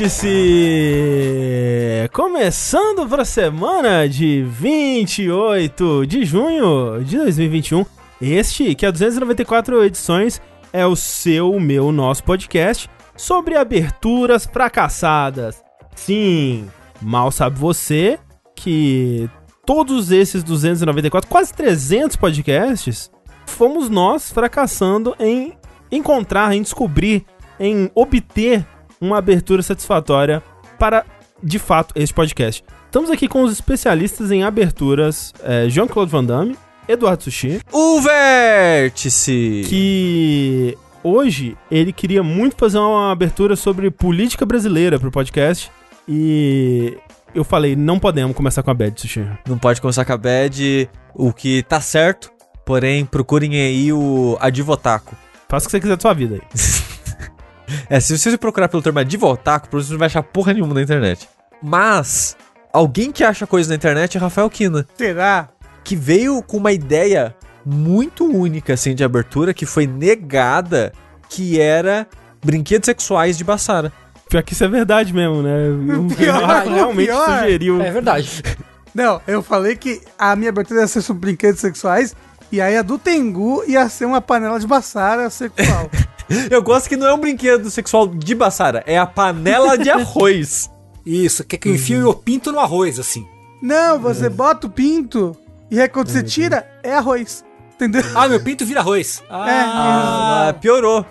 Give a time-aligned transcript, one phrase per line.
[0.00, 0.32] Vértice!
[2.10, 7.84] Começando para a semana de 28 de junho de 2021.
[8.18, 10.40] Este, que é 294 edições,
[10.72, 15.62] é o seu, meu, nosso podcast sobre aberturas fracassadas.
[15.94, 16.66] Sim,
[17.02, 18.18] mal sabe você
[18.56, 19.28] que
[19.66, 23.10] todos esses 294, quase 300 podcasts,
[23.44, 25.52] fomos nós fracassando em
[25.92, 27.26] encontrar, em descobrir,
[27.58, 28.64] em obter
[29.00, 30.42] uma abertura satisfatória
[30.78, 31.04] para,
[31.42, 32.62] de fato, este podcast.
[32.84, 37.60] Estamos aqui com os especialistas em aberturas, é, Jean-Claude Van Damme, Eduardo Sushi.
[37.72, 39.62] O Vértice!
[39.66, 45.70] Que hoje ele queria muito fazer uma abertura sobre política brasileira pro podcast.
[46.08, 46.98] E
[47.34, 49.24] eu falei, não podemos começar com a Bad, Sushi.
[49.48, 52.30] Não pode começar com a Bad, o que tá certo,
[52.66, 55.16] porém procurem aí o Advotaco.
[55.48, 56.42] Faça o que você quiser da sua vida aí.
[57.88, 61.28] é, se você procurar pelo termo Advotaco, você não vai achar porra nenhuma na internet.
[61.62, 62.36] Mas,
[62.72, 64.86] alguém que acha coisa na internet é Rafael Kina.
[64.96, 65.48] Será?
[65.84, 67.34] Que veio com uma ideia
[67.64, 70.92] muito única, assim, de abertura, que foi negada,
[71.28, 72.06] que era
[72.44, 73.92] brinquedos sexuais de Bassara.
[74.28, 75.56] Pior que isso é verdade mesmo, né?
[75.98, 77.40] O pior, realmente pior.
[77.40, 77.82] sugeriu.
[77.82, 78.42] É verdade.
[78.94, 82.14] Não, eu falei que a minha abertura ia ser sobre brinquedos sexuais,
[82.50, 85.90] e aí a do Tengu ia ser uma panela de Bassara sexual.
[86.50, 90.70] eu gosto que não é um brinquedo sexual de Bassara, é a panela de arroz.
[91.04, 92.10] Isso, que é que eu enfio uhum.
[92.10, 93.26] o pinto no arroz, assim.
[93.62, 94.34] Não, você uhum.
[94.34, 95.36] bota o pinto
[95.70, 96.14] e aí quando uhum.
[96.14, 97.44] você tira, é arroz.
[97.74, 98.02] Entendeu?
[98.14, 99.22] Ah, meu pinto vira arroz.
[99.28, 101.04] É, ah, é, piorou.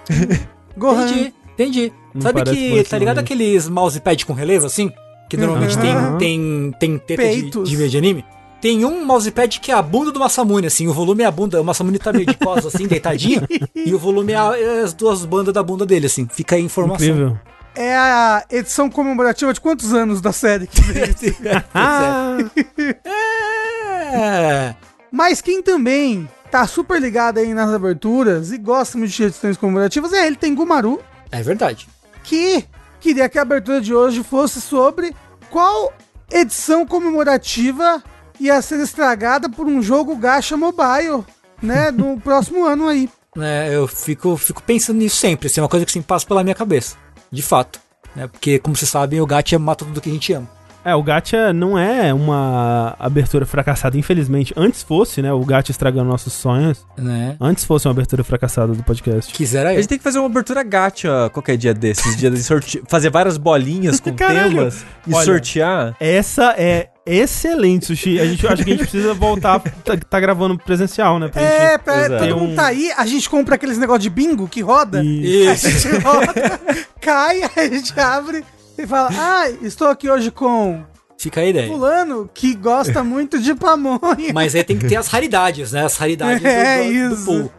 [0.77, 1.05] Gohan.
[1.05, 1.93] Entendi, entendi.
[2.13, 4.91] Não Sabe que, tá ligado aqueles mousepad com relevo, assim?
[5.29, 6.17] Que normalmente uhum.
[6.17, 8.25] tem, tem, tem teta de, de, de anime?
[8.61, 10.87] Tem um mousepad que é a bunda do Masamune, assim.
[10.87, 11.61] O volume é a bunda.
[11.61, 13.47] O Masamune tá meio de costas, assim, deitadinho.
[13.73, 16.27] e o volume é, a, é, as duas bandas da bunda dele, assim.
[16.29, 17.07] Fica aí a informação.
[17.07, 17.39] Incrível.
[17.75, 21.15] É a edição comemorativa de quantos anos da série que veio?
[21.73, 22.37] ah.
[24.13, 24.75] é.
[25.11, 30.11] Mas quem também tá super ligado aí nas aberturas e gosta muito de edições comemorativas
[30.11, 30.99] é ele, tem Gumaru.
[31.31, 31.87] É verdade.
[32.23, 32.65] Que
[32.99, 35.15] queria que a abertura de hoje fosse sobre
[35.49, 35.93] qual
[36.31, 38.03] edição comemorativa
[38.39, 41.25] ia ser estragada por um jogo gacha mobile,
[41.61, 43.09] né, no próximo ano aí.
[43.37, 46.43] É, eu fico, fico pensando nisso sempre, assim, é uma coisa que sempre passa pela
[46.43, 46.95] minha cabeça,
[47.31, 47.79] de fato.
[48.15, 50.59] Né, porque, como vocês sabem, o gacha mata tudo que a gente ama.
[50.83, 54.53] É, o Gacha não é uma abertura fracassada, infelizmente.
[54.55, 55.31] Antes fosse, né?
[55.31, 56.85] O Gacha estragando nossos sonhos.
[56.97, 57.35] Né?
[57.39, 59.33] Antes fosse uma abertura fracassada do podcast.
[59.33, 59.77] Quisera eu.
[59.77, 62.15] A gente tem que fazer uma abertura Gacha qualquer dia desses.
[62.15, 62.81] dia de sorte...
[62.87, 65.95] Fazer várias bolinhas com temas e Olha, sortear.
[65.99, 68.19] Essa é excelente, Sushi.
[68.19, 71.27] A gente acho que a gente precisa voltar, tá, tá gravando presencial, né?
[71.27, 74.47] Pra é, gente, pra todo mundo tá aí, a gente compra aqueles negócios de bingo
[74.47, 75.03] que roda.
[75.03, 75.67] Isso.
[75.67, 76.59] A gente roda,
[77.01, 78.43] cai, a gente abre
[78.77, 80.83] e fala: Ah, estou aqui hoje com.
[81.17, 81.67] Fica a ideia.
[81.67, 84.31] Fulano que gosta muito de pamonha.
[84.33, 85.83] Mas aí tem que ter as raridades, né?
[85.83, 87.33] As raridades é, do, do, isso.
[87.33, 87.51] Do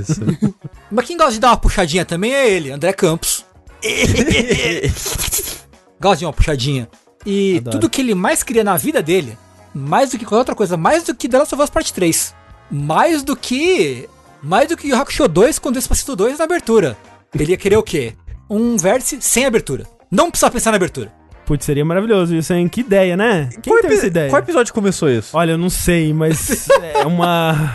[0.00, 0.20] isso.
[0.90, 3.44] Mas quem gosta de dar uma puxadinha também é ele, André Campos.
[6.00, 6.88] gosta de uma puxadinha.
[7.26, 7.76] E Adoro.
[7.78, 9.36] tudo que ele mais queria na vida dele,
[9.74, 12.34] mais do que qualquer outra coisa, mais do que The Last of Us Part 3,
[12.70, 14.08] mais do que.
[14.42, 16.96] Mais do que o Hakusho 2 com Despacito 2 na abertura.
[17.34, 18.14] Ele ia querer o quê?
[18.48, 19.84] Um vértice sem abertura.
[20.10, 21.12] Não precisa pensar na abertura.
[21.44, 22.68] Putz, seria maravilhoso isso, hein?
[22.68, 23.48] Que ideia, né?
[23.62, 24.30] Quem qual teve essa ideia?
[24.30, 25.36] Qual episódio começou isso?
[25.36, 27.74] Olha, eu não sei, mas é uma...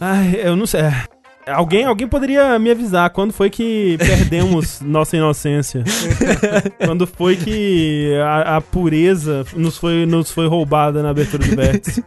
[0.00, 0.82] Ai, eu não sei.
[1.46, 5.84] Alguém, alguém poderia me avisar quando foi que perdemos nossa inocência?
[6.84, 12.04] quando foi que a, a, pureza nos foi, nos foi roubada na abertura do Vértice?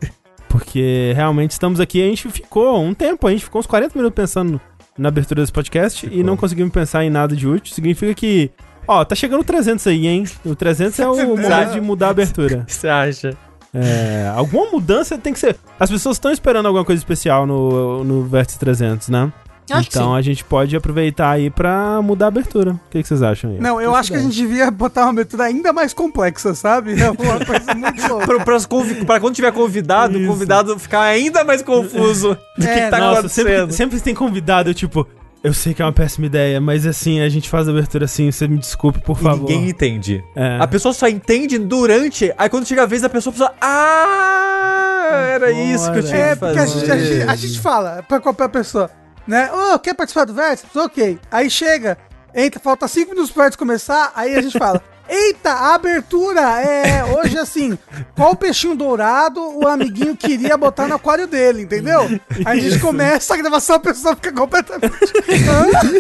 [0.50, 4.16] Porque realmente estamos aqui, a gente ficou um tempo, a gente ficou uns 40 minutos
[4.16, 4.60] pensando
[4.98, 6.20] na abertura desse podcast ficou.
[6.20, 7.74] e não conseguimos pensar em nada de útil.
[7.74, 8.52] Significa que
[8.92, 10.24] Ó, tá chegando o 300 aí, hein?
[10.44, 12.66] O 300 é o momento de mudar a abertura.
[12.68, 13.38] Você acha?
[13.74, 15.56] É, alguma mudança tem que ser.
[15.80, 19.32] As pessoas estão esperando alguma coisa especial no, no Vértice 300, né?
[19.72, 22.72] Acho então a gente pode aproveitar aí pra mudar a abertura.
[22.72, 23.60] O que, que vocês acham aí?
[23.60, 27.00] Não, eu acho que a gente devia botar uma abertura ainda mais complexa, sabe?
[27.00, 28.26] É uma coisa muito louca.
[28.26, 32.90] pra, pra, pra, quando tiver convidado, o convidado ficar ainda mais confuso do é, que
[32.90, 33.48] tá nossa, acontecendo.
[33.48, 35.08] Sempre, sempre tem convidado, tipo,
[35.44, 38.32] eu sei que é uma péssima ideia, mas assim, a gente faz a abertura assim,
[38.32, 39.50] você me desculpe, por favor.
[39.50, 40.24] E ninguém entende.
[40.36, 40.58] É.
[40.60, 43.54] A pessoa só entende durante, aí quando chega a vez a pessoa precisa.
[43.62, 45.52] Ah, era Bora.
[45.52, 46.60] isso que eu tinha é, que fazer.
[46.60, 48.92] É, porque a gente, a, a gente fala pra qualquer pessoa,
[49.26, 49.50] né?
[49.52, 50.66] Ô, oh, quer participar do Vértice?
[50.78, 51.18] Ok.
[51.32, 51.98] Aí chega,
[52.36, 54.82] entra, falta 5 minutos pra começar, aí a gente fala.
[55.10, 57.78] Eita, a abertura é hoje assim.
[58.16, 62.02] Qual peixinho dourado o amiguinho queria botar no aquário dele, entendeu?
[62.46, 64.96] Aí a gente começa a gravação, a pessoa fica completamente.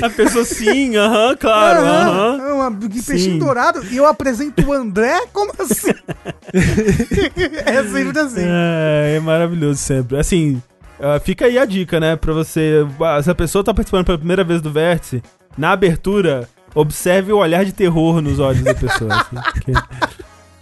[0.03, 1.79] a pessoa sim, aham, claro.
[1.79, 2.69] Aham.
[2.69, 3.39] Um peixinho sim.
[3.39, 3.83] dourado.
[3.89, 5.21] E eu apresento o André?
[5.33, 5.91] Como assim?
[7.65, 8.44] é sempre assim.
[8.45, 10.19] É, é maravilhoso sempre.
[10.19, 10.61] Assim,
[11.00, 12.15] uh, fica aí a dica, né?
[12.15, 12.85] Pra você.
[13.23, 15.23] Se a pessoa tá participando pela primeira vez do Vértice,
[15.57, 19.13] na abertura Observe o olhar de terror nos olhos da pessoa.
[19.13, 19.74] Assim,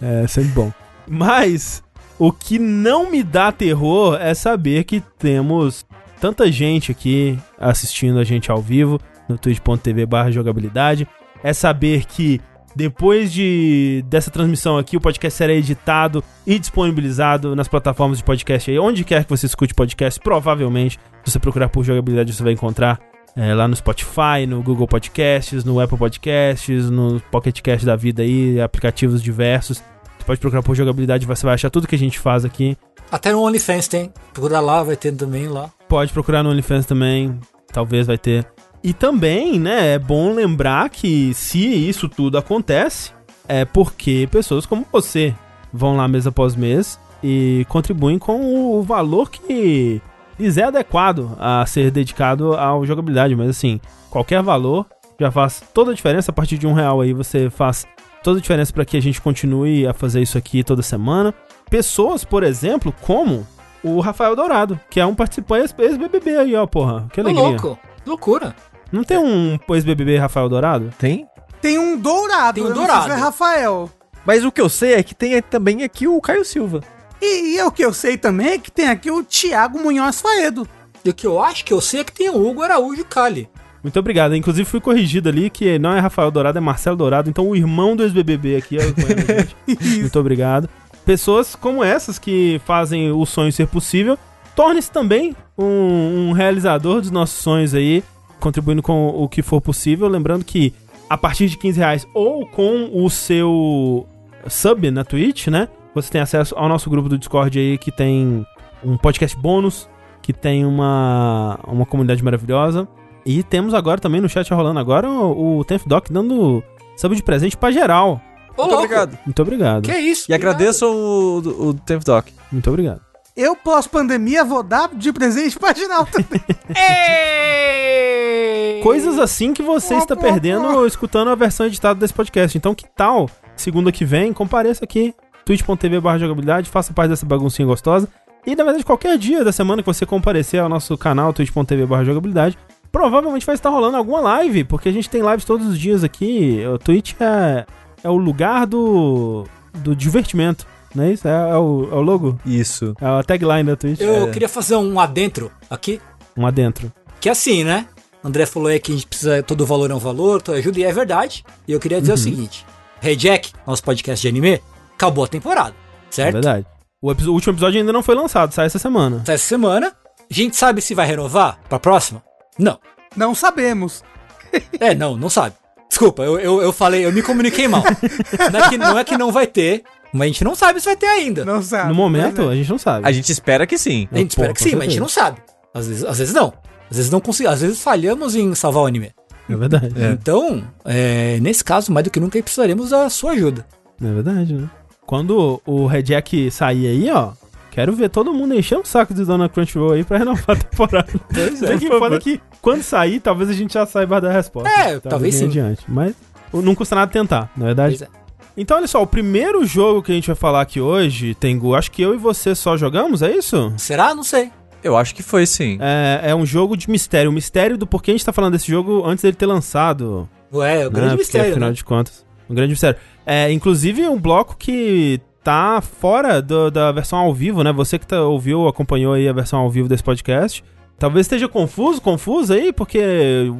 [0.00, 0.72] é sempre bom.
[1.06, 1.82] Mas
[2.18, 5.86] o que não me dá terror é saber que temos
[6.20, 11.06] tanta gente aqui assistindo a gente ao vivo no twitch.tv barra jogabilidade.
[11.42, 12.40] É saber que
[12.74, 18.70] depois de dessa transmissão aqui, o podcast será editado e disponibilizado nas plataformas de podcast
[18.70, 22.52] aí, onde quer que você escute podcast, provavelmente, se você procurar por jogabilidade, você vai
[22.52, 23.00] encontrar
[23.38, 28.22] é, lá no Spotify, no Google Podcasts, no Apple Podcasts, no Pocket Cast da vida
[28.22, 29.78] aí, aplicativos diversos.
[30.18, 32.76] Você pode procurar por jogabilidade, você vai achar tudo que a gente faz aqui.
[33.12, 34.12] Até no OnlyFans tem.
[34.32, 35.70] Procura lá, vai ter também lá.
[35.88, 37.38] Pode procurar no OnlyFans também,
[37.72, 38.44] talvez vai ter.
[38.82, 43.12] E também, né, é bom lembrar que se isso tudo acontece,
[43.46, 45.32] é porque pessoas como você
[45.72, 50.02] vão lá mês após mês e contribuem com o valor que
[50.38, 53.80] lhes é adequado a ser dedicado à jogabilidade, mas assim,
[54.10, 54.86] qualquer valor
[55.18, 56.30] já faz toda a diferença.
[56.30, 57.86] A partir de um real aí você faz
[58.22, 61.34] toda a diferença para que a gente continue a fazer isso aqui toda semana.
[61.70, 63.46] Pessoas, por exemplo, como
[63.82, 67.06] o Rafael Dourado, que é um participante ex-BBB aí, ó, porra.
[67.12, 67.42] Que alegria.
[67.42, 68.54] louco, loucura.
[68.90, 70.92] Não tem um ex-BBB Rafael Dourado?
[70.98, 71.26] Tem?
[71.60, 72.54] Tem um Dourado.
[72.54, 73.04] Tem um Dourado.
[73.04, 73.90] Se é Rafael.
[74.24, 76.80] Mas o que eu sei é que tem também aqui o Caio Silva.
[77.20, 80.20] E, e é o que eu sei também é que tem aqui o Thiago Munhoz
[80.20, 80.68] Faedo.
[81.04, 83.48] E o que eu acho que eu sei é que tem o Hugo Araújo Cali.
[83.82, 84.34] Muito obrigado.
[84.34, 87.30] Inclusive fui corrigido ali que não é Rafael Dourado, é Marcelo Dourado.
[87.30, 88.82] Então o irmão do ex-BBB aqui é
[90.00, 90.68] Muito obrigado.
[91.04, 94.18] Pessoas como essas que fazem o sonho ser possível,
[94.54, 98.04] torne-se também um, um, realizador dos nossos sonhos aí,
[98.38, 100.08] contribuindo com o que for possível.
[100.08, 100.74] Lembrando que
[101.08, 104.06] a partir de 15 reais ou com o seu
[104.48, 105.68] sub na Twitch, né?
[106.02, 108.46] Você tem acesso ao nosso grupo do Discord aí, que tem
[108.84, 109.88] um podcast bônus,
[110.22, 112.86] que tem uma, uma comunidade maravilhosa.
[113.26, 116.62] E temos agora também no chat rolando agora o, o Tenth Doc dando
[116.96, 118.20] sub de presente pra geral.
[118.56, 119.18] Ô, Muito obrigado.
[119.26, 119.84] Muito obrigado.
[119.84, 120.30] Que isso?
[120.30, 120.54] E obrigado.
[120.54, 122.28] agradeço o, o Tenth Doc.
[122.50, 123.00] Muito obrigado.
[123.36, 126.42] Eu, pós-pandemia, vou dar de presente pra geral também.
[128.82, 132.56] Coisas assim que você está perdendo escutando a versão editada desse podcast.
[132.58, 135.14] Então, que tal, segunda que vem, compareça aqui
[135.48, 138.06] twitch.tv jogabilidade, faça parte dessa baguncinha gostosa.
[138.46, 142.04] E na verdade, qualquer dia da semana que você comparecer ao nosso canal, twitch.tv barra
[142.04, 142.58] jogabilidade,
[142.92, 146.62] provavelmente vai estar rolando alguma live, porque a gente tem lives todos os dias aqui.
[146.66, 147.64] O Twitch é,
[148.04, 150.66] é o lugar do, do divertimento.
[150.94, 151.26] Não é isso?
[151.26, 152.38] É, é, o, é o logo?
[152.44, 152.94] Isso.
[153.00, 154.00] É a tagline da Twitch.
[154.00, 154.30] Eu é.
[154.30, 156.00] queria fazer um adentro aqui.
[156.36, 156.92] Um adentro.
[157.20, 157.86] Que é assim, né?
[158.22, 159.42] André falou aí que a gente precisa.
[159.42, 161.44] Todo valor é um valor, toda ajuda, e é verdade.
[161.66, 162.18] E eu queria dizer uhum.
[162.18, 162.66] o seguinte:
[163.02, 164.60] Hey Jack, nosso podcast de anime,
[164.98, 165.74] acabou a temporada,
[166.10, 166.28] certo?
[166.28, 166.66] É verdade.
[167.00, 169.22] O, o, último episódio ainda não foi lançado, sai essa semana.
[169.24, 169.92] Sai essa semana.
[170.28, 172.22] A gente sabe se vai renovar pra próxima?
[172.58, 172.78] Não.
[173.16, 174.02] Não sabemos.
[174.80, 175.54] é, não, não sabe.
[175.88, 177.82] Desculpa, eu, eu, eu falei, eu me comuniquei mal.
[178.52, 180.86] não, é que, não é que não vai ter, mas a gente não sabe se
[180.86, 181.44] vai ter ainda.
[181.44, 181.88] Não sabe.
[181.88, 182.52] No momento, é.
[182.52, 183.06] a gente não sabe.
[183.06, 184.08] A gente espera que sim.
[184.12, 184.78] A gente Pô, espera que sim, certeza.
[184.78, 185.40] mas a gente não sabe.
[185.72, 186.52] Às vezes, às vezes não.
[186.90, 187.54] Às vezes não conseguimos.
[187.54, 189.12] Às vezes falhamos em salvar o anime.
[189.48, 189.94] É verdade.
[189.96, 190.10] É.
[190.10, 193.64] Então, é, nesse caso, mais do que nunca, precisaremos da sua ajuda.
[194.02, 194.68] É verdade, né?
[195.08, 197.32] Quando o Red Jack sair aí, ó,
[197.70, 201.08] quero ver todo mundo encher o saco de Dona Crunchyroll aí pra renovar a temporada.
[201.32, 204.68] Pois é, que foda que quando sair, talvez a gente já saiba da resposta.
[204.68, 205.46] É, talvez sim.
[205.46, 205.82] Adiante.
[205.88, 206.14] Mas
[206.52, 207.96] não custa nada tentar, na é verdade.
[207.96, 208.18] Pois é.
[208.54, 211.90] Então, olha só, o primeiro jogo que a gente vai falar aqui hoje, Tengu, acho
[211.90, 213.72] que eu e você só jogamos, é isso?
[213.78, 214.14] Será?
[214.14, 214.52] Não sei.
[214.84, 215.78] Eu acho que foi sim.
[215.80, 217.30] É, é um jogo de mistério.
[217.30, 220.28] O mistério do porquê a gente tá falando desse jogo antes dele ter lançado.
[220.52, 221.16] Ué, é um grande né?
[221.16, 221.46] mistério.
[221.46, 221.74] Porque, afinal né?
[221.74, 222.98] de contas, um grande mistério.
[223.26, 227.72] É, inclusive, um bloco que tá fora do, da versão ao vivo, né?
[227.72, 230.62] Você que tá, ouviu, acompanhou aí a versão ao vivo desse podcast.
[230.98, 233.00] Talvez esteja confuso, confuso aí, porque,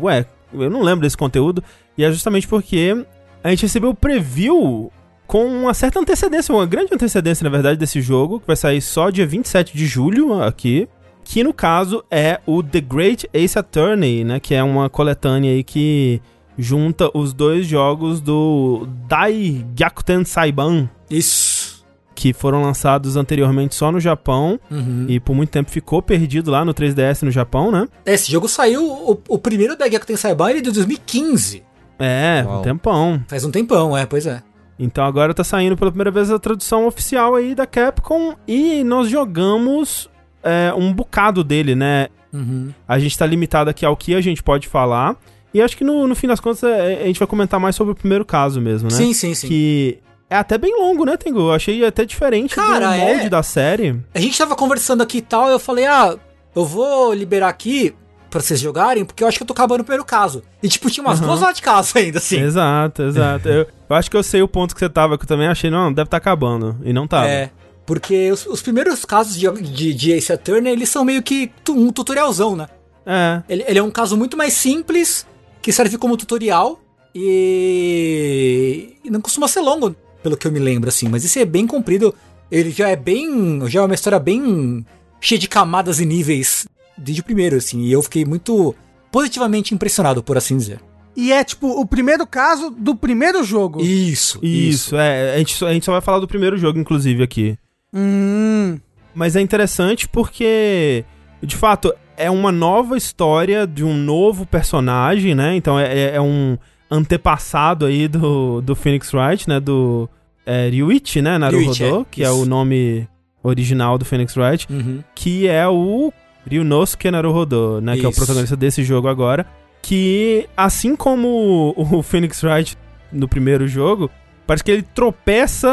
[0.03, 1.63] ué, eu não lembro desse conteúdo.
[1.97, 3.05] E é justamente porque
[3.43, 4.93] a gente recebeu o preview
[5.27, 9.11] com uma certa antecedência, uma grande antecedência, na verdade, desse jogo, que vai sair só
[9.11, 10.89] dia 27 de julho aqui.
[11.23, 14.41] Que no caso é o The Great Ace Attorney, né?
[14.41, 16.23] Que é uma coletânea aí que
[16.59, 20.91] junta os dois jogos do Dai Gyakuten Saiban.
[21.09, 21.87] Isso.
[22.15, 25.07] Que foram lançados anteriormente só no Japão uhum.
[25.09, 27.87] e por muito tempo ficou perdido lá no 3DS no Japão, né?
[28.05, 31.63] Esse jogo saiu, o, o primeiro Dai Gyakuten Saiban ele é de 2015.
[31.99, 32.59] É, Uau.
[32.59, 33.25] um tempão.
[33.29, 34.43] Faz um tempão, é, pois é.
[34.79, 39.09] Então agora tá saindo pela primeira vez a tradução oficial aí da Capcom e nós
[39.09, 40.09] jogamos
[40.43, 42.09] é, um bocado dele, né?
[42.33, 42.73] Uhum.
[42.87, 45.17] A gente tá limitado aqui ao que a gente pode falar.
[45.53, 47.93] E acho que no, no fim das contas é, a gente vai comentar mais sobre
[47.93, 48.97] o primeiro caso mesmo, né?
[48.97, 49.49] Sim, sim, sim.
[49.49, 49.99] Que
[50.31, 51.41] é até bem longo, né, Tengu?
[51.41, 53.31] Eu achei até diferente Cara, do molde é...
[53.31, 53.99] da série.
[54.15, 56.17] A gente tava conversando aqui e tal, eu falei, ah,
[56.55, 57.95] eu vou liberar aqui
[58.29, 60.43] pra vocês jogarem, porque eu acho que eu tô acabando o primeiro caso.
[60.63, 61.27] E, tipo, tinha umas uhum.
[61.27, 62.41] duas horas de caso ainda, assim.
[62.41, 63.49] Exato, exato.
[63.49, 65.71] eu, eu, acho que eu sei o ponto que você tava, que eu também achei,
[65.71, 66.77] não, deve estar tá acabando.
[66.85, 67.27] E não tava.
[67.27, 67.51] É.
[67.87, 71.91] Porque os, os primeiros casos de, de, de Ace Attorney, eles são meio que um
[71.91, 72.69] tutorialzão, né?
[73.07, 73.43] É.
[73.49, 75.27] Ele, ele é um caso muito mais simples,
[75.61, 76.81] que serve como tutorial.
[77.15, 78.97] E...
[79.03, 81.09] e não costuma ser longo, pelo que eu me lembro, assim.
[81.09, 82.15] Mas esse é bem comprido.
[82.51, 83.61] Ele já é bem.
[83.69, 84.85] Já é uma história bem
[85.21, 87.83] cheia de camadas e níveis desde o primeiro, assim.
[87.83, 88.75] E eu fiquei muito
[89.11, 90.81] positivamente impressionado, por assim dizer.
[91.17, 93.81] E é tipo o primeiro caso do primeiro jogo.
[93.81, 94.43] Isso, isso.
[94.43, 94.97] isso.
[94.97, 97.59] É, a gente, a gente só vai falar do primeiro jogo, inclusive, aqui.
[97.93, 98.79] Hum.
[99.15, 101.05] Mas é interessante porque,
[101.43, 105.55] de fato, é uma nova história de um novo personagem, né?
[105.55, 106.59] Então é, é, é um
[106.91, 109.61] antepassado aí do, do Phoenix Wright, né?
[109.61, 110.09] Do
[110.45, 111.39] é, Ryuichi, né?
[111.39, 112.31] Naruhodo, é, que isso.
[112.31, 113.09] é o nome
[113.43, 115.03] original do Phoenix Wright, uhum.
[115.15, 116.13] que é o
[116.47, 117.93] Ryunosuke Naruhodo, né?
[117.93, 118.01] Isso.
[118.01, 119.47] Que é o protagonista desse jogo agora.
[119.81, 122.77] Que, assim como o Phoenix Wright
[123.13, 124.11] no primeiro jogo,
[124.49, 125.69] parece que ele tropeça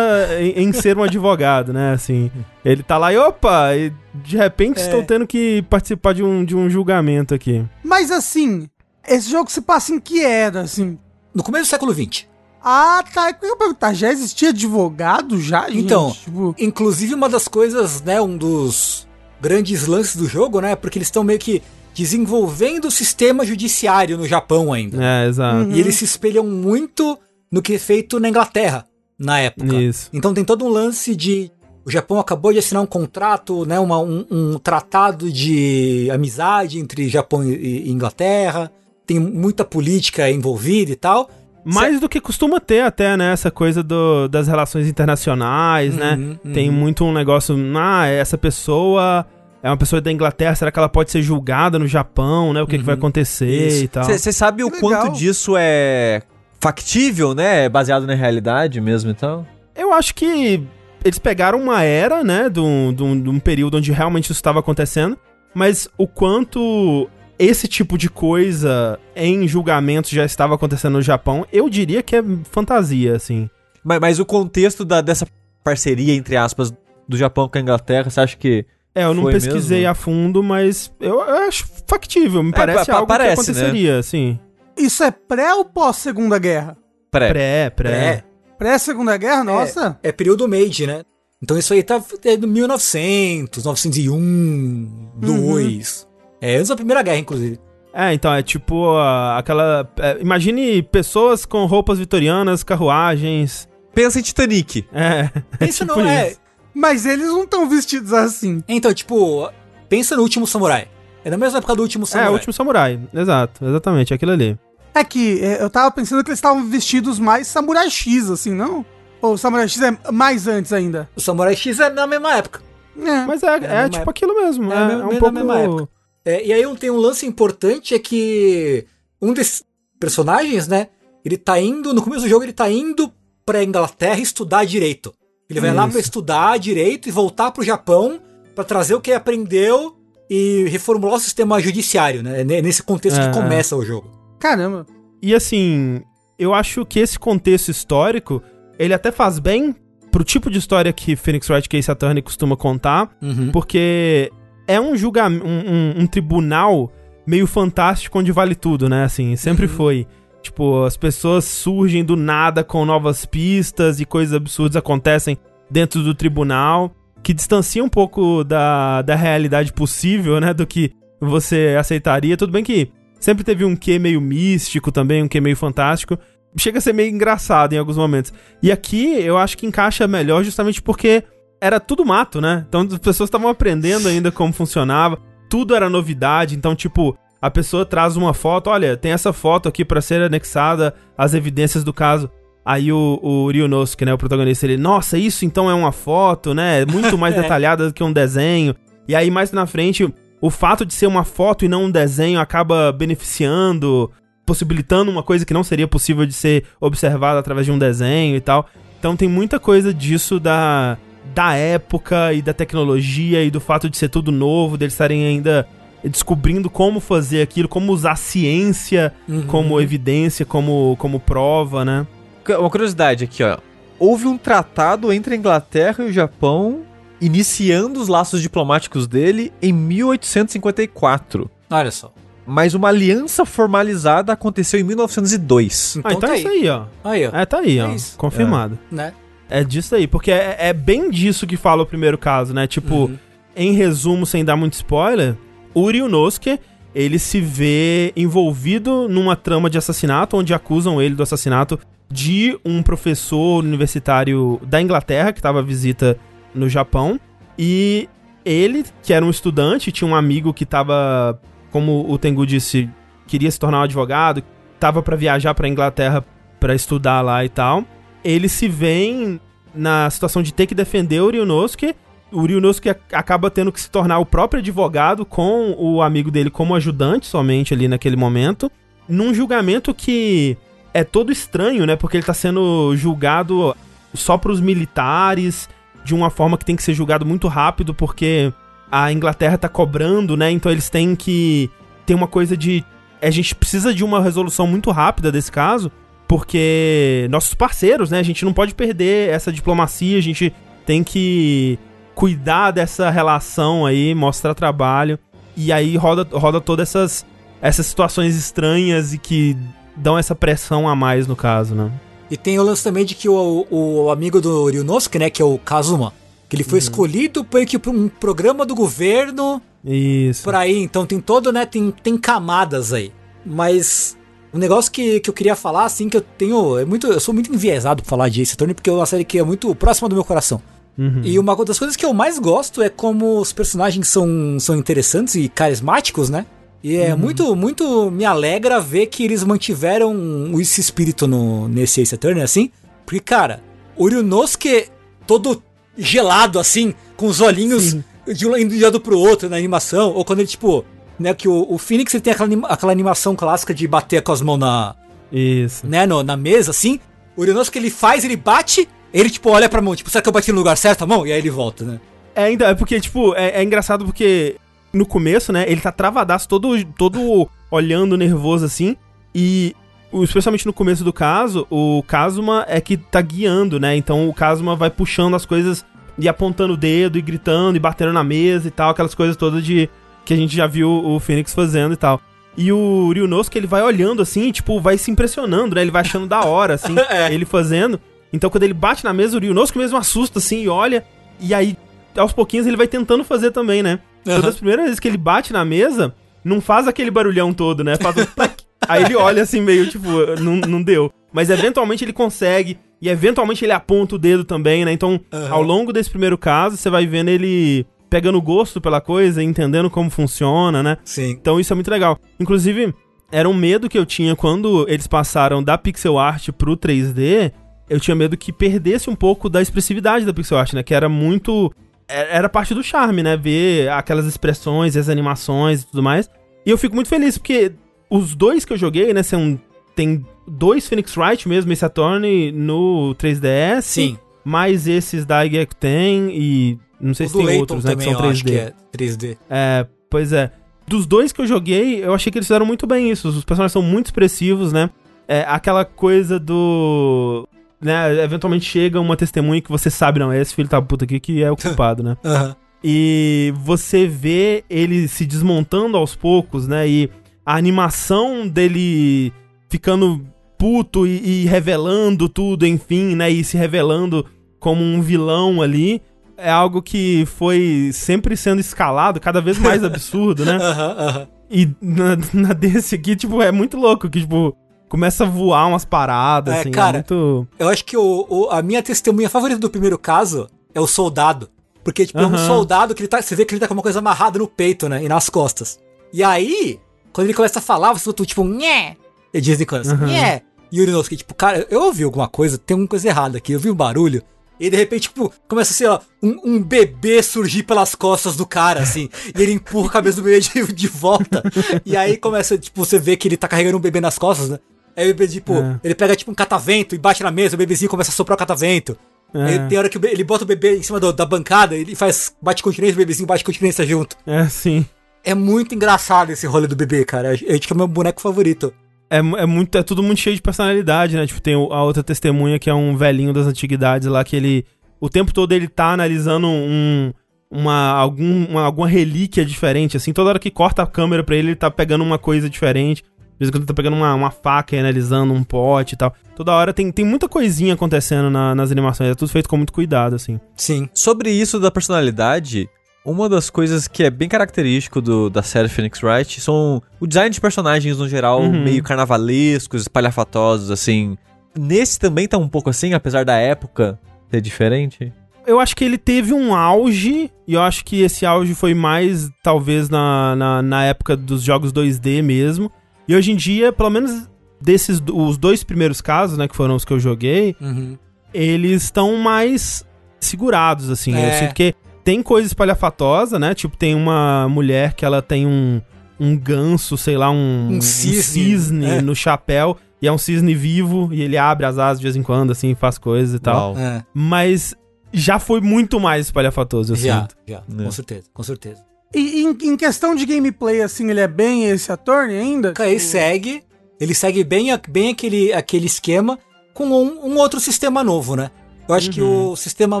[0.38, 1.94] em, em ser um advogado, né?
[1.94, 2.30] Assim,
[2.62, 4.82] ele tá lá e opa, e de repente é.
[4.82, 7.64] estou tendo que participar de um, de um julgamento aqui.
[7.82, 8.68] Mas assim,
[9.08, 10.98] esse jogo se passa em que era, assim?
[11.34, 12.26] No começo do século XX.
[12.62, 13.34] Ah, tá.
[13.42, 15.86] Eu perguntar, já existia advogado já, gente?
[15.86, 16.54] Então, tipo...
[16.58, 19.08] inclusive uma das coisas, né, um dos
[19.40, 20.76] grandes lances do jogo, né?
[20.76, 21.62] Porque eles estão meio que
[21.94, 25.02] desenvolvendo o sistema judiciário no Japão ainda.
[25.02, 25.56] É, exato.
[25.56, 25.72] Uhum.
[25.72, 27.18] E eles se espelham muito
[27.52, 28.86] no que é feito na Inglaterra
[29.18, 29.76] na época.
[29.76, 30.08] Isso.
[30.12, 31.52] Então tem todo um lance de
[31.84, 37.08] o Japão acabou de assinar um contrato, né, uma, um, um tratado de amizade entre
[37.08, 38.70] Japão e, Inglaterra.
[39.04, 41.28] Tem muita política envolvida e tal.
[41.64, 43.32] Mais do que costuma ter até, né?
[43.32, 46.12] Essa coisa do, das relações internacionais, né?
[46.12, 46.38] uhum, né?
[46.44, 46.52] Uhum.
[46.52, 49.26] Tem muito um negócio, ah, essa pessoa
[49.62, 52.62] é uma pessoa da Inglaterra, será que ela pode ser julgada no Japão, né?
[52.62, 52.80] O que, uhum.
[52.80, 53.00] que vai uhum.
[53.00, 53.84] acontecer Isso.
[53.84, 54.04] e tal.
[54.04, 56.22] Você sabe o quanto disso é
[56.62, 57.68] factível, né?
[57.68, 59.44] Baseado na realidade mesmo e tal?
[59.74, 60.62] Eu acho que
[61.04, 62.48] eles pegaram uma era, né?
[62.48, 65.18] De um, de um, período onde realmente isso estava acontecendo,
[65.52, 71.68] mas o quanto esse tipo de coisa em julgamentos já estava acontecendo no Japão, eu
[71.68, 73.50] diria que é fantasia, assim.
[73.82, 75.26] Mas, mas o contexto da, dessa
[75.64, 76.72] parceria, entre aspas,
[77.08, 78.64] do Japão com a Inglaterra, você acha que.
[78.94, 79.90] É, eu não pesquisei mesmo?
[79.90, 82.40] a fundo, mas eu, eu acho factível.
[82.40, 83.58] Me é, parece algo parece, que né?
[83.58, 83.98] aconteceria, né?
[83.98, 84.38] assim.
[84.76, 86.76] Isso é pré ou pós Segunda Guerra?
[87.10, 87.28] Pré.
[87.28, 88.24] Pré, pré.
[88.58, 89.98] Pré Segunda Guerra, nossa.
[90.02, 91.02] É, é período Meiji, né?
[91.42, 96.06] Então isso aí tá é, 1900, 901, 2.
[96.06, 96.12] Uhum.
[96.40, 97.58] É, antes da Primeira Guerra, inclusive.
[97.92, 99.90] É, então, é tipo uh, aquela.
[99.98, 103.68] É, imagine pessoas com roupas vitorianas, carruagens.
[103.94, 104.86] Pensa em Titanic.
[104.92, 105.28] É.
[105.58, 106.34] Pensa tipo não é.
[106.74, 108.62] Mas eles não estão vestidos assim.
[108.66, 109.50] Então, tipo,
[109.90, 110.88] pensa no último samurai.
[111.24, 112.28] É na mesma época do último samurai.
[112.28, 113.00] É, o último samurai.
[113.14, 114.58] Exato, exatamente, aquilo ali.
[114.94, 118.84] É que é, eu tava pensando que eles estavam vestidos mais samurai X, assim, não?
[119.20, 121.08] Ou o samurai X é mais antes ainda?
[121.16, 122.60] O samurai X é na mesma época.
[122.98, 123.24] É.
[123.24, 124.10] Mas é, é, é tipo época.
[124.10, 124.72] aquilo mesmo.
[124.72, 125.32] É, é, é um pouco...
[125.32, 125.88] mesma época.
[126.24, 128.86] É, e aí tem um lance importante é que
[129.20, 129.62] um desses
[129.98, 130.88] personagens, né?
[131.24, 133.12] Ele tá indo, no começo do jogo, ele tá indo
[133.46, 135.14] pra Inglaterra estudar direito.
[135.48, 135.78] Ele vai Isso.
[135.78, 138.20] lá pra estudar direito e voltar pro Japão
[138.54, 139.96] para trazer o que aprendeu
[140.34, 142.42] e reformular o sistema judiciário, né?
[142.42, 143.26] Nesse contexto é.
[143.26, 144.08] que começa o jogo.
[144.40, 144.86] Caramba.
[145.20, 146.00] E assim,
[146.38, 148.42] eu acho que esse contexto histórico,
[148.78, 149.76] ele até faz bem
[150.10, 153.50] pro tipo de história que Phoenix Wright Case Attorney costuma contar, uhum.
[153.52, 154.32] porque
[154.66, 156.90] é um julgamento, um, um, um, tribunal
[157.26, 159.04] meio fantástico onde vale tudo, né?
[159.04, 159.72] Assim, sempre uhum.
[159.72, 160.06] foi.
[160.40, 165.36] Tipo, as pessoas surgem do nada com novas pistas e coisas absurdas acontecem
[165.70, 166.90] dentro do tribunal,
[167.22, 170.52] que distancia um pouco da, da realidade possível, né?
[170.52, 172.36] Do que você aceitaria.
[172.36, 176.18] Tudo bem que sempre teve um quê meio místico também, um quê meio fantástico.
[176.56, 178.32] Chega a ser meio engraçado em alguns momentos.
[178.62, 181.22] E aqui eu acho que encaixa melhor justamente porque
[181.60, 182.66] era tudo mato, né?
[182.68, 185.18] Então as pessoas estavam aprendendo ainda como funcionava.
[185.48, 189.84] Tudo era novidade, então tipo, a pessoa traz uma foto, olha, tem essa foto aqui
[189.84, 192.30] para ser anexada às evidências do caso.
[192.64, 196.84] Aí o, o Ryunosuke, né, o protagonista, ele, nossa, isso então é uma foto, né?
[196.86, 198.74] Muito mais detalhada do que um desenho.
[199.08, 202.40] E aí mais na frente, o fato de ser uma foto e não um desenho
[202.40, 204.10] acaba beneficiando
[204.44, 208.40] possibilitando uma coisa que não seria possível de ser observada através de um desenho e
[208.40, 208.68] tal.
[208.98, 210.98] Então tem muita coisa disso da,
[211.34, 215.66] da época e da tecnologia e do fato de ser tudo novo, deles estarem ainda
[216.04, 219.42] descobrindo como fazer aquilo, como usar ciência uhum.
[219.42, 222.06] como evidência, como, como prova, né?
[222.48, 223.58] Uma curiosidade aqui, ó.
[223.98, 226.82] Houve um tratado entre a Inglaterra e o Japão
[227.20, 231.48] iniciando os laços diplomáticos dele em 1854.
[231.70, 232.12] Olha só.
[232.44, 235.96] Mas uma aliança formalizada aconteceu em 1902.
[235.96, 236.84] Então ah, então tá é isso aí, ó.
[237.04, 237.30] Aí, ó.
[237.32, 237.92] É, tá aí, é ó.
[237.92, 238.18] Isso.
[238.18, 238.76] Confirmado.
[238.90, 238.94] É.
[238.94, 239.12] Né?
[239.48, 242.66] É disso aí, porque é, é, bem disso que fala o primeiro caso, né?
[242.66, 243.18] Tipo, uhum.
[243.54, 245.36] em resumo, sem dar muito spoiler,
[245.74, 246.58] o Ryunosuke,
[246.94, 251.78] ele se vê envolvido numa trama de assassinato, onde acusam ele do assassinato
[252.10, 256.18] de um professor universitário da Inglaterra, que estava à visita
[256.54, 257.18] no Japão.
[257.58, 258.08] E
[258.44, 262.88] ele, que era um estudante, tinha um amigo que estava, como o Tengu disse,
[263.26, 264.42] queria se tornar um advogado,
[264.74, 266.24] estava para viajar para Inglaterra
[266.60, 267.84] para estudar lá e tal.
[268.22, 269.38] Ele se vê
[269.74, 271.94] na situação de ter que defender o Ryunosuke
[272.32, 276.74] o Ryunosuke acaba tendo que se tornar o próprio advogado com o amigo dele como
[276.74, 278.70] ajudante somente ali naquele momento,
[279.08, 280.56] num julgamento que
[280.94, 281.96] é todo estranho, né?
[281.96, 283.76] Porque ele tá sendo julgado
[284.14, 285.68] só pros militares,
[286.04, 288.52] de uma forma que tem que ser julgado muito rápido, porque
[288.90, 290.50] a Inglaterra tá cobrando, né?
[290.50, 291.70] Então eles têm que
[292.04, 292.84] ter uma coisa de
[293.20, 295.92] a gente precisa de uma resolução muito rápida desse caso,
[296.26, 298.18] porque nossos parceiros, né?
[298.18, 300.52] A gente não pode perder essa diplomacia, a gente
[300.84, 301.78] tem que
[302.14, 305.18] cuidar dessa relação aí, mostrar trabalho.
[305.56, 307.26] E aí roda, roda todas essas,
[307.60, 309.56] essas situações estranhas e que
[309.96, 311.92] dão essa pressão a mais no caso, né?
[312.30, 315.44] E tem o lance também de que o, o amigo do Ryunosuke, né, que é
[315.44, 316.14] o Kazuma,
[316.48, 316.84] que ele foi uhum.
[316.84, 319.60] escolhido por, por um programa do governo.
[319.84, 320.42] Isso.
[320.42, 323.12] Por aí, então tem todo, né, tem, tem camadas aí.
[323.44, 324.16] Mas
[324.52, 326.78] um negócio que, que eu queria falar, assim, que eu tenho.
[326.78, 329.24] É muito, eu sou muito enviesado pra falar de Ace Attorney, porque é uma série
[329.24, 330.60] que é muito próxima do meu coração.
[330.96, 331.22] Uhum.
[331.24, 335.34] E uma das coisas que eu mais gosto é como os personagens são, são interessantes
[335.34, 336.46] e carismáticos, né?
[336.82, 337.18] E é uhum.
[337.18, 342.70] muito, muito me alegra ver que eles mantiveram esse espírito no, nesse Ace Attorney, assim.
[343.06, 343.62] Porque, cara,
[343.96, 344.88] o Ryunosuke
[345.26, 345.62] todo
[345.96, 350.12] gelado, assim, com os olhinhos de um lado pro outro na animação.
[350.12, 350.84] Ou quando ele, tipo,
[351.18, 354.40] né, que o, o Phoenix ele tem aquela, aquela animação clássica de bater com as
[354.40, 354.96] mãos na...
[355.30, 355.86] Isso.
[355.86, 356.98] Né, no, na mesa, assim.
[357.36, 360.32] O Ryunosuke ele faz, ele bate ele, tipo, olha pra mão, tipo, será que eu
[360.32, 361.26] bati no lugar certo a mão?
[361.26, 362.00] E aí ele volta, né?
[362.34, 364.56] É, então, é porque, tipo, é, é engraçado porque
[364.92, 368.96] no começo, né, ele tá travadaço, todo, todo olhando nervoso assim,
[369.34, 369.74] e
[370.22, 373.96] especialmente no começo do caso, o Kazuma é que tá guiando, né?
[373.96, 375.84] Então o Kazuma vai puxando as coisas
[376.18, 379.64] e apontando o dedo e gritando e batendo na mesa e tal, aquelas coisas todas
[379.64, 379.88] de
[380.24, 382.20] que a gente já viu o Phoenix fazendo e tal.
[382.56, 385.80] E o Ryunosuke, ele vai olhando assim, tipo, vai se impressionando, né?
[385.80, 387.32] Ele vai achando da hora, assim, é.
[387.32, 387.98] ele fazendo.
[388.32, 391.04] Então quando ele bate na mesa, o Ryunosuke mesmo assusta assim e olha.
[391.40, 391.76] E aí,
[392.16, 393.98] aos pouquinhos, ele vai tentando fazer também, né?
[394.26, 394.36] Uhum.
[394.36, 396.14] Todas as primeiras vezes que ele bate na mesa,
[396.44, 397.96] não faz aquele barulhão todo, né?
[397.96, 398.26] Faz um
[398.88, 400.08] Aí ele olha assim meio tipo,
[400.40, 401.12] não, não deu.
[401.32, 402.78] Mas eventualmente ele consegue.
[403.00, 404.92] E eventualmente ele aponta o dedo também, né?
[404.92, 405.52] Então, uhum.
[405.52, 410.10] ao longo desse primeiro caso, você vai vendo ele pegando gosto pela coisa, entendendo como
[410.10, 410.98] funciona, né?
[411.04, 411.30] Sim.
[411.30, 412.18] Então isso é muito legal.
[412.38, 412.94] Inclusive,
[413.30, 417.50] era um medo que eu tinha quando eles passaram da pixel art pro 3D,
[417.92, 420.82] eu tinha medo que perdesse um pouco da expressividade da pixel art, né?
[420.82, 421.70] Que era muito.
[422.08, 423.36] É, era parte do charme, né?
[423.36, 426.28] Ver aquelas expressões, as animações e tudo mais.
[426.64, 427.72] E eu fico muito feliz, porque
[428.08, 429.22] os dois que eu joguei, né?
[429.22, 429.60] São,
[429.94, 433.82] tem dois Phoenix Wright mesmo, esse Attorney no 3DS.
[433.82, 434.18] Sim.
[434.42, 436.78] Mais esses da IGEC tem e.
[436.98, 437.94] Não sei o se tem Layton outros, né?
[437.94, 438.44] Que são 3D.
[438.44, 439.36] Que é 3D.
[439.50, 440.50] É, pois é.
[440.86, 443.28] Dos dois que eu joguei, eu achei que eles fizeram muito bem isso.
[443.28, 444.88] Os personagens são muito expressivos, né?
[445.28, 447.48] É, aquela coisa do
[447.82, 451.18] né, eventualmente chega uma testemunha que você sabe, não, é esse filho da puta aqui
[451.18, 452.16] que é o culpado, né?
[452.24, 452.54] uhum.
[452.84, 456.88] E você vê ele se desmontando aos poucos, né?
[456.88, 457.10] E
[457.46, 459.32] a animação dele
[459.68, 460.20] ficando
[460.58, 463.30] puto e, e revelando tudo, enfim, né?
[463.30, 464.26] E se revelando
[464.58, 466.02] como um vilão ali
[466.36, 470.58] é algo que foi sempre sendo escalado, cada vez mais absurdo, né?
[470.58, 471.26] Uhum, uhum.
[471.50, 474.56] E na, na, desse aqui, tipo, é muito louco que, tipo,
[474.92, 477.48] começa a voar umas paradas, é, assim, é cara, é muito...
[477.58, 481.48] Eu acho que o, o, a minha testemunha favorita do primeiro caso é o soldado.
[481.82, 482.26] Porque, tipo, uhum.
[482.26, 483.22] é um soldado que ele tá.
[483.22, 485.02] Você vê que ele tá com uma coisa amarrada no peito, né?
[485.02, 485.80] E nas costas.
[486.12, 486.78] E aí,
[487.10, 488.98] quando ele começa a falar, você tu, tipo, nhé.
[489.32, 490.08] Ele diz Nicolas, uhum.
[490.08, 490.42] nhé.
[490.70, 493.60] E o Urinovski, tipo, cara, eu ouvi alguma coisa, tem alguma coisa errada aqui, eu
[493.60, 494.22] vi um barulho.
[494.60, 498.80] E de repente, tipo, começa, sei lá, um, um bebê surgir pelas costas do cara,
[498.80, 499.08] assim.
[499.34, 501.42] e ele empurra a cabeça do bebê de, de volta.
[501.84, 504.58] e aí começa, tipo, você vê que ele tá carregando um bebê nas costas, né?
[504.96, 505.80] Aí o bebê, tipo, é.
[505.82, 508.38] ele pega, tipo, um catavento e bate na mesa, o bebezinho começa a soprar o
[508.38, 508.96] catavento.
[509.34, 509.44] É.
[509.44, 512.34] Aí tem hora que ele bota o bebê em cima do, da bancada, ele faz,
[512.40, 514.16] bate continência, o bebezinho bate continência junto.
[514.26, 514.84] É, sim.
[515.24, 517.30] É muito engraçado esse rolê do bebê, cara.
[517.30, 518.74] A gente que é meu boneco favorito.
[519.08, 521.26] É, é, muito, é tudo muito cheio de personalidade, né?
[521.26, 524.64] Tipo, tem a outra testemunha que é um velhinho das antiguidades lá, que ele.
[525.00, 527.12] O tempo todo ele tá analisando um,
[527.50, 530.12] uma, algum, uma, alguma relíquia diferente, assim.
[530.12, 533.04] Toda hora que corta a câmera pra ele, ele tá pegando uma coisa diferente.
[533.42, 536.14] Às vezes quando tá pegando uma, uma faca e analisando um pote e tal.
[536.36, 539.10] Toda hora tem, tem muita coisinha acontecendo na, nas animações.
[539.10, 540.40] É tudo feito com muito cuidado, assim.
[540.56, 540.88] Sim.
[540.94, 542.68] Sobre isso da personalidade,
[543.04, 547.30] uma das coisas que é bem característico do, da série Phoenix Wright são o design
[547.30, 548.62] de personagens no geral, uhum.
[548.62, 551.16] meio carnavalescos, espalhafatosos, assim.
[551.58, 553.98] Nesse também tá um pouco assim, apesar da época
[554.30, 555.12] ser diferente.
[555.44, 559.28] Eu acho que ele teve um auge, e eu acho que esse auge foi mais,
[559.42, 562.70] talvez, na, na, na época dos jogos 2D mesmo.
[563.12, 564.26] E hoje em dia, pelo menos
[564.58, 567.98] desses os dois primeiros casos, né, que foram os que eu joguei, uhum.
[568.32, 569.84] eles estão mais
[570.18, 571.14] segurados, assim.
[571.14, 571.28] É.
[571.28, 573.54] Eu sinto que tem coisa espalhafatosa, né?
[573.54, 575.82] Tipo, tem uma mulher que ela tem um,
[576.18, 579.02] um ganso, sei lá, um, um cisne, um cisne é.
[579.02, 579.76] no chapéu.
[580.00, 582.74] E é um cisne vivo, e ele abre as asas de vez em quando, assim,
[582.74, 583.76] faz coisas e tal.
[583.76, 584.02] É.
[584.14, 584.74] Mas
[585.12, 587.36] já foi muito mais espalhafatoso, eu já, sinto.
[587.46, 587.84] Já, é.
[587.84, 588.91] com certeza, com certeza.
[589.14, 592.72] E em, em, questão de gameplay, assim, ele é bem esse ator ainda?
[592.80, 593.62] Ele segue,
[594.00, 596.38] ele segue bem, bem aquele, aquele esquema
[596.72, 598.50] com um, um outro sistema novo, né?
[598.88, 599.12] Eu acho uhum.
[599.12, 600.00] que o sistema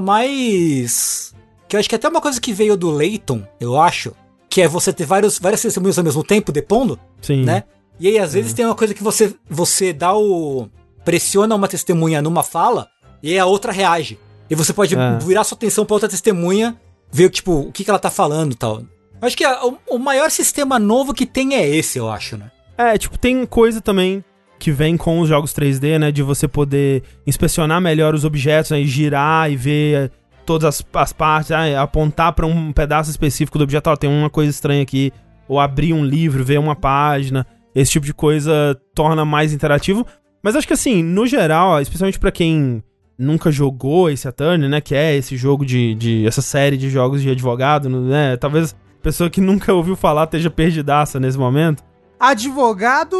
[0.00, 1.34] mais
[1.72, 4.12] que eu acho que é até uma coisa que veio do Leighton, eu acho,
[4.50, 7.44] que é você ter vários, várias testemunhas ao mesmo tempo depondo, Sim.
[7.44, 7.64] né?
[7.98, 8.56] E aí, às vezes, é.
[8.56, 10.68] tem uma coisa que você, você dá o.
[11.02, 12.88] pressiona uma testemunha numa fala
[13.22, 14.18] e aí a outra reage.
[14.50, 15.18] E você pode é.
[15.20, 16.78] virar sua atenção pra outra testemunha,
[17.10, 18.82] ver, tipo, o que, que ela tá falando e tal.
[19.22, 22.50] Acho que a, o, o maior sistema novo que tem é esse, eu acho, né?
[22.76, 24.24] É, tipo, tem coisa também
[24.58, 26.10] que vem com os jogos 3D, né?
[26.10, 30.10] De você poder inspecionar melhor os objetos, né, e girar e ver
[30.44, 34.28] todas as, as partes, ah, apontar para um pedaço específico do objeto, ó, tem uma
[34.28, 35.12] coisa estranha aqui,
[35.48, 40.06] ou abrir um livro, ver uma página, esse tipo de coisa torna mais interativo.
[40.42, 42.82] Mas acho que assim, no geral, especialmente para quem
[43.16, 47.22] nunca jogou esse Attorney, né, que é esse jogo de, de essa série de jogos
[47.22, 51.82] de advogado, né, talvez pessoa que nunca ouviu falar esteja perdidaça nesse momento.
[52.18, 53.16] Advogado,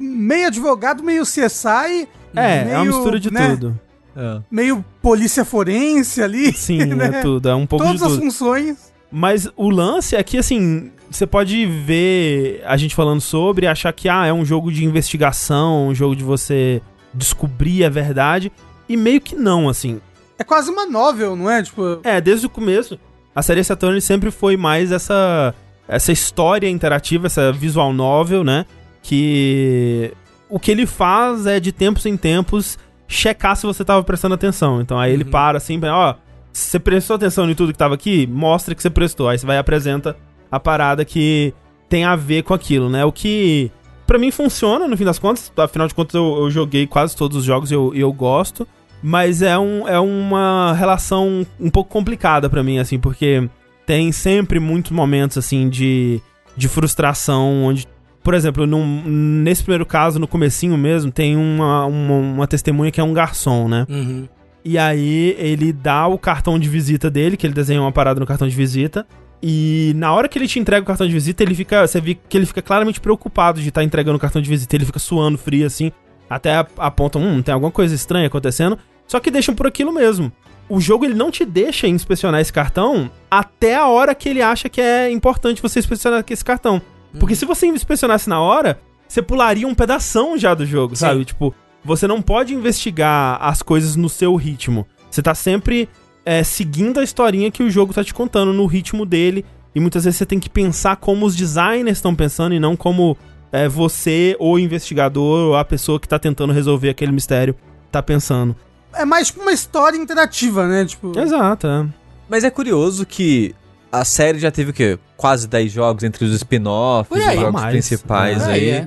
[0.00, 2.08] meio advogado, meio CSI.
[2.34, 3.50] É, meio, é uma mistura de né?
[3.50, 3.80] tudo.
[4.16, 4.40] É.
[4.50, 6.52] Meio polícia forense ali.
[6.52, 7.06] Sim, né?
[7.06, 7.48] é tudo.
[7.48, 8.14] É um pouco Todas de tudo.
[8.14, 8.92] as funções.
[9.10, 13.92] Mas o lance é que, assim, você pode ver a gente falando sobre e achar
[13.92, 16.82] que ah, é um jogo de investigação, um jogo de você
[17.14, 18.50] descobrir a verdade.
[18.88, 20.00] E meio que não, assim.
[20.38, 21.62] É quase uma novel, não é?
[21.62, 22.00] Tipo...
[22.02, 22.98] É, desde o começo.
[23.36, 25.54] A série Saturn sempre foi mais essa,
[25.86, 28.64] essa história interativa, essa visual novel, né?
[29.02, 30.10] Que
[30.48, 34.80] o que ele faz é de tempos em tempos checar se você tava prestando atenção.
[34.80, 35.20] Então aí uhum.
[35.20, 36.14] ele para assim, ó,
[36.50, 38.26] você prestou atenção em tudo que tava aqui?
[38.26, 39.28] Mostra que você prestou.
[39.28, 40.16] Aí você vai e apresenta
[40.50, 41.52] a parada que
[41.90, 43.04] tem a ver com aquilo, né?
[43.04, 43.70] O que
[44.06, 45.52] para mim funciona no fim das contas.
[45.58, 48.66] Afinal de contas eu, eu joguei quase todos os jogos e eu, eu gosto.
[49.08, 53.48] Mas é, um, é uma relação um pouco complicada para mim, assim, porque
[53.86, 56.20] tem sempre muitos momentos, assim, de,
[56.56, 57.86] de frustração, onde
[58.20, 63.00] por exemplo, num, nesse primeiro caso, no comecinho mesmo, tem uma, uma, uma testemunha que
[63.00, 63.86] é um garçom, né?
[63.88, 64.26] Uhum.
[64.64, 68.26] E aí ele dá o cartão de visita dele, que ele desenha uma parada no
[68.26, 69.06] cartão de visita.
[69.40, 71.86] E na hora que ele te entrega o cartão de visita, ele fica.
[71.86, 74.74] Você vê que ele fica claramente preocupado de estar tá entregando o cartão de visita.
[74.74, 75.92] Ele fica suando frio assim.
[76.28, 78.76] Até apontam, hum, tem alguma coisa estranha acontecendo.
[79.06, 80.32] Só que deixam por aquilo mesmo.
[80.68, 84.68] O jogo ele não te deixa inspecionar esse cartão até a hora que ele acha
[84.68, 86.82] que é importante você inspecionar esse cartão.
[87.18, 91.00] Porque se você inspecionasse na hora, você pularia um pedaço já do jogo, Sim.
[91.00, 91.24] sabe?
[91.24, 94.86] Tipo, você não pode investigar as coisas no seu ritmo.
[95.08, 95.88] Você tá sempre
[96.24, 99.44] é, seguindo a historinha que o jogo tá te contando no ritmo dele.
[99.74, 103.16] E muitas vezes você tem que pensar como os designers estão pensando e não como
[103.52, 107.54] é, você, o investigador, ou a pessoa que tá tentando resolver aquele mistério,
[107.90, 108.56] tá pensando.
[108.96, 110.84] É mais tipo uma história interativa, né?
[110.84, 111.18] Tipo...
[111.18, 111.86] Exato, é.
[112.28, 113.54] Mas é curioso que
[113.90, 114.98] a série já teve o quê?
[115.16, 117.72] Quase 10 jogos entre os spin-offs, os jogos mais.
[117.72, 118.70] principais é, aí.
[118.70, 118.84] É.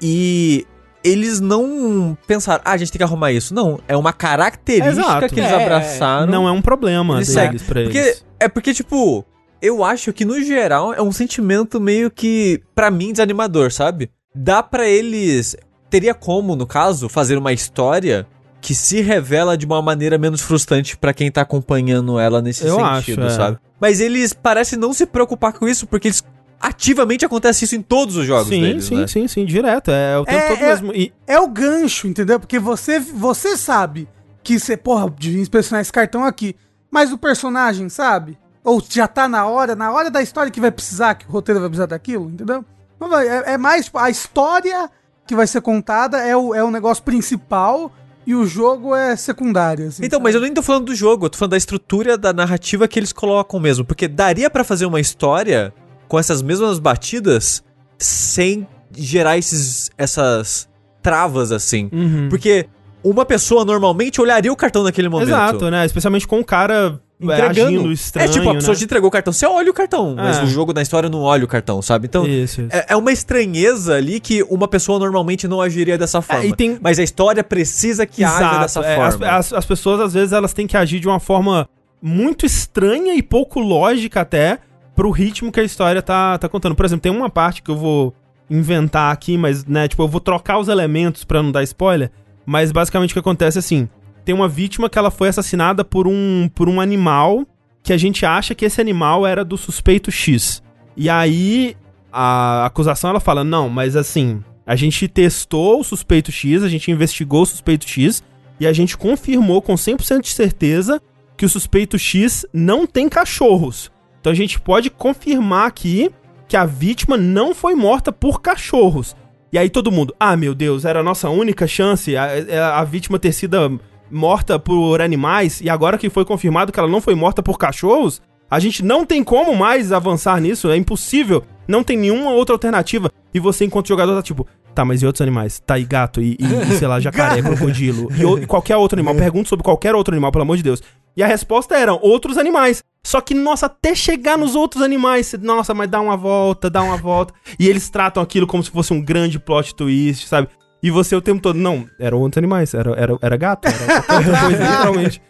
[0.00, 0.66] E
[1.02, 3.54] eles não pensaram, ah, a gente tem que arrumar isso.
[3.54, 5.34] Não, é uma característica Exato.
[5.34, 6.32] que eles é, abraçaram.
[6.32, 8.24] Não é um problema eles deles pra porque, eles.
[8.40, 9.24] É porque, tipo,
[9.60, 14.10] eu acho que no geral é um sentimento meio que, para mim, desanimador, sabe?
[14.34, 15.54] Dá para eles.
[15.90, 18.26] Teria como, no caso, fazer uma história
[18.64, 22.76] que se revela de uma maneira menos frustrante para quem tá acompanhando ela nesse Eu
[22.76, 23.36] sentido, acho, é.
[23.36, 23.58] sabe?
[23.78, 26.24] Mas eles parecem não se preocupar com isso, porque eles
[26.58, 29.06] ativamente acontece isso em todos os jogos sim, deles, sim, né?
[29.06, 29.90] sim, sim, direto.
[29.90, 30.94] É o tempo É, todo é- mesmo.
[30.94, 32.40] E, É o gancho, entendeu?
[32.40, 34.08] Porque você, você sabe
[34.42, 36.56] que você, porra, devia inspecionar esse cartão aqui.
[36.90, 38.38] Mas o personagem, sabe?
[38.64, 41.60] Ou já tá na hora, na hora da história que vai precisar, que o roteiro
[41.60, 42.64] vai precisar daquilo, entendeu?
[42.98, 44.88] Não vai- É, é mais, tipo, a história
[45.26, 47.92] que vai ser contada é o, é o negócio principal
[48.26, 49.88] e o jogo é secundário.
[49.88, 50.24] assim, Então, sabe?
[50.24, 52.98] mas eu nem tô falando do jogo, eu tô falando da estrutura da narrativa que
[52.98, 53.84] eles colocam mesmo.
[53.84, 55.72] Porque daria pra fazer uma história
[56.08, 57.62] com essas mesmas batidas
[57.98, 60.68] sem gerar esses, essas
[61.02, 61.88] travas assim.
[61.92, 62.28] Uhum.
[62.28, 62.66] Porque
[63.02, 65.28] uma pessoa normalmente olharia o cartão naquele momento.
[65.28, 65.84] Exato, né?
[65.84, 67.50] Especialmente com o cara Entregando.
[67.60, 68.78] agindo estranho, é tipo, a pessoa né?
[68.78, 70.42] te entregou o cartão, você olha o cartão, mas É.
[70.42, 72.06] o jogo na história não olha o cartão, sabe?
[72.06, 72.68] Então, Isso, isso.
[72.74, 76.42] é, é uma estranheza ali que uma pessoa normalmente não agiria dessa forma.
[76.44, 79.30] É, e tem- Mas a história precisa que haja dessa é, as, forma.
[79.32, 81.68] as, as pessoas, às vezes, elas têm que agir de uma forma
[82.02, 84.58] muito estranha e pouco lógica até
[84.96, 86.74] pro ritmo que a história tá, tá contando.
[86.74, 88.12] Por exemplo, tem uma parte que eu vou
[88.50, 92.10] inventar aqui, mas, né, tipo, eu vou trocar os elementos pra não dar spoiler,
[92.44, 93.88] mas basicamente o que acontece é assim,
[94.24, 97.46] tem uma vítima que ela foi assassinada por um, por um animal
[97.82, 100.62] que a gente acha que esse animal era do suspeito X.
[100.96, 101.76] E aí
[102.12, 106.90] a acusação ela fala: "Não, mas assim, a gente testou o suspeito X, a gente
[106.90, 108.22] investigou o suspeito X
[108.58, 111.00] e a gente confirmou com 100% de certeza
[111.36, 113.90] que o suspeito X não tem cachorros.
[114.20, 116.10] Então a gente pode confirmar aqui
[116.48, 119.14] que a vítima não foi morta por cachorros.
[119.52, 122.84] E aí todo mundo, ah, meu Deus, era a nossa única chance a, a- a
[122.84, 127.14] vítima ter sido morta por animais e agora que foi confirmado que ela não foi
[127.14, 131.96] morta por cachorros, a gente não tem como mais avançar nisso, é impossível, não tem
[131.96, 133.10] nenhuma outra alternativa.
[133.32, 135.60] E você, enquanto jogador, tá tipo, tá, mas e outros animais?
[135.60, 139.14] Tá, e gato, e, e- sei lá, jacaré, crocodilo, e, e qualquer outro animal.
[139.14, 140.82] Pergunta sobre qualquer outro animal, pelo amor de Deus.
[141.16, 142.82] E a resposta era outros animais.
[143.06, 146.96] Só que, nossa, até chegar nos outros animais, nossa, mas dá uma volta, dá uma
[146.96, 147.34] volta.
[147.58, 150.48] E eles tratam aquilo como se fosse um grande plot twist, sabe?
[150.84, 154.02] E você o tempo todo, não, eram outros animais, era, era, era gato, era outra
[154.02, 155.22] coisa, literalmente.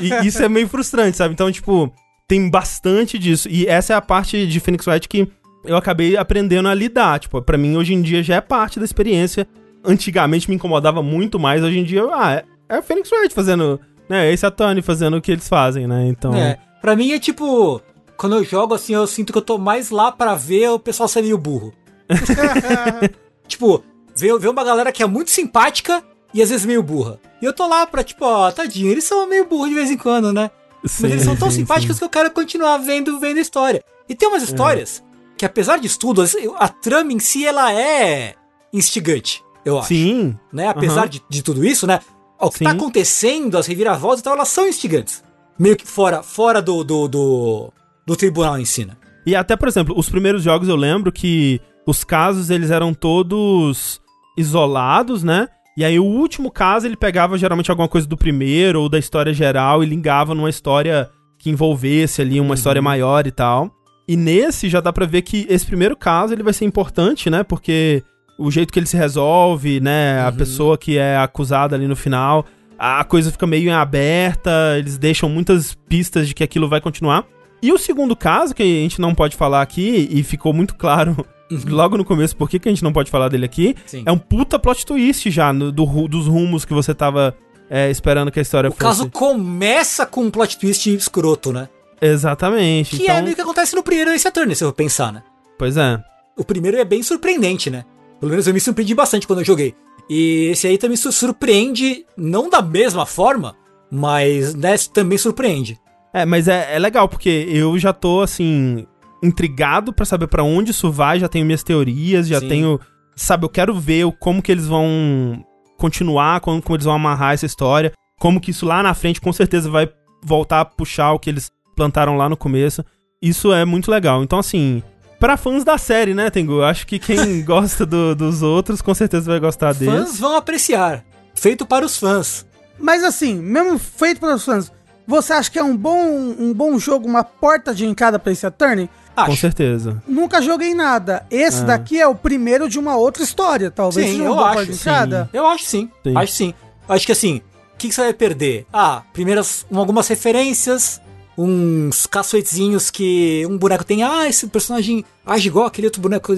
[0.00, 1.34] E, e isso é meio frustrante, sabe?
[1.34, 1.92] Então, tipo,
[2.28, 3.48] tem bastante disso.
[3.48, 5.28] E essa é a parte de Phoenix Wright que
[5.64, 7.18] eu acabei aprendendo a lidar.
[7.18, 9.48] Tipo, pra mim, hoje em dia, já é parte da experiência.
[9.84, 13.80] Antigamente me incomodava muito mais, hoje em dia, ah, é, é o Phoenix Wright fazendo,
[14.08, 14.32] né?
[14.32, 16.06] Esse é a Tony fazendo o que eles fazem, né?
[16.06, 16.32] Então.
[16.36, 17.82] É, pra mim é tipo,
[18.16, 21.08] quando eu jogo assim, eu sinto que eu tô mais lá pra ver o pessoal
[21.08, 21.74] ser meio burro.
[23.48, 23.82] tipo,
[24.16, 27.20] ver, ver uma galera que é muito simpática e às vezes meio burra.
[27.40, 29.96] E eu tô lá pra, tipo, ó, tadinho, eles são meio burros de vez em
[29.96, 30.50] quando, né?
[30.82, 33.82] Mas eles são tão simpáticos que eu quero continuar vendo, vendo a história.
[34.08, 35.02] E tem umas histórias
[35.36, 36.22] que, apesar de tudo,
[36.58, 38.34] a trama em si, ela é
[38.72, 39.88] instigante, eu acho.
[39.88, 40.36] Sim.
[40.52, 40.68] Né?
[40.68, 42.00] Apesar de, de tudo isso, né?
[42.38, 42.64] O que Sim.
[42.64, 45.22] tá acontecendo, as reviravoltas e tal, elas são instigantes.
[45.58, 47.72] Meio que fora, fora do, do, do,
[48.04, 48.94] do tribunal em si, né?
[49.24, 54.00] E até, por exemplo, os primeiros jogos eu lembro que os casos eles eram todos
[54.36, 55.48] isolados, né?
[55.76, 59.32] E aí o último caso ele pegava geralmente alguma coisa do primeiro ou da história
[59.32, 63.70] geral e ligava numa história que envolvesse ali uma história maior e tal.
[64.06, 67.42] E nesse já dá pra ver que esse primeiro caso ele vai ser importante, né?
[67.42, 68.02] Porque
[68.38, 70.22] o jeito que ele se resolve, né?
[70.22, 72.44] A pessoa que é acusada ali no final,
[72.78, 77.24] a coisa fica meio em aberta, eles deixam muitas pistas de que aquilo vai continuar.
[77.64, 81.16] E o segundo caso, que a gente não pode falar aqui, e ficou muito claro
[81.66, 84.02] logo no começo por que a gente não pode falar dele aqui, Sim.
[84.04, 87.34] é um puta plot twist já no- do dos rumos que você tava
[87.70, 88.82] é, esperando que a história O fosse.
[88.82, 91.68] caso começa com um plot twist escroto, né?
[92.02, 92.96] Exatamente.
[92.96, 95.22] Que então, é meio que acontece no primeiro Ace Attorney, se eu pensar, né?
[95.58, 96.02] Pois é.
[96.36, 97.84] O primeiro é bem surpreendente, né?
[98.20, 99.74] Pelo menos eu me surpreendi bastante quando eu joguei.
[100.10, 103.56] E esse aí também su- surpreende, não da mesma forma,
[103.90, 105.78] mas né, também surpreende.
[106.14, 108.86] É, mas é, é legal, porque eu já tô, assim,
[109.22, 112.48] intrigado pra saber pra onde isso vai, já tenho minhas teorias, já Sim.
[112.48, 112.80] tenho.
[113.16, 115.44] Sabe, eu quero ver como que eles vão
[115.78, 119.32] continuar, como, como eles vão amarrar essa história, como que isso lá na frente com
[119.32, 119.88] certeza vai
[120.22, 122.84] voltar a puxar o que eles plantaram lá no começo.
[123.20, 124.22] Isso é muito legal.
[124.22, 124.82] Então, assim,
[125.18, 126.54] pra fãs da série, né, Tengu?
[126.54, 130.20] Eu acho que quem gosta do- dos outros com certeza vai gostar Fãs desse.
[130.20, 131.04] vão apreciar.
[131.34, 132.46] Feito para os fãs.
[132.78, 134.72] Mas assim, mesmo feito pelos fãs,
[135.06, 136.06] você acha que é um bom,
[136.38, 138.88] um bom jogo, uma porta de entrada pra esse Attorney?
[139.14, 139.36] Com Acho.
[139.36, 140.02] certeza.
[140.08, 141.24] Nunca joguei nada.
[141.30, 141.66] Esse É.
[141.66, 144.10] daqui é o primeiro de uma outra história, talvez.
[144.10, 144.80] Sim, eu acho, porta de sim.
[144.80, 145.30] entrada.
[145.32, 145.90] Eu acho sim.
[146.02, 146.16] Sim.
[146.16, 146.54] Acho sim.
[146.88, 147.36] Acho que assim,
[147.74, 148.66] o que, que você vai perder?
[148.72, 151.00] Ah, primeiras, algumas referências,
[151.36, 156.32] uns caçoetezinhos que um boneco tem, ah, esse personagem age igual aquele outro boneco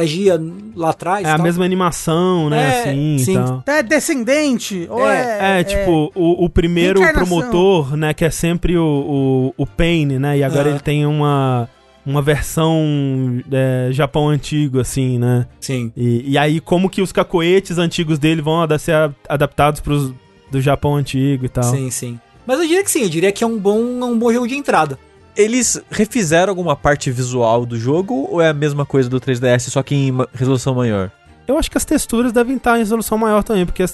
[0.00, 0.40] agia
[0.74, 1.26] lá atrás.
[1.26, 2.62] É a mesma animação, né?
[2.62, 3.32] É, assim, sim.
[3.32, 3.62] Então.
[3.66, 4.86] É descendente.
[4.88, 8.14] Ou é, é, é tipo, o, o primeiro promotor, né?
[8.14, 10.38] Que é sempre o, o, o Pain, né?
[10.38, 11.68] E agora ele tem uma
[12.04, 15.46] uma versão é, Japão antigo, assim, né?
[15.60, 15.92] Sim.
[15.94, 18.94] E, e aí, como que os cacoetes antigos dele vão ser
[19.28, 20.12] adaptados pros
[20.50, 21.62] do Japão antigo e tal.
[21.62, 22.18] Sim, sim.
[22.50, 24.56] Mas eu diria que sim, eu diria que é um bom, um bom jogo de
[24.56, 24.98] entrada.
[25.36, 29.84] Eles refizeram alguma parte visual do jogo ou é a mesma coisa do 3DS, só
[29.84, 31.12] que em resolução maior?
[31.46, 33.84] Eu acho que as texturas devem estar em resolução maior também, porque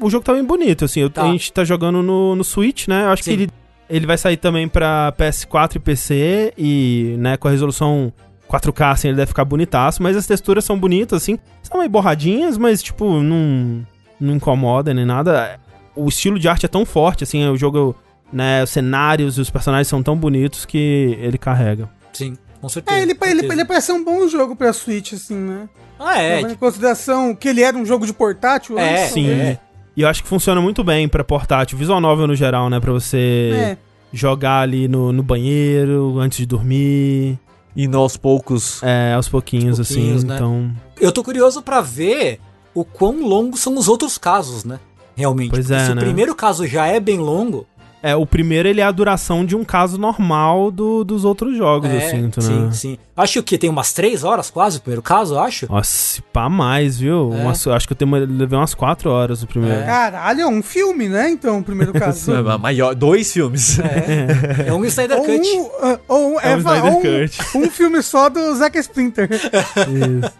[0.00, 1.00] o jogo tá bem bonito, assim.
[1.00, 1.24] Eu, tá.
[1.24, 3.04] A gente tá jogando no, no Switch, né?
[3.04, 3.36] Eu acho Sim.
[3.36, 3.50] que ele,
[3.90, 8.10] ele vai sair também pra PS4 e PC e, né, com a resolução
[8.48, 11.38] 4K, assim, ele deve ficar bonitaço, mas as texturas são bonitas, assim.
[11.62, 13.86] São meio borradinhas, mas, tipo, não,
[14.18, 15.60] não incomoda nem nada
[15.96, 17.96] o estilo de arte é tão forte, assim, o jogo,
[18.32, 21.88] né, os cenários e os personagens são tão bonitos que ele carrega.
[22.12, 22.98] Sim, com certeza.
[22.98, 25.68] É, ele, ele, ele parece um bom jogo pra Switch, assim, né?
[25.98, 26.40] Ah, é.
[26.40, 28.78] Em consideração que ele era um jogo de portátil.
[28.78, 29.28] É, antes, sim.
[29.28, 29.58] É.
[29.96, 32.92] E eu acho que funciona muito bem pra portátil, visual novel no geral, né, pra
[32.92, 33.78] você é.
[34.12, 37.38] jogar ali no, no banheiro, antes de dormir.
[37.74, 38.82] Indo aos poucos.
[38.82, 40.34] É, aos pouquinhos, aos pouquinhos assim, né?
[40.34, 40.72] então...
[40.98, 42.40] Eu tô curioso para ver
[42.74, 44.80] o quão longos são os outros casos, né?
[45.16, 45.50] realmente.
[45.50, 46.00] Pois é, se né?
[46.00, 47.66] o primeiro caso já é bem longo.
[48.06, 51.90] É, o primeiro ele é a duração de um caso normal do, dos outros jogos,
[51.90, 52.46] é, eu sinto, né?
[52.46, 52.98] Sim, sim.
[53.16, 55.66] Acho que tem umas três horas quase o primeiro caso, acho.
[55.68, 57.32] Nossa, pá mais, viu?
[57.34, 57.42] É.
[57.42, 59.80] Umas, acho que eu tenho, levei umas quatro horas o primeiro.
[59.80, 59.84] É.
[59.84, 61.30] Caralho, é um filme, né?
[61.30, 62.32] Então, o primeiro caso.
[62.32, 63.80] é, maior, dois filmes.
[63.80, 65.48] É, é um Snyder Cut.
[65.48, 67.56] Um, uh, ou, é, um, Snyder um, Cut.
[67.56, 69.28] um filme só do Zack Splinter.
[69.34, 70.32] Isso.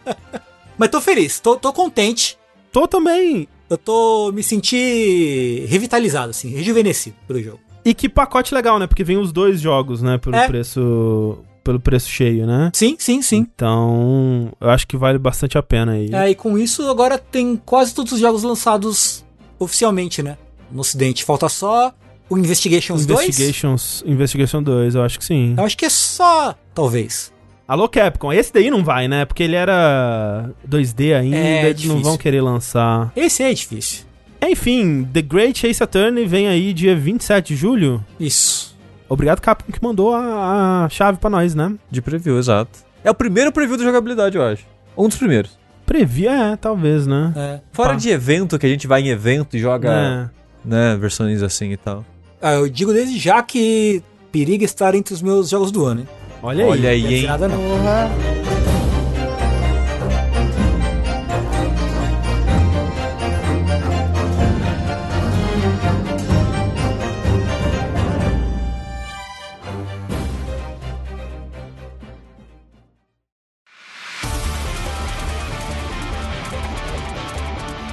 [0.79, 2.39] Mas tô feliz, tô, tô contente.
[2.71, 7.61] Tô também eu tô me senti revitalizado, assim, rejuvenescido pelo jogo.
[7.85, 8.87] E que pacote legal, né?
[8.87, 10.19] Porque vem os dois jogos, né?
[10.19, 10.47] Pelo é.
[10.47, 11.39] preço.
[11.63, 12.71] Pelo preço cheio, né?
[12.75, 13.47] Sim, sim, sim.
[13.55, 16.13] Então, eu acho que vale bastante a pena aí.
[16.13, 19.25] É, e com isso agora tem quase todos os jogos lançados
[19.59, 20.37] oficialmente, né?
[20.71, 21.25] No ocidente.
[21.25, 21.93] Falta só
[22.29, 24.13] o Investigations, Investigations 2.
[24.13, 25.55] Investigation 2, eu acho que sim.
[25.57, 27.33] Eu acho que é só, talvez.
[27.69, 29.25] Alô, Capcom, esse daí não vai, né?
[29.25, 33.11] Porque ele era 2D ainda, é, eles não vão querer lançar.
[33.17, 34.05] Esse é difícil.
[34.41, 38.05] Enfim, The Great Ace Attorney vem aí dia 27 de julho.
[38.21, 38.77] Isso.
[39.09, 41.75] Obrigado, Capcom, que mandou a, a chave pra nós, né?
[41.91, 42.79] De preview, exato.
[43.03, 44.65] É o primeiro preview da jogabilidade, eu acho.
[44.97, 45.59] Um dos primeiros.
[45.85, 47.33] Preview, é, talvez, né?
[47.35, 47.61] É.
[47.73, 47.97] Fora Pá.
[47.97, 50.29] de evento, que a gente vai em evento e joga, é.
[50.65, 52.05] né, versões assim e tal.
[52.41, 56.09] Ah, eu digo desde já que periga estar entre os meus jogos do ano, hein?
[56.47, 56.71] Olha aí.
[56.71, 57.27] Olha aí, hein?
[57.27, 57.59] Nada não.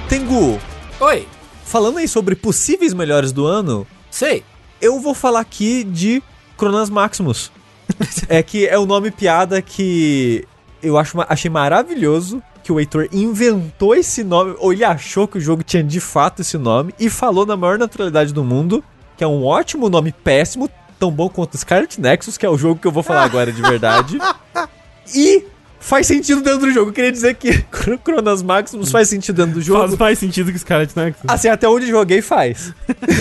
[0.08, 0.60] Tengu.
[1.00, 1.26] Oi.
[1.64, 3.84] Falando aí sobre possíveis melhores do ano.
[4.08, 4.44] Sei.
[4.80, 6.22] Eu vou falar aqui de
[6.56, 7.50] Cronas Maximus
[8.28, 10.46] é que é o um nome piada que
[10.82, 15.40] eu acho, achei maravilhoso que o Heitor inventou esse nome, ou ele achou que o
[15.40, 18.82] jogo tinha de fato esse nome, e falou na maior naturalidade do mundo,
[19.16, 20.68] que é um ótimo nome péssimo,
[20.98, 23.60] tão bom quanto Scarlet Nexus, que é o jogo que eu vou falar agora de
[23.60, 24.18] verdade.
[25.14, 25.44] e
[25.84, 26.90] faz sentido dentro do jogo.
[26.90, 27.62] Eu queria dizer que
[28.02, 29.80] Cronas Maximus faz sentido dentro do jogo.
[29.80, 31.22] Faz mais sentido que Scarlet Nexus.
[31.28, 32.72] Assim, até onde joguei faz.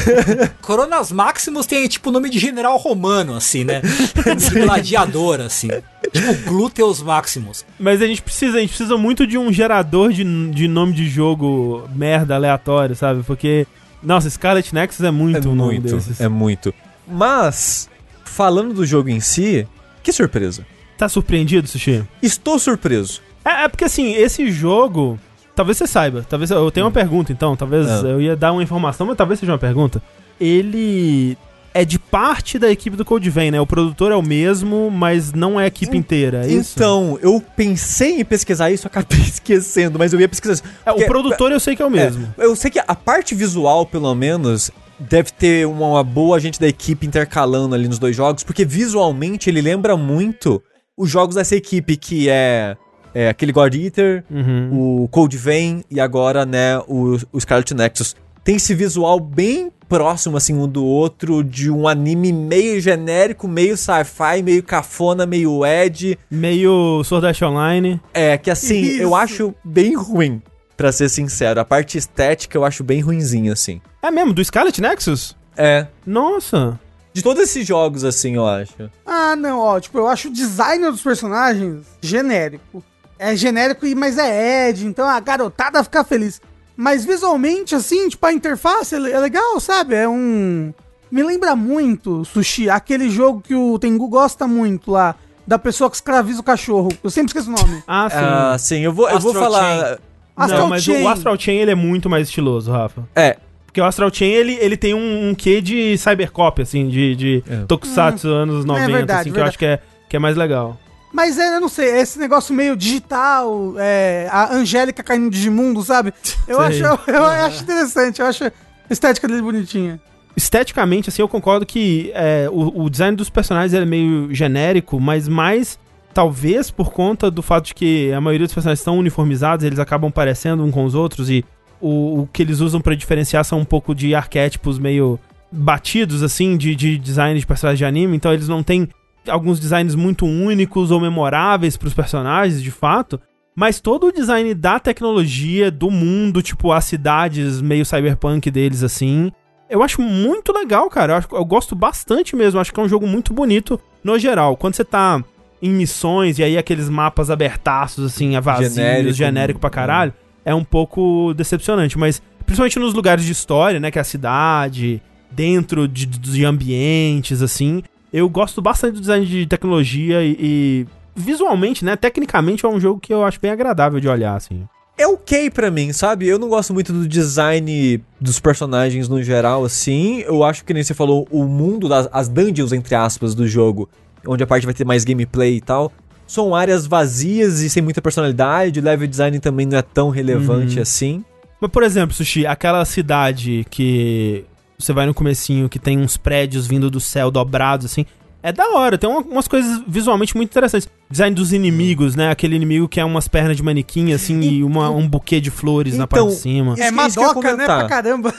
[0.63, 3.81] Cronas Maximus tem tipo nome de general romano, assim, né?
[4.37, 5.67] de gladiador, assim.
[6.11, 7.65] Tipo Gluteus Maximus.
[7.77, 11.09] Mas a gente precisa, a gente precisa muito de um gerador de, de nome de
[11.09, 13.23] jogo merda, aleatório, sabe?
[13.23, 13.67] Porque,
[14.01, 16.21] nossa, Scarlet Nexus é muito é um muito, desses.
[16.21, 16.73] É muito.
[17.05, 17.89] Mas,
[18.23, 19.67] falando do jogo em si,
[20.01, 20.65] que surpresa.
[21.03, 22.01] Tá surpreendido, Sushi?
[22.21, 23.19] Estou surpreso.
[23.43, 25.19] É, é, porque assim, esse jogo.
[25.53, 26.25] Talvez você saiba.
[26.29, 27.57] Talvez eu tenha uma pergunta, então.
[27.57, 28.07] Talvez é.
[28.07, 30.01] eu ia dar uma informação, mas talvez seja uma pergunta.
[30.39, 31.37] Ele
[31.73, 33.59] é de parte da equipe do Code Vein, né?
[33.59, 36.71] O produtor é o mesmo, mas não é a equipe inteira, é isso?
[36.77, 40.63] Então, eu pensei em pesquisar isso, acabei esquecendo, mas eu ia pesquisar isso.
[40.85, 42.33] É, o produtor eu sei que é o mesmo.
[42.37, 46.67] É, eu sei que a parte visual, pelo menos, deve ter uma boa gente da
[46.69, 50.63] equipe intercalando ali nos dois jogos, porque visualmente ele lembra muito
[50.97, 52.77] os jogos dessa equipe, que é,
[53.13, 55.03] é aquele God Eater, uhum.
[55.03, 58.15] o Cold Vein e agora, né, o, o Scarlet Nexus.
[58.43, 63.77] Tem esse visual bem próximo, assim, um do outro, de um anime meio genérico, meio
[63.77, 66.17] sci-fi, meio cafona, meio ed.
[66.29, 68.01] Meio Sword Art Online.
[68.13, 69.01] É, que assim, Isso.
[69.01, 70.41] eu acho bem ruim,
[70.75, 71.59] pra ser sincero.
[71.59, 73.79] A parte estética eu acho bem ruinzinha, assim.
[74.01, 74.33] É mesmo?
[74.33, 75.37] Do Scarlet Nexus?
[75.55, 75.87] É.
[76.05, 76.79] Nossa.
[77.13, 78.89] De todos esses jogos, assim, eu acho.
[79.05, 82.83] Ah, não, ó, tipo, eu acho o design dos personagens genérico.
[83.19, 86.41] É genérico, mas é Ed, então a garotada fica feliz.
[86.75, 89.95] Mas visualmente, assim, tipo, a interface é legal, sabe?
[89.95, 90.73] É um.
[91.11, 95.95] Me lembra muito, Sushi, aquele jogo que o Tengu gosta muito lá, da pessoa que
[95.95, 96.89] escraviza o cachorro.
[97.03, 97.83] Eu sempre esqueço o nome.
[97.87, 98.17] ah, sim.
[98.17, 99.99] Ah, sim, eu vou, eu vou falar.
[100.35, 101.03] Astral Não, mas Chain.
[101.03, 103.07] o Astral Chain ele é muito mais estiloso, Rafa.
[103.15, 103.37] É.
[103.73, 107.43] Porque o Astral Chain ele, ele tem um, um quê de cybercop, assim, de, de
[107.49, 107.65] é.
[107.65, 109.33] tokusatsu hum, anos 90, é verdade, assim, verdade.
[109.33, 110.79] que eu acho que é, que é mais legal.
[111.11, 115.81] Mas é, eu não sei, esse negócio meio digital, é, a Angélica caindo no Digimundo,
[115.81, 116.13] sabe?
[116.47, 118.51] Eu, acho, eu, eu acho interessante, eu acho a
[118.91, 119.99] estética dele bonitinha.
[120.37, 125.27] Esteticamente, assim, eu concordo que é, o, o, design dos personagens é meio genérico, mas
[125.27, 125.79] mais
[126.13, 130.11] talvez por conta do fato de que a maioria dos personagens estão uniformizados, eles acabam
[130.11, 131.43] parecendo um com os outros e
[131.83, 135.19] o, o que eles usam para diferenciar são um pouco de arquétipos meio
[135.51, 138.87] batidos, assim, de, de design de personagens de anime, então eles não têm
[139.27, 143.19] alguns designs muito únicos ou memoráveis para os personagens, de fato,
[143.55, 149.31] mas todo o design da tecnologia, do mundo, tipo as cidades meio cyberpunk deles assim,
[149.69, 151.13] eu acho muito legal, cara.
[151.13, 152.59] Eu, acho, eu gosto bastante mesmo.
[152.59, 154.55] Acho que é um jogo muito bonito no geral.
[154.55, 155.23] Quando você tá
[155.61, 160.13] em missões e aí aqueles mapas abertaços, assim, vazios, genérico, genérico pra caralho,
[160.45, 161.97] é um pouco decepcionante.
[161.97, 163.91] Mas principalmente nos lugares de história, né?
[163.91, 167.83] Que é a cidade, dentro de, de ambientes, assim.
[168.11, 171.95] Eu gosto bastante do design de tecnologia e, e, visualmente, né?
[171.95, 174.67] Tecnicamente é um jogo que eu acho bem agradável de olhar, assim.
[174.95, 176.27] É ok para mim, sabe?
[176.27, 180.19] Eu não gosto muito do design dos personagens no geral, assim.
[180.19, 183.89] Eu acho que nem você falou, o mundo das as dungeons, entre aspas, do jogo,
[184.27, 185.91] onde a parte vai ter mais gameplay e tal,
[186.25, 188.79] são áreas vazias e sem muita personalidade.
[188.79, 190.81] O level design também não é tão relevante uhum.
[190.81, 191.25] assim.
[191.59, 194.45] Mas, por exemplo, Sushi, aquela cidade que
[194.77, 198.05] você vai no comecinho que tem uns prédios vindo do céu dobrados, assim.
[198.45, 200.89] É da hora, tem uma, umas coisas visualmente muito interessantes.
[201.09, 202.29] Design dos inimigos, né?
[202.29, 205.49] Aquele inimigo que é umas pernas de manequim, assim, e, e uma, um buquê de
[205.49, 206.75] flores então, na parte de cima.
[206.77, 207.63] É madoca, né?
[207.63, 208.33] Pra caramba.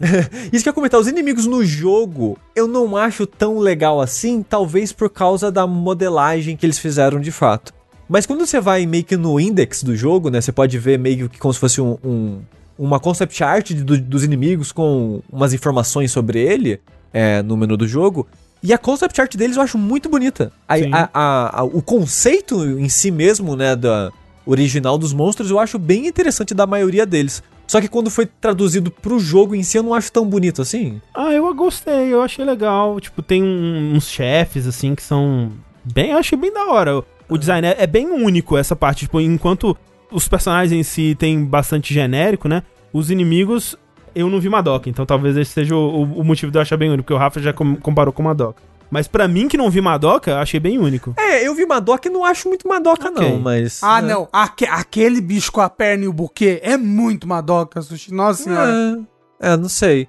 [0.50, 4.42] isso que eu ia comentar, os inimigos no jogo, eu não acho tão legal assim,
[4.42, 7.74] talvez por causa da modelagem que eles fizeram de fato.
[8.08, 10.40] Mas quando você vai meio que no index do jogo, né?
[10.40, 12.40] Você pode ver meio que como se fosse um, um
[12.78, 16.80] uma concept art do, dos inimigos com umas informações sobre ele
[17.12, 18.26] é, no menu do jogo.
[18.62, 20.52] E a concept art deles eu acho muito bonita.
[20.68, 20.74] A,
[21.12, 24.12] a, a, o conceito em si mesmo, né, da
[24.46, 27.42] original dos monstros, eu acho bem interessante da maioria deles.
[27.66, 31.00] Só que quando foi traduzido pro jogo em si, eu não acho tão bonito assim.
[31.14, 33.00] Ah, eu gostei, eu achei legal.
[33.00, 35.52] Tipo, tem um, uns chefes, assim, que são
[35.82, 36.10] bem.
[36.10, 37.02] Eu achei bem da hora.
[37.28, 39.06] O design é, é bem único, essa parte.
[39.06, 39.76] Tipo, enquanto
[40.10, 42.62] os personagens em si tem bastante genérico, né?
[42.92, 43.74] Os inimigos,
[44.14, 46.88] eu não vi Madoka, então talvez esse seja o, o motivo de eu achar bem
[46.88, 48.62] único, porque o Rafa já com, comparou com Madoka.
[48.92, 51.14] Mas para mim, que não vi Madoka, achei bem único.
[51.16, 53.30] É, eu vi Madoka e não acho muito Madoka, okay.
[53.30, 53.82] não, mas.
[53.82, 54.12] Ah, né?
[54.12, 54.28] não.
[54.30, 58.12] Aque, aquele bicho com a perna e o buquê é muito Madoka, Sushi.
[58.12, 59.02] Nossa senhora.
[59.40, 60.08] É, é não sei.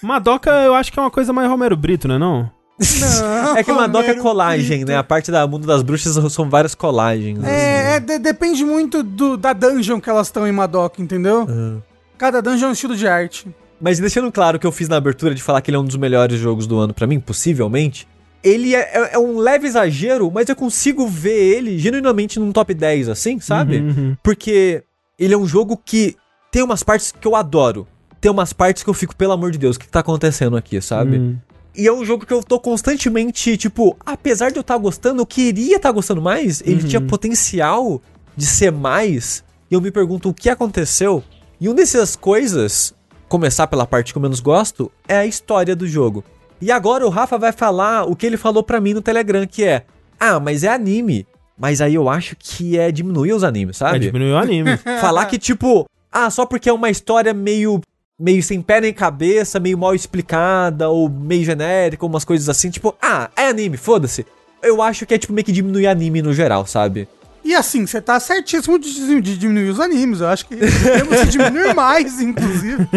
[0.00, 2.16] Madoka, eu acho que é uma coisa mais Romero Brito, né?
[2.16, 2.48] Não?
[2.78, 4.96] Não, é que Madoka é colagem, né?
[4.96, 7.42] A parte da mundo das bruxas são várias colagens.
[7.42, 7.96] É, assim.
[7.96, 11.46] é de, depende muito do, da dungeon que elas estão em Madoka, entendeu?
[11.48, 11.82] Uhum.
[12.18, 13.46] Cada dungeon é um estilo de arte.
[13.80, 15.96] Mas deixando claro que eu fiz na abertura de falar que ele é um dos
[15.96, 18.08] melhores jogos do ano para mim, possivelmente.
[18.42, 22.72] Ele é, é, é, um leve exagero, mas eu consigo ver ele genuinamente num top
[22.72, 23.78] 10, assim, sabe?
[23.78, 24.16] Uhum, uhum.
[24.22, 24.82] Porque
[25.18, 26.16] ele é um jogo que
[26.50, 27.86] tem umas partes que eu adoro.
[28.20, 30.80] Tem umas partes que eu fico, pelo amor de Deus, o que tá acontecendo aqui,
[30.80, 31.18] sabe?
[31.18, 31.36] Uhum.
[31.74, 35.20] E é um jogo que eu tô constantemente, tipo, apesar de eu estar tá gostando,
[35.20, 36.62] eu queria estar tá gostando mais.
[36.64, 37.06] Ele tinha uhum.
[37.06, 38.00] potencial
[38.34, 39.44] de ser mais.
[39.70, 41.22] E eu me pergunto o que aconteceu
[41.60, 42.94] e uma dessas coisas,
[43.28, 46.24] começar pela parte que eu menos gosto, é a história do jogo.
[46.60, 49.64] E agora o Rafa vai falar o que ele falou para mim no Telegram, que
[49.64, 49.84] é:
[50.18, 51.26] "Ah, mas é anime".
[51.58, 53.96] Mas aí eu acho que é diminuir os animes, sabe?
[53.96, 54.76] É diminuir o anime.
[55.00, 57.80] falar que tipo, ah, só porque é uma história meio
[58.18, 62.94] meio sem pé nem cabeça, meio mal explicada ou meio genérica, umas coisas assim, tipo,
[63.00, 64.24] ah, é anime, foda-se.
[64.62, 67.06] Eu acho que é tipo meio que diminuir anime no geral, sabe?
[67.46, 70.20] E assim, você tá certíssimo de, de, diminuir os animes.
[70.20, 72.88] Eu acho que temos que diminuir mais, inclusive.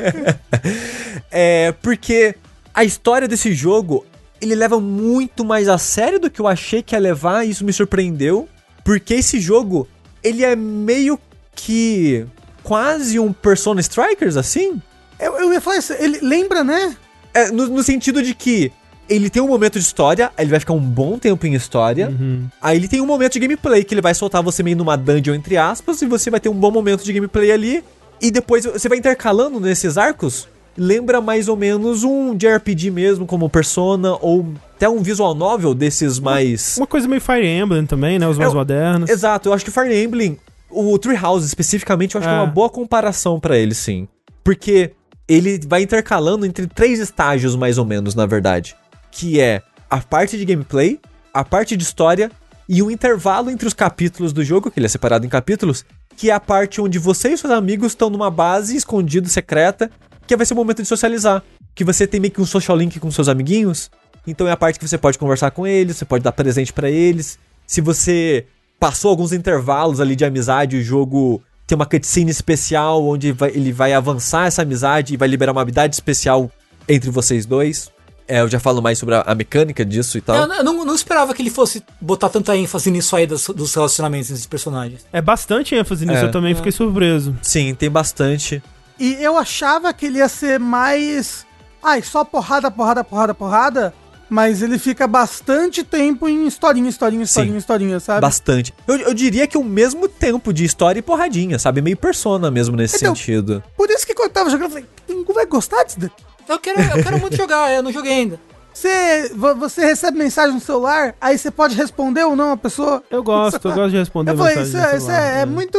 [1.30, 2.34] é, porque
[2.72, 4.06] a história desse jogo,
[4.40, 7.62] ele leva muito mais a sério do que eu achei que ia levar, e isso
[7.62, 8.48] me surpreendeu.
[8.82, 9.86] Porque esse jogo,
[10.24, 11.20] ele é meio
[11.54, 12.26] que
[12.62, 14.80] quase um Persona Strikers, assim?
[15.18, 16.96] Eu, eu ia falar isso, ele lembra, né?
[17.34, 18.72] É, no, no sentido de que
[19.10, 22.08] ele tem um momento de história, ele vai ficar um bom tempo em história.
[22.08, 22.46] Uhum.
[22.62, 25.34] Aí ele tem um momento de gameplay, que ele vai soltar você meio numa dungeon,
[25.34, 27.84] entre aspas, e você vai ter um bom momento de gameplay ali.
[28.22, 30.48] E depois você vai intercalando nesses arcos
[30.78, 36.18] lembra mais ou menos um JRPG mesmo, como Persona, ou até um visual novel desses
[36.18, 36.76] mais.
[36.76, 38.26] Uma coisa meio Fire Emblem também, né?
[38.26, 39.10] Os mais é, modernos.
[39.10, 40.38] Exato, eu acho que Fire Emblem,
[40.70, 42.32] o Treehouse especificamente, eu acho é.
[42.32, 42.54] que é uma é.
[42.54, 44.08] boa comparação para ele, sim.
[44.42, 44.92] Porque
[45.28, 48.74] ele vai intercalando entre três estágios, mais ou menos, na verdade.
[49.10, 51.00] Que é a parte de gameplay,
[51.32, 52.30] a parte de história
[52.68, 55.84] e um intervalo entre os capítulos do jogo, que ele é separado em capítulos,
[56.16, 59.90] que é a parte onde você e seus amigos estão numa base escondida, secreta,
[60.26, 61.42] que vai ser o momento de socializar.
[61.74, 63.90] Que você tem meio que um social link com seus amiguinhos.
[64.26, 66.88] Então é a parte que você pode conversar com eles, você pode dar presente para
[66.88, 67.38] eles.
[67.66, 68.46] Se você
[68.78, 73.72] passou alguns intervalos ali de amizade, o jogo tem uma cutscene especial onde vai, ele
[73.72, 76.50] vai avançar essa amizade e vai liberar uma habilidade especial
[76.88, 77.90] entre vocês dois.
[78.30, 80.36] É, eu já falo mais sobre a, a mecânica disso e tal.
[80.36, 83.74] Eu, eu não, não, esperava que ele fosse botar tanta ênfase nisso aí dos, dos
[83.74, 85.04] relacionamentos entre os personagens.
[85.12, 86.24] É bastante ênfase nisso, é.
[86.26, 86.54] eu também é.
[86.54, 87.36] fiquei surpreso.
[87.42, 88.62] Sim, tem bastante.
[89.00, 91.44] E eu achava que ele ia ser mais.
[91.82, 93.94] Ai, só porrada, porrada, porrada, porrada.
[94.28, 98.20] Mas ele fica bastante tempo em historinha, historinha, historinha, Sim, historinha, sabe?
[98.20, 98.72] Bastante.
[98.86, 101.82] Eu, eu diria que o mesmo tempo de história e porradinha, sabe?
[101.82, 103.60] Meio persona mesmo nesse então, sentido.
[103.76, 106.29] Por isso que quando eu tava jogando, eu falei, Pingu vai gostar disso daqui?
[106.48, 108.40] Eu quero, eu quero muito jogar, eu não joguei ainda.
[108.72, 113.02] Você, você recebe mensagem no celular, aí você pode responder ou não a pessoa?
[113.10, 115.78] Eu gosto, eu gosto de responder eu falei, isso, é, isso é, é, muito.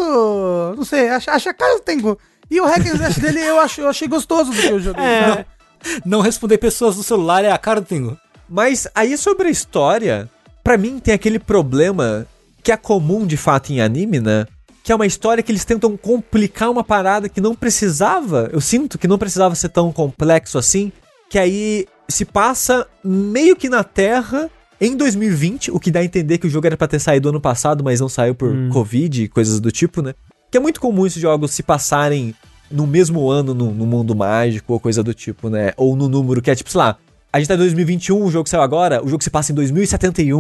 [0.76, 2.18] Não sei, acha, acha cara do Tengu.
[2.50, 5.04] E o hack and slash dele eu, acho, eu achei gostoso do que eu joguei.
[5.04, 5.28] É.
[5.28, 5.46] Não,
[6.06, 8.18] não responder pessoas no celular é a cara do Tengu.
[8.48, 10.30] Mas aí sobre a história,
[10.62, 12.28] para mim tem aquele problema
[12.62, 14.46] que é comum de fato em anime, né?
[14.84, 18.50] Que é uma história que eles tentam complicar uma parada que não precisava.
[18.52, 20.92] Eu sinto que não precisava ser tão complexo assim.
[21.30, 26.40] Que aí se passa meio que na Terra em 2020, o que dá a entender
[26.40, 28.70] que o jogo era pra ter saído ano passado, mas não saiu por hum.
[28.70, 30.16] Covid e coisas do tipo, né?
[30.50, 32.34] Que é muito comum esses jogos se passarem
[32.70, 35.72] no mesmo ano no, no, mundo mágico ou coisa do tipo, né?
[35.78, 36.98] Ou no número que é tipo, sei lá,
[37.34, 40.38] a gente tá em 2021, o jogo saiu agora, o jogo se passa em 2071,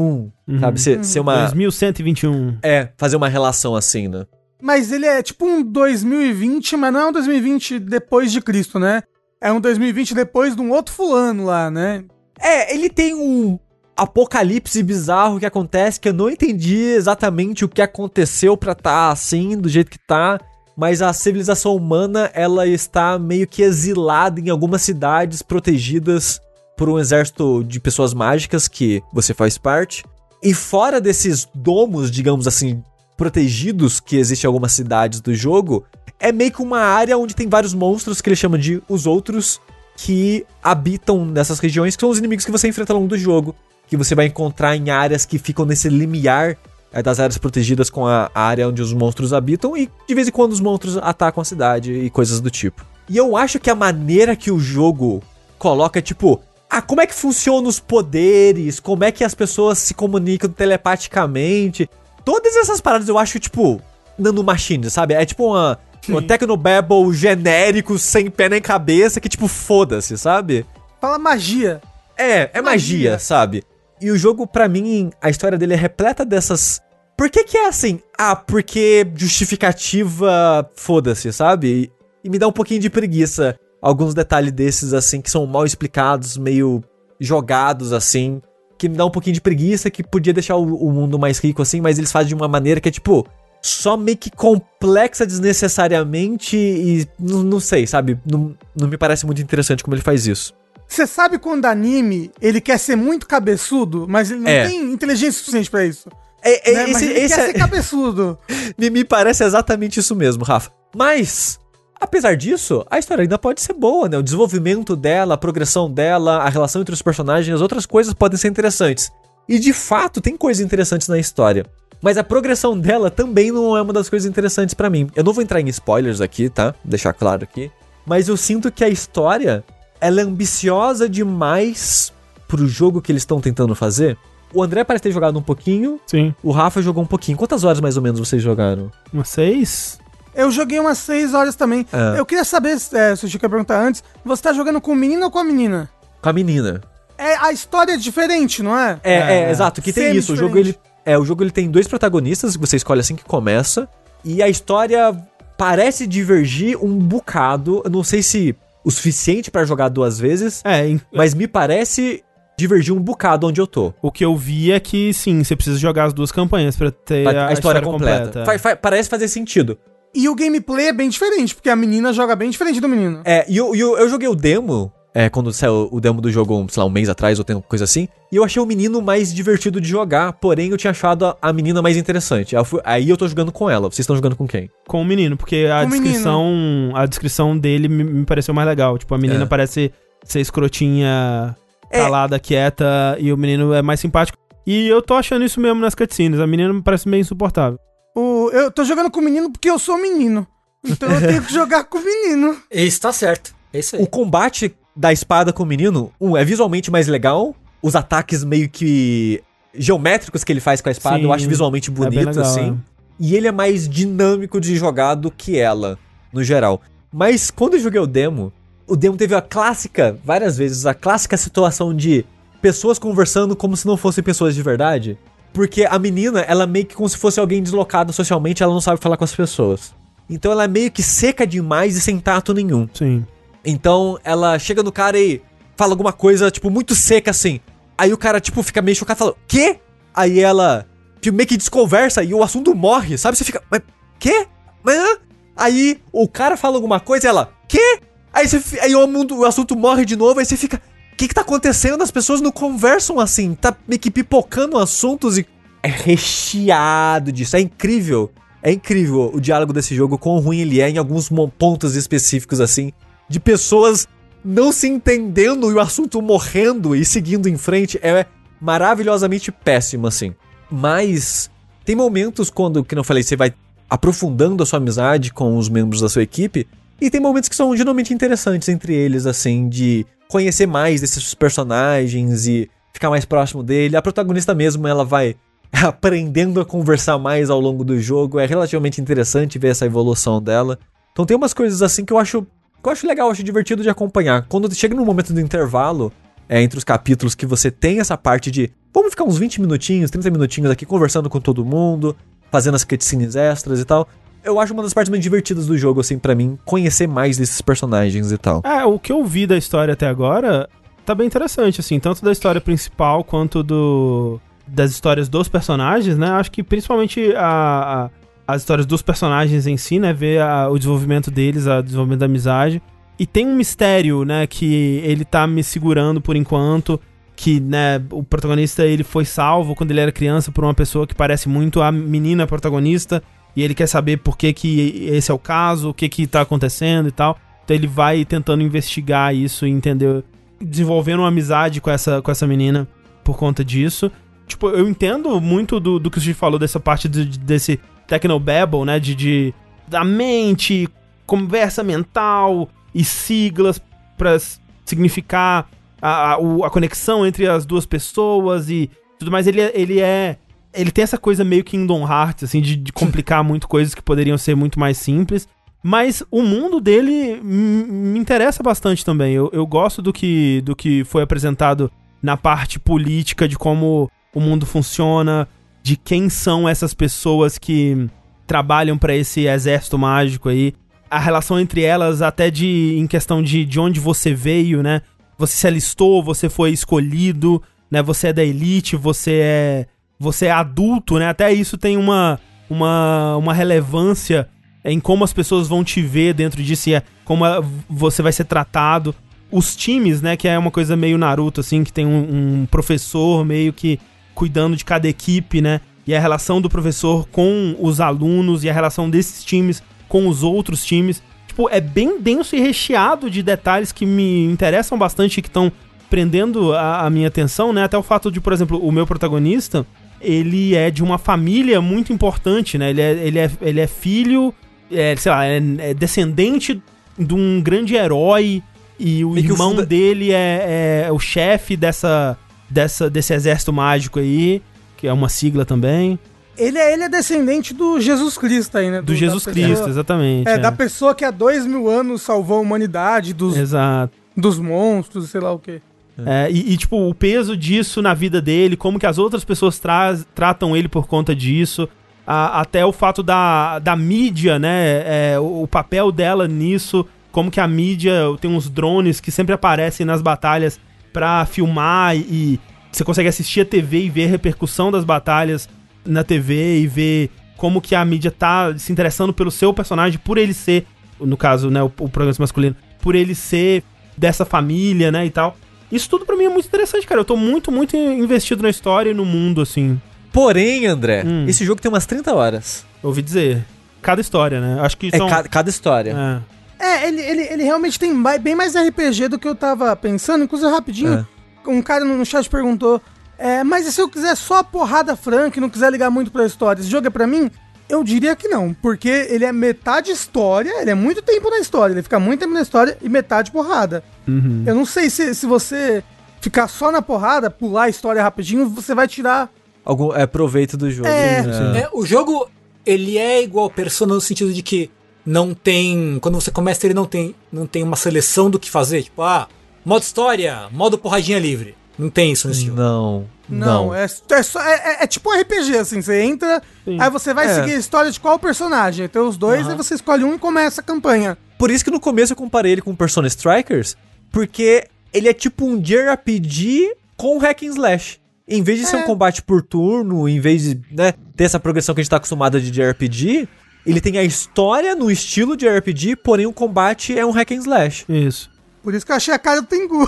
[0.47, 0.59] uhum.
[0.59, 0.81] sabe?
[0.81, 1.03] Ser, uhum.
[1.03, 1.49] ser uma.
[1.49, 2.57] 2121.
[2.61, 4.25] É, fazer uma relação assim, né?
[4.61, 9.03] Mas ele é tipo um 2020, mas não é um 2020 depois de Cristo, né?
[9.39, 12.03] É um 2020 depois de um outro fulano lá, né?
[12.39, 13.57] É, ele tem um
[13.95, 19.57] apocalipse bizarro que acontece que eu não entendi exatamente o que aconteceu pra tá assim,
[19.57, 20.39] do jeito que tá.
[20.75, 26.39] Mas a civilização humana, ela está meio que exilada em algumas cidades protegidas
[26.81, 30.03] por um exército de pessoas mágicas que você faz parte.
[30.41, 32.81] E fora desses domos, digamos assim,
[33.15, 35.85] protegidos que existem em algumas cidades do jogo,
[36.19, 39.61] é meio que uma área onde tem vários monstros que ele chama de os outros
[39.95, 43.53] que habitam nessas regiões, que são os inimigos que você enfrenta ao longo do jogo,
[43.87, 46.57] que você vai encontrar em áreas que ficam nesse limiar
[46.91, 50.31] é, das áreas protegidas com a área onde os monstros habitam e de vez em
[50.31, 52.83] quando os monstros atacam a cidade e coisas do tipo.
[53.07, 55.21] E eu acho que a maneira que o jogo
[55.59, 59.93] coloca tipo, ah, como é que funcionam os poderes, como é que as pessoas se
[59.93, 61.89] comunicam telepaticamente,
[62.23, 63.81] Todas essas paradas eu acho, tipo,
[64.17, 65.13] nanomachine, sabe?
[65.13, 70.65] É tipo uma, um Tecnobabble genérico, sem pé nem cabeça, que tipo, foda-se, sabe?
[70.99, 71.81] Fala magia.
[72.17, 73.11] É, é magia.
[73.11, 73.63] magia, sabe?
[73.99, 76.81] E o jogo, para mim, a história dele é repleta dessas.
[77.17, 77.99] Por que que é assim?
[78.17, 81.91] Ah, porque justificativa, foda-se, sabe?
[82.23, 86.37] E me dá um pouquinho de preguiça alguns detalhes desses, assim, que são mal explicados,
[86.37, 86.83] meio
[87.19, 88.41] jogados, assim
[88.81, 91.61] que me dá um pouquinho de preguiça, que podia deixar o, o mundo mais rico
[91.61, 93.27] assim, mas eles fazem de uma maneira que é tipo
[93.61, 98.19] só meio que complexa desnecessariamente e não, não sei, sabe?
[98.25, 100.55] Não, não me parece muito interessante como ele faz isso.
[100.87, 104.67] Você sabe quando anime ele quer ser muito cabeçudo, mas ele não é.
[104.67, 106.09] tem inteligência suficiente para isso.
[106.43, 106.89] É, é, né?
[106.89, 107.45] esse, ele esse quer é...
[107.45, 108.35] ser cabeçudo.
[108.79, 110.71] me, me parece exatamente isso mesmo, Rafa.
[110.95, 111.59] Mas
[112.01, 114.17] Apesar disso, a história ainda pode ser boa, né?
[114.17, 118.39] O desenvolvimento dela, a progressão dela, a relação entre os personagens, as outras coisas podem
[118.39, 119.11] ser interessantes.
[119.47, 121.63] E de fato, tem coisas interessantes na história.
[122.01, 125.11] Mas a progressão dela também não é uma das coisas interessantes para mim.
[125.15, 126.73] Eu não vou entrar em spoilers aqui, tá?
[126.83, 127.71] Deixar claro aqui.
[128.03, 129.63] Mas eu sinto que a história,
[129.99, 132.11] ela é ambiciosa demais
[132.47, 134.17] pro jogo que eles estão tentando fazer.
[134.51, 135.99] O André parece ter jogado um pouquinho.
[136.07, 136.33] Sim.
[136.41, 137.37] O Rafa jogou um pouquinho.
[137.37, 138.91] Quantas horas mais ou menos vocês jogaram?
[139.13, 140.00] Umas seis?
[140.33, 141.85] Eu joguei umas 6 horas também.
[141.91, 142.19] É.
[142.19, 145.25] Eu queria saber, é, se eu quer perguntar antes, você tá jogando com o menino
[145.25, 145.89] ou com a menina?
[146.21, 146.81] Com a menina.
[147.17, 148.99] É, a história é diferente, não é?
[149.03, 150.33] É, é, é exato, que tem isso.
[150.33, 150.75] O jogo, ele,
[151.05, 153.87] é, o jogo ele tem dois protagonistas que você escolhe assim que começa.
[154.23, 155.15] E a história
[155.57, 157.81] parece divergir um bocado.
[157.85, 160.61] Eu não sei se o suficiente para jogar duas vezes.
[160.65, 162.23] É, mas me parece
[162.57, 163.93] divergir um bocado onde eu tô.
[164.01, 167.27] O que eu vi é que sim, você precisa jogar as duas campanhas para ter
[167.27, 168.25] a, a, história, história completa.
[168.25, 168.45] completa.
[168.45, 169.77] Fa, fa, parece fazer sentido.
[170.13, 173.21] E o gameplay é bem diferente, porque a menina joga bem diferente do menino.
[173.23, 176.65] É, e eu, eu, eu joguei o demo, é, quando saiu o demo do jogo,
[176.69, 179.33] sei lá, um mês atrás ou tem coisa assim, e eu achei o menino mais
[179.33, 182.55] divertido de jogar, porém eu tinha achado a, a menina mais interessante.
[182.55, 183.89] Eu fui, aí eu tô jogando com ela.
[183.89, 184.69] Vocês estão jogando com quem?
[184.87, 188.97] Com o menino, porque a com descrição a descrição dele me, me, pareceu mais legal.
[188.97, 189.47] Tipo, a menina é.
[189.47, 189.91] parece
[190.23, 191.55] ser escrotinha,
[191.89, 191.99] é.
[191.99, 192.39] calada, é.
[192.39, 194.37] quieta, e o menino é mais simpático.
[194.65, 196.39] E eu tô achando isso mesmo nas cutscenes.
[196.39, 197.77] A menina me parece meio insuportável.
[198.15, 200.47] O, eu tô jogando com o menino porque eu sou menino.
[200.83, 202.57] Então eu tenho que jogar com o menino.
[202.69, 203.55] Isso tá certo.
[203.73, 204.03] É isso aí.
[204.03, 207.55] O combate da espada com o menino, um, é visualmente mais legal.
[207.81, 209.41] Os ataques meio que
[209.73, 212.43] geométricos que ele faz com a espada, Sim, eu acho visualmente é bonito, é legal,
[212.43, 212.71] assim.
[212.71, 212.91] É.
[213.19, 215.97] E ele é mais dinâmico de jogar do que ela,
[216.33, 216.81] no geral.
[217.11, 218.51] Mas quando eu joguei o demo,
[218.87, 222.25] o demo teve a clássica, várias vezes, a clássica situação de
[222.61, 225.17] pessoas conversando como se não fossem pessoas de verdade.
[225.53, 229.01] Porque a menina, ela meio que como se fosse alguém deslocado socialmente, ela não sabe
[229.01, 229.93] falar com as pessoas.
[230.29, 232.87] Então ela é meio que seca demais e sem tato nenhum.
[232.93, 233.25] Sim.
[233.65, 235.41] Então ela chega no cara e
[235.75, 237.59] fala alguma coisa, tipo, muito seca assim.
[237.97, 239.79] Aí o cara, tipo, fica meio chocado e fala, quê?
[240.13, 240.87] Aí ela
[241.21, 243.37] tipo, meio que desconversa e o assunto morre, sabe?
[243.37, 243.81] Você fica, mas
[244.19, 244.47] quê?
[244.83, 245.19] Mas,
[245.55, 247.99] aí o cara fala alguma coisa e ela, quê?
[248.33, 250.81] Aí, você, aí o, mundo, o assunto morre de novo, aí você fica,
[251.21, 252.01] que que tá acontecendo?
[252.01, 255.45] As pessoas não conversam assim, tá meio que pipocando assuntos e
[255.83, 258.31] é recheado disso, é incrível.
[258.63, 262.91] É incrível o diálogo desse jogo, quão ruim ele é em alguns pontos específicos assim,
[263.29, 264.07] de pessoas
[264.43, 268.25] não se entendendo e o assunto morrendo e seguindo em frente é
[268.59, 270.33] maravilhosamente péssimo assim.
[270.71, 271.51] Mas
[271.85, 273.53] tem momentos quando, que não falei, você vai
[273.87, 276.67] aprofundando a sua amizade com os membros da sua equipe,
[276.99, 282.47] e tem momentos que são geralmente interessantes entre eles, assim, de conhecer mais desses personagens
[282.47, 283.97] e ficar mais próximo dele.
[283.97, 285.35] A protagonista mesmo, ela vai
[285.71, 288.39] aprendendo a conversar mais ao longo do jogo.
[288.39, 290.79] É relativamente interessante ver essa evolução dela.
[291.11, 293.89] Então tem umas coisas assim que eu acho, que eu acho legal, acho divertido de
[293.89, 294.45] acompanhar.
[294.47, 296.13] Quando chega no momento do intervalo,
[296.47, 300.09] é, entre os capítulos, que você tem essa parte de vamos ficar uns 20 minutinhos,
[300.09, 302.15] 30 minutinhos aqui conversando com todo mundo,
[302.49, 304.07] fazendo as cutscenes extras e tal
[304.43, 307.61] eu acho uma das partes mais divertidas do jogo, assim, para mim, conhecer mais desses
[307.61, 308.61] personagens e tal.
[308.65, 310.67] É, o que eu vi da história até agora
[311.05, 316.29] tá bem interessante, assim, tanto da história principal quanto do das histórias dos personagens, né?
[316.29, 320.13] Acho que principalmente a, a as histórias dos personagens em si, né?
[320.13, 322.81] Ver a, o desenvolvimento deles, o desenvolvimento da amizade.
[323.17, 324.47] E tem um mistério, né?
[324.47, 326.99] Que ele tá me segurando por enquanto.
[327.33, 331.15] Que, né, o protagonista ele foi salvo quando ele era criança por uma pessoa que
[331.15, 333.23] parece muito a menina protagonista
[333.55, 336.41] e ele quer saber por que, que esse é o caso, o que que tá
[336.41, 337.37] acontecendo e tal.
[337.63, 340.23] Então ele vai tentando investigar isso e entender,
[340.59, 342.87] desenvolvendo uma amizade com essa, com essa menina
[343.23, 344.11] por conta disso.
[344.47, 348.83] Tipo, eu entendo muito do, do que o gente falou dessa parte de, desse Technobabble,
[348.83, 348.99] né?
[348.99, 349.53] De, de
[349.87, 350.89] da mente,
[351.25, 353.81] conversa mental e siglas
[354.17, 354.37] para
[354.85, 355.69] significar
[356.01, 359.47] a, a, a, conexão entre as duas pessoas e tudo mais.
[359.47, 360.37] Ele, é, ele é
[360.73, 364.37] ele tem essa coisa meio Kingdom Hearts, assim, de, de complicar muito coisas que poderiam
[364.37, 365.47] ser muito mais simples.
[365.83, 369.33] Mas o mundo dele me interessa bastante também.
[369.33, 371.91] Eu, eu gosto do que, do que foi apresentado
[372.21, 375.47] na parte política, de como o mundo funciona,
[375.81, 378.07] de quem são essas pessoas que
[378.45, 380.73] trabalham para esse exército mágico aí.
[381.09, 385.01] A relação entre elas, até de em questão de, de onde você veio, né?
[385.37, 388.03] Você se alistou, você foi escolhido, né?
[388.03, 389.87] Você é da elite, você é
[390.21, 391.27] você é adulto, né?
[391.27, 394.47] Até isso tem uma, uma, uma relevância
[394.85, 397.43] em como as pessoas vão te ver dentro disso e é, como
[397.89, 399.15] você vai ser tratado.
[399.51, 400.37] Os times, né?
[400.37, 403.99] Que é uma coisa meio Naruto, assim, que tem um, um professor meio que
[404.35, 405.81] cuidando de cada equipe, né?
[406.05, 410.43] E a relação do professor com os alunos e a relação desses times com os
[410.43, 411.21] outros times.
[411.47, 415.71] Tipo, é bem denso e recheado de detalhes que me interessam bastante e que estão
[416.11, 417.83] prendendo a, a, minha atenção, né?
[417.83, 419.87] Até o fato de, por exemplo, o meu protagonista,
[420.21, 422.89] ele é de uma família muito importante, né?
[422.89, 424.53] Ele é, ele é, ele é filho,
[424.91, 426.81] é, sei lá, é, é descendente
[427.17, 428.63] de um grande herói
[428.99, 429.85] e o e irmão o...
[429.85, 432.37] dele é, é o chefe dessa,
[432.69, 434.61] dessa, desse exército mágico aí,
[434.95, 436.19] que é uma sigla também.
[436.57, 438.99] Ele é, ele é descendente do Jesus Cristo aí, né?
[438.99, 440.47] Do, do Jesus Cristo, exatamente.
[440.47, 444.13] É, é, da pessoa que há dois mil anos salvou a humanidade dos, Exato.
[444.37, 445.81] dos monstros, sei lá o quê.
[446.25, 449.79] É, e, e, tipo, o peso disso na vida dele, como que as outras pessoas
[449.79, 451.87] tra tratam ele por conta disso.
[452.25, 455.03] A, até o fato da, da mídia, né?
[455.33, 457.05] É, o, o, papel dela nisso.
[457.31, 460.79] Como que a mídia tem uns drones que sempre aparecem nas batalhas
[461.13, 462.59] pra filmar e,
[462.91, 465.69] você consegue assistir a TV e ver a repercussão das batalhas
[466.05, 470.37] na TV e ver como que a mídia tá se interessando pelo seu personagem, por
[470.37, 470.85] ele ser,
[471.19, 473.83] no caso, né, o, o protagonista masculino, por ele ser
[474.17, 475.55] dessa família, né, e tal.
[475.91, 477.21] Isso tudo para mim é muito interessante, cara.
[477.21, 479.99] Eu tô muito, muito investido na história e no mundo, assim.
[480.31, 481.45] Porém, André, hum.
[481.47, 482.85] esse jogo tem umas 30 horas.
[483.03, 483.65] Ouvi dizer.
[484.01, 484.79] Cada história, né?
[484.81, 485.29] Acho que é são...
[485.29, 486.43] cada, cada história.
[486.79, 488.11] É, é ele, ele, ele realmente tem
[488.41, 490.43] bem mais RPG do que eu tava pensando.
[490.43, 491.27] Inclusive, rapidinho,
[491.65, 491.69] é.
[491.69, 493.01] um cara no chat perguntou
[493.41, 496.29] é, mas e se eu quiser só a porrada franca e não quiser ligar muito
[496.29, 497.49] pra história, esse jogo é pra mim?
[497.91, 501.93] Eu diria que não, porque ele é metade história, ele é muito tempo na história,
[501.93, 504.01] ele fica muito tempo na história e metade porrada.
[504.25, 504.63] Uhum.
[504.65, 506.01] Eu não sei se, se você
[506.39, 509.51] ficar só na porrada, pular a história rapidinho, você vai tirar
[509.83, 511.07] algum é, proveito do jogo.
[511.09, 511.81] É, né?
[511.81, 512.49] é, o jogo
[512.85, 514.89] ele é igual Persona no sentido de que
[515.25, 519.03] não tem, quando você começa ele não tem, não tem uma seleção do que fazer,
[519.03, 519.47] tipo, ah,
[519.83, 521.75] modo história, modo porradinha livre.
[521.97, 522.77] Não tem isso nesse jogo.
[522.77, 523.25] Não.
[523.51, 523.95] Não, não.
[523.95, 526.01] É, é, só, é, é, é, tipo um RPG, assim.
[526.01, 526.97] Você entra, Sim.
[526.99, 527.53] aí você vai é.
[527.53, 529.07] seguir a história de qual personagem.
[529.07, 529.71] Tem os dois, uhum.
[529.71, 531.37] aí você escolhe um e começa a campanha.
[531.57, 533.95] Por isso que no começo eu comparei ele com Persona Strikers,
[534.31, 538.19] porque ele é tipo um JRPG com hack and slash.
[538.47, 539.03] Em vez de ser um é.
[539.03, 542.59] combate por turno, em vez de né, ter essa progressão que a gente tá acostumado
[542.59, 543.47] de JRPG,
[543.85, 547.55] ele tem a história no estilo de RPG, porém o combate é um hack and
[547.55, 548.05] slash.
[548.09, 548.49] Isso.
[548.83, 550.07] Por isso que eu achei a cara do Tengu.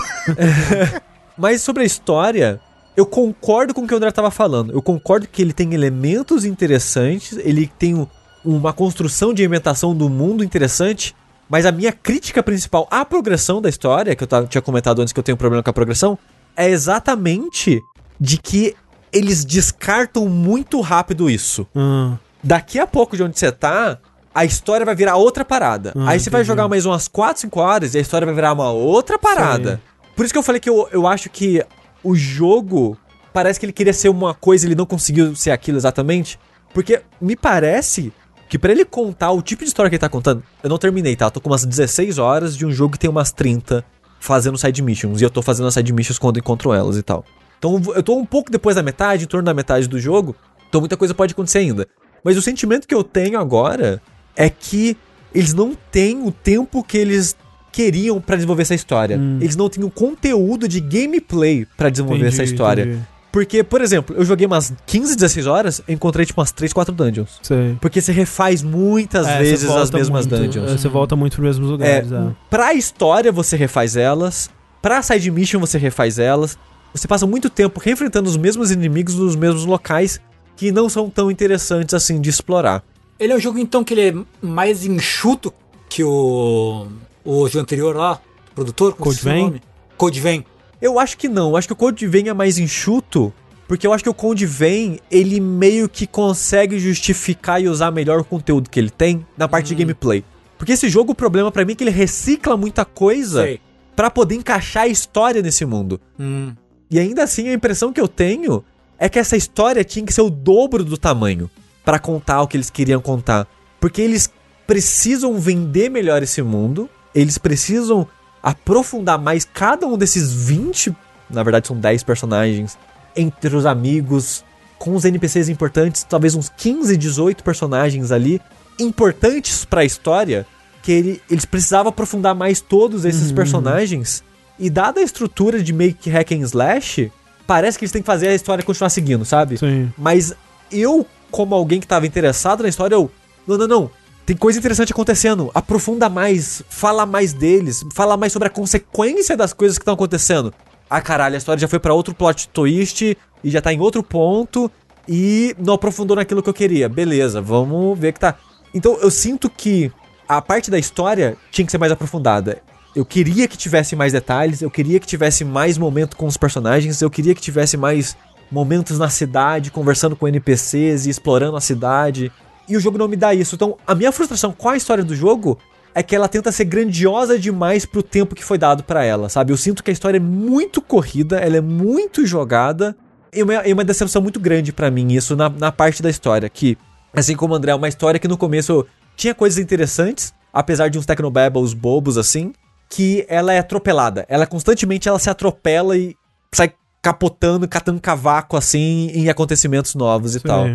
[1.38, 2.60] Mas sobre a história,
[2.96, 4.72] eu concordo com o que o André estava falando.
[4.72, 8.06] Eu concordo que ele tem elementos interessantes, ele tem
[8.44, 11.14] uma construção de ambientação do mundo interessante,
[11.48, 15.18] mas a minha crítica principal à progressão da história, que eu tinha comentado antes que
[15.18, 16.18] eu tenho um problema com a progressão,
[16.56, 17.82] é exatamente
[18.20, 18.76] de que
[19.12, 21.66] eles descartam muito rápido isso.
[21.74, 22.16] Hum.
[22.42, 23.98] Daqui a pouco de onde você tá,
[24.34, 25.92] a história vai virar outra parada.
[25.96, 26.30] Hum, Aí você entendi.
[26.30, 29.76] vai jogar mais umas 4, 5 horas e a história vai virar uma outra parada.
[29.76, 30.10] Sim.
[30.16, 31.64] Por isso que eu falei que eu, eu acho que
[32.04, 32.96] o jogo
[33.32, 36.38] parece que ele queria ser uma coisa e ele não conseguiu ser aquilo exatamente.
[36.72, 38.12] Porque me parece
[38.48, 41.16] que para ele contar o tipo de história que ele tá contando, eu não terminei,
[41.16, 41.26] tá?
[41.26, 43.84] Eu tô com umas 16 horas de um jogo que tem umas 30
[44.20, 45.20] fazendo side missions.
[45.20, 47.24] E eu tô fazendo as side missions quando encontro elas e tal.
[47.58, 50.36] Então eu tô um pouco depois da metade, em torno da metade do jogo.
[50.68, 51.88] Então muita coisa pode acontecer ainda.
[52.22, 54.00] Mas o sentimento que eu tenho agora
[54.36, 54.96] é que
[55.34, 57.36] eles não têm o tempo que eles
[57.74, 59.18] queriam para desenvolver essa história.
[59.18, 59.38] Hum.
[59.40, 62.82] Eles não tinham conteúdo de gameplay para desenvolver entendi, essa história.
[62.82, 63.02] Entendi.
[63.32, 67.40] Porque, por exemplo, eu joguei umas 15, 16 horas, encontrei tipo umas 3, 4 dungeons.
[67.42, 67.76] Sei.
[67.80, 70.70] Porque você refaz muitas é, vezes as mesmas muito, dungeons.
[70.70, 72.12] É, você volta muito pros mesmos lugares.
[72.12, 72.26] É, é.
[72.48, 74.48] Pra história você refaz elas,
[74.80, 76.56] pra side mission você refaz elas.
[76.94, 80.20] Você passa muito tempo reenfrentando os mesmos inimigos nos mesmos locais
[80.54, 82.84] que não são tão interessantes assim de explorar.
[83.18, 85.52] Ele é um jogo então que ele é mais enxuto
[85.88, 86.86] que o
[87.24, 88.20] o jogo anterior lá,
[88.54, 89.60] produtor, Code Vein?
[89.96, 90.44] Code Vein.
[90.80, 93.32] Eu acho que não, eu acho que o Code Vein é mais enxuto,
[93.66, 98.20] porque eu acho que o Code Vein, ele meio que consegue justificar e usar melhor
[98.20, 99.76] o conteúdo que ele tem na parte hum.
[99.76, 100.24] de gameplay.
[100.58, 103.58] Porque esse jogo, o problema para mim é que ele recicla muita coisa
[103.96, 106.00] para poder encaixar a história nesse mundo.
[106.18, 106.52] Hum.
[106.90, 108.64] E ainda assim, a impressão que eu tenho
[108.98, 111.50] é que essa história tinha que ser o dobro do tamanho
[111.84, 113.46] para contar o que eles queriam contar.
[113.80, 114.30] Porque eles
[114.66, 118.06] precisam vender melhor esse mundo, eles precisam
[118.42, 120.94] aprofundar mais cada um desses 20,
[121.30, 122.78] na verdade são 10 personagens,
[123.16, 124.44] entre os amigos,
[124.78, 128.40] com os NPCs importantes, talvez uns 15, 18 personagens ali,
[128.78, 130.46] importantes para a história,
[130.82, 133.36] que ele, eles precisavam aprofundar mais todos esses uhum.
[133.36, 134.22] personagens.
[134.58, 137.10] E dada a estrutura de meio que hack and slash,
[137.46, 139.56] parece que eles têm que fazer a história continuar seguindo, sabe?
[139.56, 139.90] Sim.
[139.96, 140.34] Mas
[140.70, 143.10] eu, como alguém que estava interessado na história, eu.
[143.46, 143.90] Não, não, não
[144.26, 145.50] tem coisa interessante acontecendo.
[145.54, 150.52] Aprofunda mais, fala mais deles, fala mais sobre a consequência das coisas que estão acontecendo.
[150.88, 154.02] Ah, caralho, a história já foi para outro plot twist e já tá em outro
[154.02, 154.70] ponto
[155.08, 156.88] e não aprofundou naquilo que eu queria.
[156.88, 158.34] Beleza, vamos ver que tá.
[158.72, 159.92] Então eu sinto que
[160.26, 162.62] a parte da história tinha que ser mais aprofundada.
[162.96, 167.02] Eu queria que tivesse mais detalhes, eu queria que tivesse mais momento com os personagens,
[167.02, 168.16] eu queria que tivesse mais
[168.50, 172.30] momentos na cidade, conversando com NPCs e explorando a cidade
[172.68, 173.54] e o jogo não me dá isso.
[173.54, 175.58] Então, a minha frustração com a história do jogo
[175.94, 179.52] é que ela tenta ser grandiosa demais pro tempo que foi dado para ela, sabe?
[179.52, 182.96] Eu sinto que a história é muito corrida, ela é muito jogada,
[183.32, 186.48] e uma, e uma decepção muito grande para mim isso na, na parte da história,
[186.48, 186.76] que,
[187.12, 188.86] assim como o André, é uma história que no começo
[189.16, 192.52] tinha coisas interessantes, apesar de uns technobabbles bobos assim,
[192.88, 194.24] que ela é atropelada.
[194.28, 196.16] Ela constantemente ela se atropela e
[196.52, 200.48] sai capotando, catando cavaco assim em acontecimentos novos e Sim.
[200.48, 200.66] tal.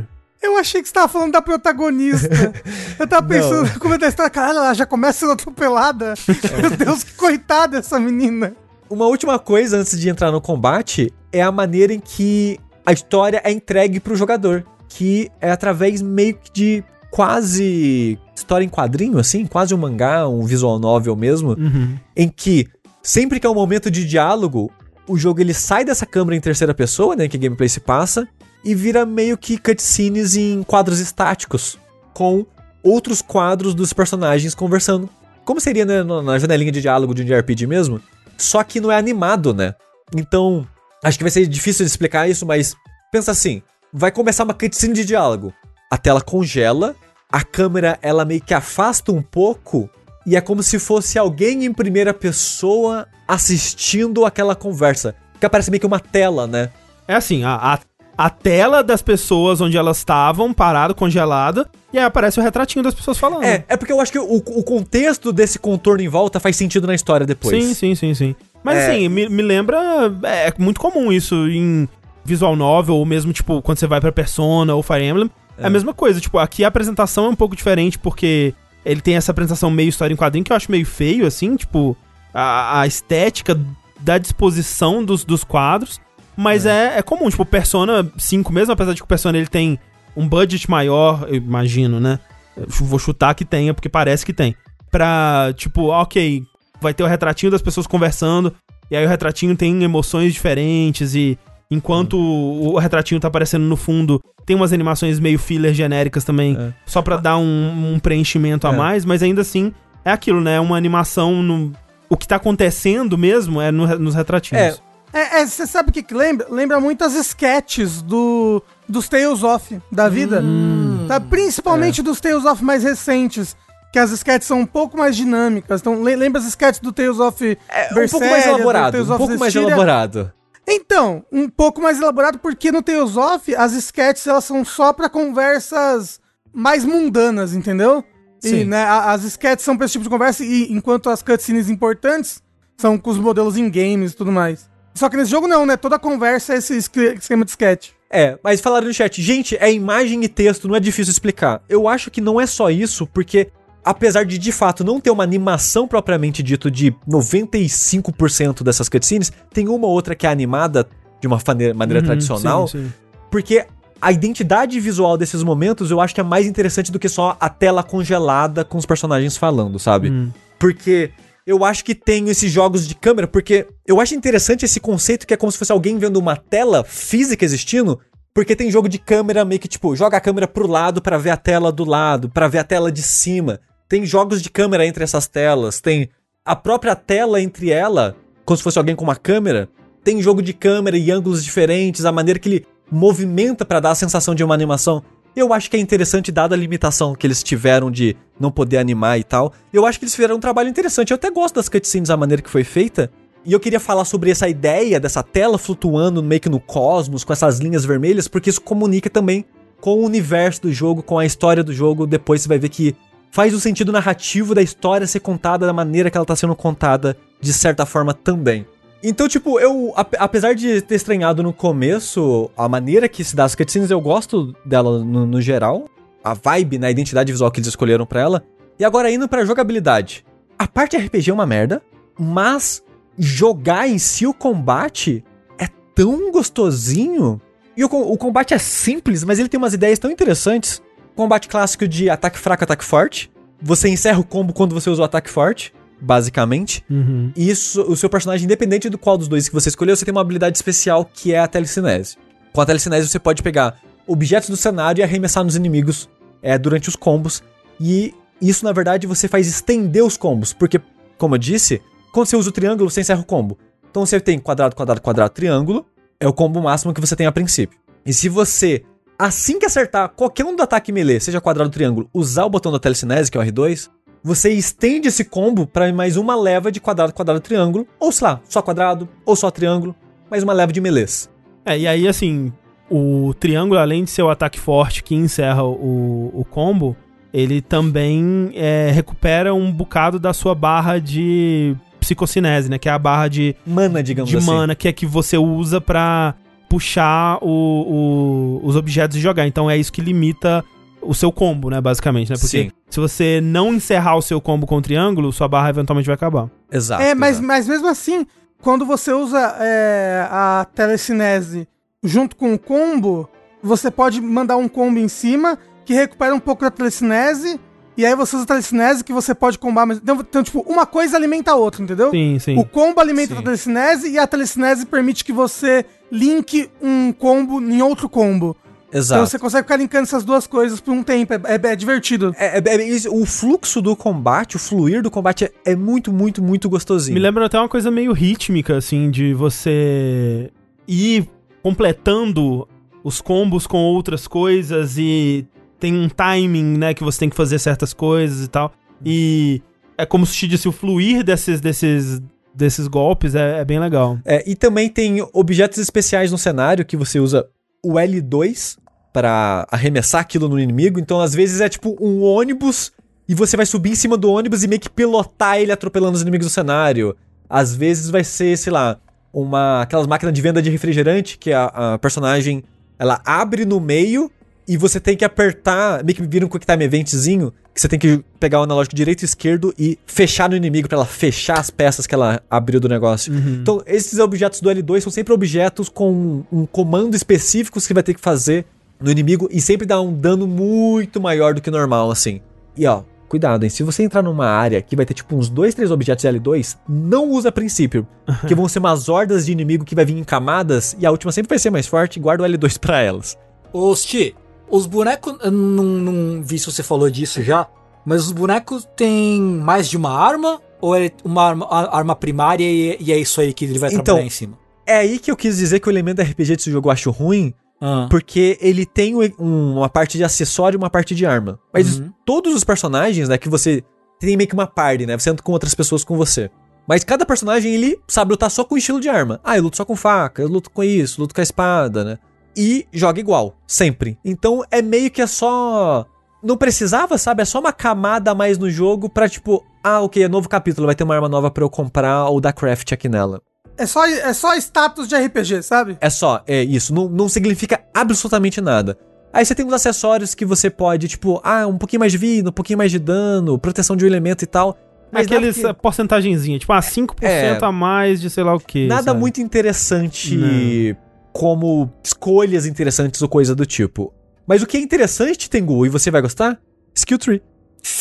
[0.41, 2.53] Eu achei que você tava falando da protagonista.
[2.97, 6.13] Eu tava pensando, como é da história, caralho, ela já começa sendo atropelada.
[6.59, 8.53] Meu Deus, que coitada essa menina.
[8.89, 13.41] Uma última coisa antes de entrar no combate é a maneira em que a história
[13.43, 14.65] é entregue pro jogador.
[14.89, 20.43] que é através meio que de quase história em quadrinho, assim, quase um mangá, um
[20.43, 21.95] visual novel mesmo, uhum.
[22.15, 22.67] em que
[23.01, 24.71] sempre que é um momento de diálogo,
[25.07, 28.27] o jogo ele sai dessa câmera em terceira pessoa, né, que a gameplay se passa,
[28.64, 31.78] e vira meio que cutscenes em quadros estáticos,
[32.14, 32.45] com
[32.84, 35.10] outros quadros dos personagens conversando.
[35.45, 38.01] Como seria né, na janelinha de diálogo de um JRPG mesmo,
[38.38, 39.74] só que não é animado, né?
[40.16, 40.68] Então,
[41.03, 42.76] acho que vai ser difícil de explicar isso, mas
[43.12, 45.53] pensa assim, vai começar uma cutscene de diálogo.
[45.89, 46.95] A tela congela,
[47.32, 49.89] a câmera ela meio que afasta um pouco
[50.26, 55.16] e é como se fosse alguém em primeira pessoa assistindo aquela conversa.
[55.39, 56.70] Que aparece meio que uma tela, né?
[57.07, 57.80] É assim, a, a,
[58.20, 62.93] a tela das pessoas onde elas estavam, parado, congelada, e aí aparece o retratinho das
[62.93, 63.43] pessoas falando.
[63.43, 66.86] É, é porque eu acho que o, o contexto desse contorno em volta faz sentido
[66.86, 67.63] na história depois.
[67.63, 68.36] Sim, sim, sim, sim.
[68.61, 68.88] Mas é...
[68.88, 69.78] assim, me, me lembra.
[70.24, 71.88] É muito comum isso em
[72.26, 75.32] visual novel, ou mesmo, tipo, quando você vai pra Persona ou Fire Emblem.
[75.57, 75.63] É.
[75.63, 78.53] é a mesma coisa, tipo, aqui a apresentação é um pouco diferente, porque
[78.86, 81.95] ele tem essa apresentação meio história em quadrinho que eu acho meio feio, assim, tipo,
[82.34, 83.57] a, a estética
[83.97, 86.01] da disposição dos, dos quadros.
[86.39, 86.95] Mas é.
[86.95, 89.77] é, é comum, tipo, Persona 5 mesmo, apesar de que o Persona ele tem
[90.15, 92.17] um budget maior, eu imagino, né?
[92.55, 94.55] Eu vou chutar que tenha, porque parece que tem.
[94.89, 96.43] Pra, tipo, ok,
[96.79, 98.55] vai ter o retratinho das pessoas conversando,
[98.89, 101.37] e aí o retratinho tem emoções diferentes, e
[101.69, 102.69] enquanto hum.
[102.69, 106.73] o retratinho tá aparecendo no fundo, tem umas animações meio filler genéricas também, é.
[106.85, 108.69] só pra dar um, um preenchimento é.
[108.69, 109.73] a mais, mas ainda assim
[110.05, 110.55] é aquilo, né?
[110.55, 111.73] É uma animação no.
[112.09, 114.63] O que tá acontecendo mesmo é no, nos retratinhos.
[114.63, 116.47] É, você é, é, sabe o que, que lembra?
[116.49, 120.41] Lembra muitas sketches do, dos Tales of da vida.
[120.41, 121.20] Hum, tá?
[121.20, 122.03] Principalmente é.
[122.03, 123.55] dos Tales of mais recentes.
[123.91, 125.82] Que as sketches são um pouco mais dinâmicas.
[125.82, 129.01] Então, lembra as sketches do Tales of é, Um pouco mais elaborado.
[129.01, 130.32] Um pouco mais elaborado.
[130.68, 135.10] Então, um pouco mais elaborado, porque no Tales of, as sketches elas são só para
[135.10, 136.20] conversas
[136.53, 138.03] mais mundanas, entendeu?
[138.39, 138.60] Sim.
[138.60, 142.43] E, né, as sketches são pra esse tipo de conversa, e enquanto as cutscenes importantes
[142.78, 144.70] são com os modelos em games e tudo mais.
[145.00, 145.78] Só que nesse jogo não, né?
[145.78, 147.91] Toda conversa é esse esquema de sketch.
[148.12, 151.62] É, mas falaram no chat, gente, é imagem e texto, não é difícil explicar.
[151.70, 153.50] Eu acho que não é só isso, porque
[153.82, 159.70] apesar de de fato não ter uma animação propriamente dito de 95% dessas cutscenes, tem
[159.70, 160.86] uma ou outra que é animada
[161.22, 162.93] de uma maneira, maneira uhum, tradicional, sim, sim.
[163.32, 163.66] porque
[164.02, 167.47] a identidade visual desses momentos eu acho que é mais interessante do que só a
[167.47, 170.10] tela congelada com os personagens falando, sabe?
[170.10, 170.30] Uhum.
[170.58, 171.12] Porque
[171.45, 175.33] eu acho que tem esses jogos de câmera, porque eu acho interessante esse conceito que
[175.33, 177.99] é como se fosse alguém vendo uma tela física existindo,
[178.33, 181.31] porque tem jogo de câmera meio que tipo, joga a câmera pro lado para ver
[181.31, 183.59] a tela do lado, para ver a tela de cima.
[183.87, 186.09] Tem jogos de câmera entre essas telas, tem
[186.45, 188.15] a própria tela entre ela,
[188.45, 189.67] como se fosse alguém com uma câmera.
[190.03, 193.95] Tem jogo de câmera e ângulos diferentes, a maneira que ele movimenta para dar a
[193.95, 195.03] sensação de uma animação.
[195.39, 199.17] Eu acho que é interessante, dada a limitação que eles tiveram de não poder animar
[199.17, 199.53] e tal.
[199.71, 201.11] Eu acho que eles fizeram um trabalho interessante.
[201.11, 203.09] Eu até gosto das cutscenes, a maneira que foi feita.
[203.45, 207.31] E eu queria falar sobre essa ideia dessa tela flutuando meio que no cosmos, com
[207.31, 209.45] essas linhas vermelhas, porque isso comunica também
[209.79, 212.05] com o universo do jogo, com a história do jogo.
[212.05, 212.93] Depois você vai ver que
[213.31, 217.15] faz o sentido narrativo da história ser contada da maneira que ela está sendo contada,
[217.39, 218.65] de certa forma também.
[219.02, 223.56] Então, tipo, eu, apesar de ter estranhado no começo a maneira que se dá as
[223.56, 225.89] cutscenes, eu gosto dela no, no geral.
[226.22, 228.43] A vibe, né, a identidade visual que eles escolheram para ela.
[228.78, 230.26] E agora indo pra jogabilidade.
[230.58, 231.82] A parte RPG é uma merda,
[232.20, 232.84] mas
[233.18, 235.24] jogar em si o combate
[235.58, 237.39] é tão gostosinho.
[237.78, 240.82] E o, o combate é simples, mas ele tem umas ideias tão interessantes.
[241.16, 243.32] Combate clássico de ataque fraco, ataque forte.
[243.62, 246.84] Você encerra o combo quando você usa o ataque forte basicamente.
[246.89, 247.32] Uhum.
[247.36, 250.22] Isso, o seu personagem, independente do qual dos dois que você escolheu, você tem uma
[250.22, 252.18] habilidade especial que é a telecinese.
[252.54, 256.10] Com a telecinese você pode pegar objetos do cenário e arremessar nos inimigos
[256.41, 257.43] é, durante os combos.
[257.80, 260.54] E isso, na verdade, você faz estender os combos.
[260.54, 260.82] Porque,
[261.18, 261.82] como eu disse,
[262.12, 263.58] quando você usa o triângulo, você encerra o combo.
[263.89, 265.86] Então você tem quadrado, quadrado, quadrado, triângulo.
[266.20, 267.80] É o combo máximo que você tem a princípio.
[268.06, 268.84] E se você,
[269.18, 272.72] assim que acertar qualquer um do ataque melee, seja quadrado ou triângulo, usar o botão
[272.72, 273.89] da telecinese, que é o R2,
[274.24, 278.41] você estende esse combo para mais uma leva de quadrado, quadrado, triângulo, ou sei lá,
[278.47, 279.95] só quadrado, ou só triângulo,
[280.30, 281.30] mais uma leva de melês.
[281.65, 282.51] É, e aí assim,
[282.89, 286.95] o triângulo, além de ser o ataque forte que encerra o, o combo,
[287.34, 292.80] ele também é, recupera um bocado da sua barra de psicocinese, né?
[292.80, 294.47] Que é a barra de mana, digamos de assim.
[294.47, 296.34] mana, que é que você usa pra
[296.67, 299.47] puxar o, o, os objetos e jogar.
[299.47, 300.63] Então é isso que limita
[301.02, 302.36] o seu combo, né, basicamente, né?
[302.36, 302.72] Porque Sim.
[302.89, 306.50] se você não encerrar o seu combo com o triângulo, sua barra eventualmente vai acabar.
[306.72, 307.02] Exato.
[307.02, 307.47] É, mas, exato.
[307.47, 308.26] mas mesmo assim,
[308.62, 311.68] quando você usa é, a telecinese
[312.04, 313.30] junto com o combo,
[313.62, 317.60] você pode mandar um combo em cima que recupera um pouco da telecinese.
[317.97, 319.86] E aí você usa a telecinese que você pode combar.
[319.86, 319.97] Mas...
[319.97, 322.12] Então, então, tipo, uma coisa alimenta a outra, entendeu?
[322.12, 322.58] Sim, sim.
[322.58, 323.39] O combo alimenta sim.
[323.39, 328.56] a telecinese e a telecinese permite que você link um combo em outro combo.
[328.91, 329.19] Exato.
[329.19, 331.33] Então você consegue ficar linkando essas duas coisas por um tempo.
[331.33, 332.33] É, é, é divertido.
[332.37, 336.41] É, é, é o fluxo do combate, o fluir do combate é, é, muito, muito,
[336.41, 337.13] muito gostosinho.
[337.13, 340.51] Me lembra até uma coisa meio rítmica, assim, de você
[340.87, 341.29] ir
[341.61, 342.67] completando
[343.03, 345.45] os combos com outras coisas e
[345.79, 348.73] tem um timing, né, que você tem que fazer certas coisas e tal.
[349.05, 349.61] E
[349.97, 352.21] é como se te disse, o fluir desses, desses,
[352.53, 354.19] desses golpes é, é bem legal.
[354.25, 357.47] É, e também tem objetos especiais no cenário que você usa
[357.84, 358.77] o L2
[359.11, 360.99] para arremessar aquilo no inimigo.
[360.99, 362.91] Então, às vezes, é tipo um ônibus
[363.27, 366.21] e você vai subir em cima do ônibus e meio que pilotar ele atropelando os
[366.21, 367.15] inimigos do cenário.
[367.49, 368.99] Às vezes vai ser, sei lá,
[369.32, 372.63] uma aquelas máquinas de venda de refrigerante que a, a personagem
[372.97, 374.32] ela abre no meio
[374.67, 377.97] e você tem que apertar, meio que vira um quick time eventzinho, que você tem
[377.97, 381.69] que pegar o analógico direito e esquerdo e fechar no inimigo para ela fechar as
[381.69, 383.34] peças que ela abriu do negócio.
[383.34, 383.59] Uhum.
[383.61, 388.03] Então, esses objetos do L2 são sempre objetos com um comando específico que você vai
[388.03, 388.65] ter que fazer
[388.99, 392.41] no inimigo e sempre dá um dano muito maior do que normal, assim.
[392.75, 393.69] E ó, cuidado, hein?
[393.69, 397.30] Se você entrar numa área que vai ter tipo uns dois, três objetos L2, não
[397.30, 398.05] usa a princípio.
[398.45, 401.32] que vão ser umas hordas de inimigo que vai vir em camadas e a última
[401.32, 403.38] sempre vai ser mais forte, guarda o L2 para elas.
[403.71, 404.36] Osti,
[404.70, 407.67] os bonecos, eu não, não vi se você falou disso já,
[408.05, 410.61] mas os bonecos têm mais de uma arma?
[410.82, 414.03] Ou é uma arma, arma primária e, e, é isso aí que ele vai então,
[414.03, 414.57] trabalhar em cima?
[414.86, 417.53] É aí que eu quis dizer que o elemento RPG desse jogo eu acho ruim,
[417.82, 418.07] ah.
[418.09, 421.59] porque ele tem um, uma parte de acessório e uma parte de arma.
[421.74, 422.11] Mas uhum.
[422.26, 423.84] todos os personagens, né, que você
[424.20, 425.17] tem meio que uma party, né?
[425.17, 426.49] Você anda com outras pessoas com você.
[426.88, 429.39] Mas cada personagem, ele sabe lutar só com estilo de arma.
[429.43, 432.20] Ah, eu luto só com faca, eu luto com isso, luto com a espada, né?
[432.56, 434.18] E joga igual, sempre.
[434.24, 436.06] Então é meio que é só.
[436.41, 437.41] Não precisava, sabe?
[437.41, 440.86] É só uma camada a mais no jogo pra tipo, ah, ok, é novo capítulo,
[440.86, 443.41] vai ter uma arma nova pra eu comprar ou dar craft aqui nela.
[443.78, 445.97] É só, é só status de RPG, sabe?
[446.02, 446.93] É só, é isso.
[446.93, 448.97] Não, não significa absolutamente nada.
[449.32, 452.50] Aí você tem uns acessórios que você pode, tipo, ah, um pouquinho mais de vida,
[452.50, 454.78] um pouquinho mais de dano, proteção de um elemento e tal.
[455.12, 455.74] Mas Aqueles que...
[455.76, 458.88] porcentagemzinha, tipo, ah, 5% é, a mais de sei lá o que.
[458.88, 459.20] Nada sabe?
[459.20, 464.13] muito interessante não como escolhas interessantes ou coisa do tipo.
[464.47, 466.59] Mas o que é interessante, Tengu, e você vai gostar?
[466.95, 467.41] Skill Tree.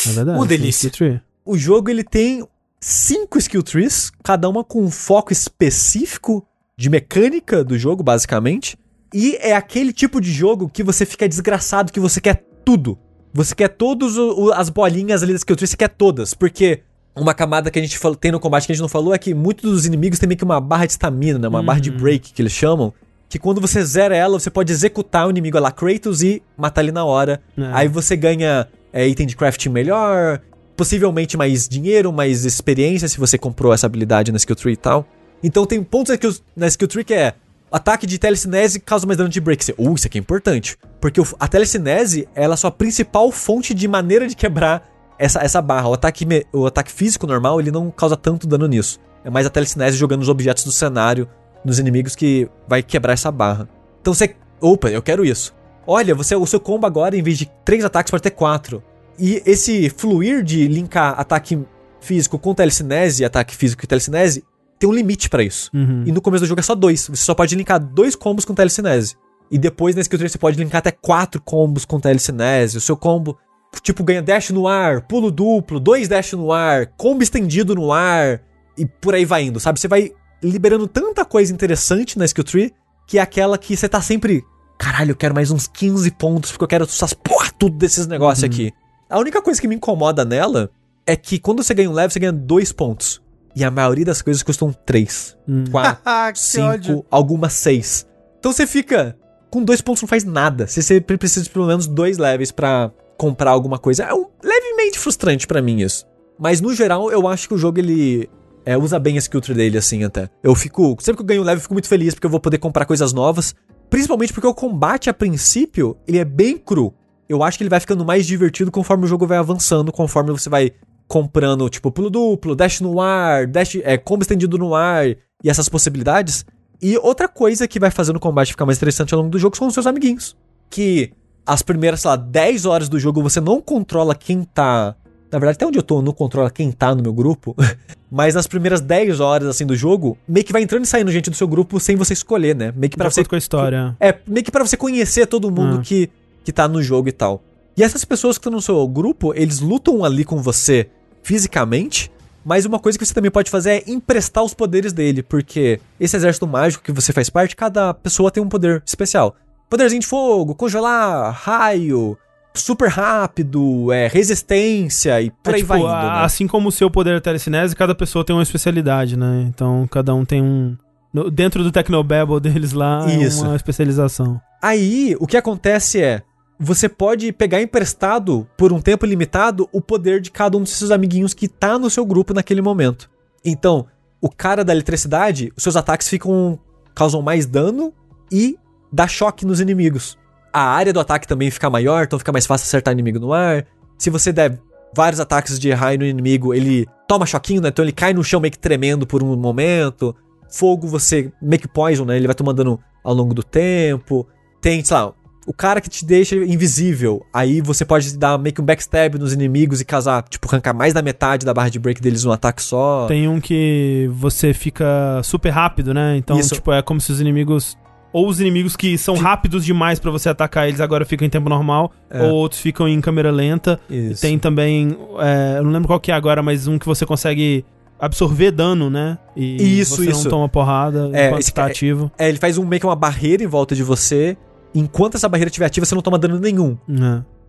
[0.07, 0.41] É verdade.
[0.41, 0.91] O delícia.
[0.91, 1.21] Tree.
[1.45, 2.47] O jogo ele tem
[2.81, 8.79] cinco skill trees, cada uma com um foco específico de mecânica do jogo, basicamente.
[9.13, 12.99] E é aquele tipo de jogo que você fica desgraçado, que você quer tudo.
[13.33, 14.15] Você quer todas
[14.55, 16.35] as bolinhas ali das skill trees, você quer todas.
[16.35, 16.83] Porque
[17.17, 19.35] uma camada que a gente tem no combate que a gente não falou é que
[19.35, 21.49] muitos dos inimigos têm meio que uma barra de stamina, né?
[21.49, 21.65] Uma uhum.
[21.65, 21.97] barra de uhum.
[21.97, 22.93] break, que eles chamam
[23.29, 26.93] que quando você zera ela, você pode executar o inimigo lá, Kratos, e matar ele
[26.93, 27.41] na hora.
[27.57, 27.63] É.
[27.73, 30.41] Aí você ganha é, item de crafting melhor,
[30.77, 35.07] possivelmente mais dinheiro, mais experiência, se você comprou essa habilidade na skill tree e tal.
[35.43, 37.35] Então tem pontos na skill tree que é
[37.71, 39.65] ataque de telecinese causa mais dano de break.
[39.65, 40.77] Você, uh, isso aqui é importante.
[41.01, 45.61] Porque a telecinese, ela é a sua principal fonte de maneira de quebrar essa, essa
[45.61, 45.89] barra.
[45.89, 48.99] O ataque, o ataque físico normal, ele não causa tanto dano nisso.
[49.25, 51.29] É mais a telecinese jogando os objetos do cenário
[51.65, 53.69] nos inimigos que vai quebrar essa barra.
[54.01, 54.35] Então você.
[54.61, 55.55] Opa, eu quero isso.
[55.87, 58.83] Olha, você o seu combo agora, em vez de três ataques, pode ter quatro.
[59.19, 61.59] E esse fluir de linkar ataque
[62.01, 64.45] físico com telecinese, ataque físico e telecinese,
[64.79, 65.71] tem um limite para isso.
[65.75, 66.05] Uhum.
[66.07, 67.09] E no começo do jogo é só dois.
[67.09, 69.17] Você só pode linkar dois combos com telecinese.
[69.51, 72.77] E depois na skill 3 você pode linkar até quatro combos com telecinese.
[72.77, 73.39] O seu combo,
[73.83, 78.43] tipo, ganha dash no ar, pulo duplo, dois dash no ar, combo estendido no ar,
[78.77, 79.81] e por aí vai indo, sabe?
[79.81, 82.75] Você vai liberando tanta coisa interessante na skill tree
[83.09, 84.45] que é aquela que você tá sempre.
[84.79, 88.43] Caralho, eu quero mais uns 15 pontos porque eu quero essas porra tudo desses negócios
[88.43, 88.49] uhum.
[88.49, 88.73] aqui.
[89.11, 90.71] A única coisa que me incomoda nela
[91.07, 93.23] é que quando você ganha um level, você ganha dois pontos.
[93.57, 95.37] E a maioria das coisas custam 3,
[95.71, 98.07] 4, 5, algumas 6.
[98.39, 99.17] Então você fica.
[99.51, 100.67] Com dois pontos não faz nada.
[100.67, 104.05] Você sempre precisa de pelo menos dois levels para comprar alguma coisa.
[104.05, 106.07] É um, levemente frustrante para mim isso.
[106.39, 108.29] Mas no geral, eu acho que o jogo ele
[108.69, 110.29] é, usa bem a skill tree dele, assim, até.
[110.43, 110.95] Eu fico.
[111.01, 113.15] Sempre que eu ganho level, eu fico muito feliz porque eu vou poder comprar coisas
[113.15, 113.55] novas.
[113.89, 116.93] Principalmente porque o combate, a princípio, ele é bem cru.
[117.27, 120.51] Eu acho que ele vai ficando mais divertido conforme o jogo vai avançando, conforme você
[120.51, 120.73] vai
[121.07, 125.17] comprando, tipo, pulo duplo, dash no ar, dash, é, combo estendido no ar e
[125.47, 126.45] essas possibilidades.
[126.83, 129.57] E outra coisa que vai fazendo o combate ficar mais interessante ao longo do jogo
[129.57, 130.37] são os seus amiguinhos.
[130.69, 131.11] Que
[131.47, 134.95] as primeiras, sei lá, 10 horas do jogo você não controla quem tá
[135.31, 137.55] Na verdade, até onde eu tô, não controla quem tá no meu grupo.
[138.11, 141.29] Mas nas primeiras 10 horas, assim, do jogo, meio que vai entrando e saindo gente
[141.29, 142.73] do seu grupo sem você escolher, né?
[142.75, 143.23] Meio que pra você.
[143.25, 143.95] com a história.
[144.01, 145.83] É, meio que pra você conhecer todo mundo ah.
[145.83, 146.09] que,
[146.43, 147.43] que tá no jogo e tal.
[147.77, 150.89] E essas pessoas que estão no seu grupo, eles lutam ali com você
[151.23, 152.11] fisicamente,
[152.45, 156.17] mas uma coisa que você também pode fazer é emprestar os poderes dele, porque esse
[156.17, 159.37] exército mágico que você faz parte, cada pessoa tem um poder especial.
[159.69, 162.17] Poderzinho de fogo, congelar, raio,
[162.61, 166.25] super rápido, é, resistência e por é, aí tipo, vai indo, né?
[166.25, 169.47] Assim como o seu poder é telecinese, cada pessoa tem uma especialidade, né?
[169.49, 170.77] Então cada um tem um.
[171.13, 173.45] No, dentro do Tecnobabble deles lá, é Isso.
[173.45, 174.41] É uma especialização.
[174.63, 176.23] Aí, o que acontece é.
[176.61, 180.91] Você pode pegar emprestado, por um tempo limitado, o poder de cada um dos seus
[180.91, 183.09] amiguinhos que tá no seu grupo naquele momento.
[183.45, 183.87] Então,
[184.21, 186.59] o cara da eletricidade, os seus ataques ficam.
[186.97, 187.95] causam mais dano
[188.33, 188.59] e
[188.93, 190.19] dá choque nos inimigos
[190.59, 193.67] a área do ataque também fica maior, então fica mais fácil acertar inimigo no ar.
[193.97, 194.59] Se você der
[194.95, 197.69] vários ataques de raio no inimigo, ele toma choquinho, né?
[197.69, 200.15] Então ele cai no chão meio que tremendo por um momento.
[200.51, 202.17] Fogo, você meio que poison, né?
[202.17, 204.27] Ele vai tomando dano ao longo do tempo.
[204.61, 205.13] Tem, sei lá,
[205.47, 207.25] o cara que te deixa invisível.
[207.33, 210.93] Aí você pode dar meio que um backstab nos inimigos e causar, tipo, arrancar mais
[210.93, 213.07] da metade da barra de break deles num ataque só.
[213.07, 216.17] Tem um que você fica super rápido, né?
[216.19, 216.55] Então, Isso.
[216.55, 217.79] tipo, é como se os inimigos
[218.13, 221.49] ou os inimigos que são rápidos demais para você atacar, eles agora ficam em tempo
[221.49, 222.23] normal, é.
[222.23, 223.79] ou outros ficam em câmera lenta.
[223.89, 224.23] Isso.
[224.23, 227.65] Tem também, é, eu não lembro qual que é agora, mas um que você consegue
[227.99, 229.19] absorver dano, né?
[229.37, 230.25] E isso, você isso.
[230.25, 232.11] não toma porrada é, enquanto está ativo.
[232.17, 234.37] É, ele faz um meio que uma barreira em volta de você.
[234.75, 236.77] Enquanto essa barreira estiver ativa, você não toma dano nenhum.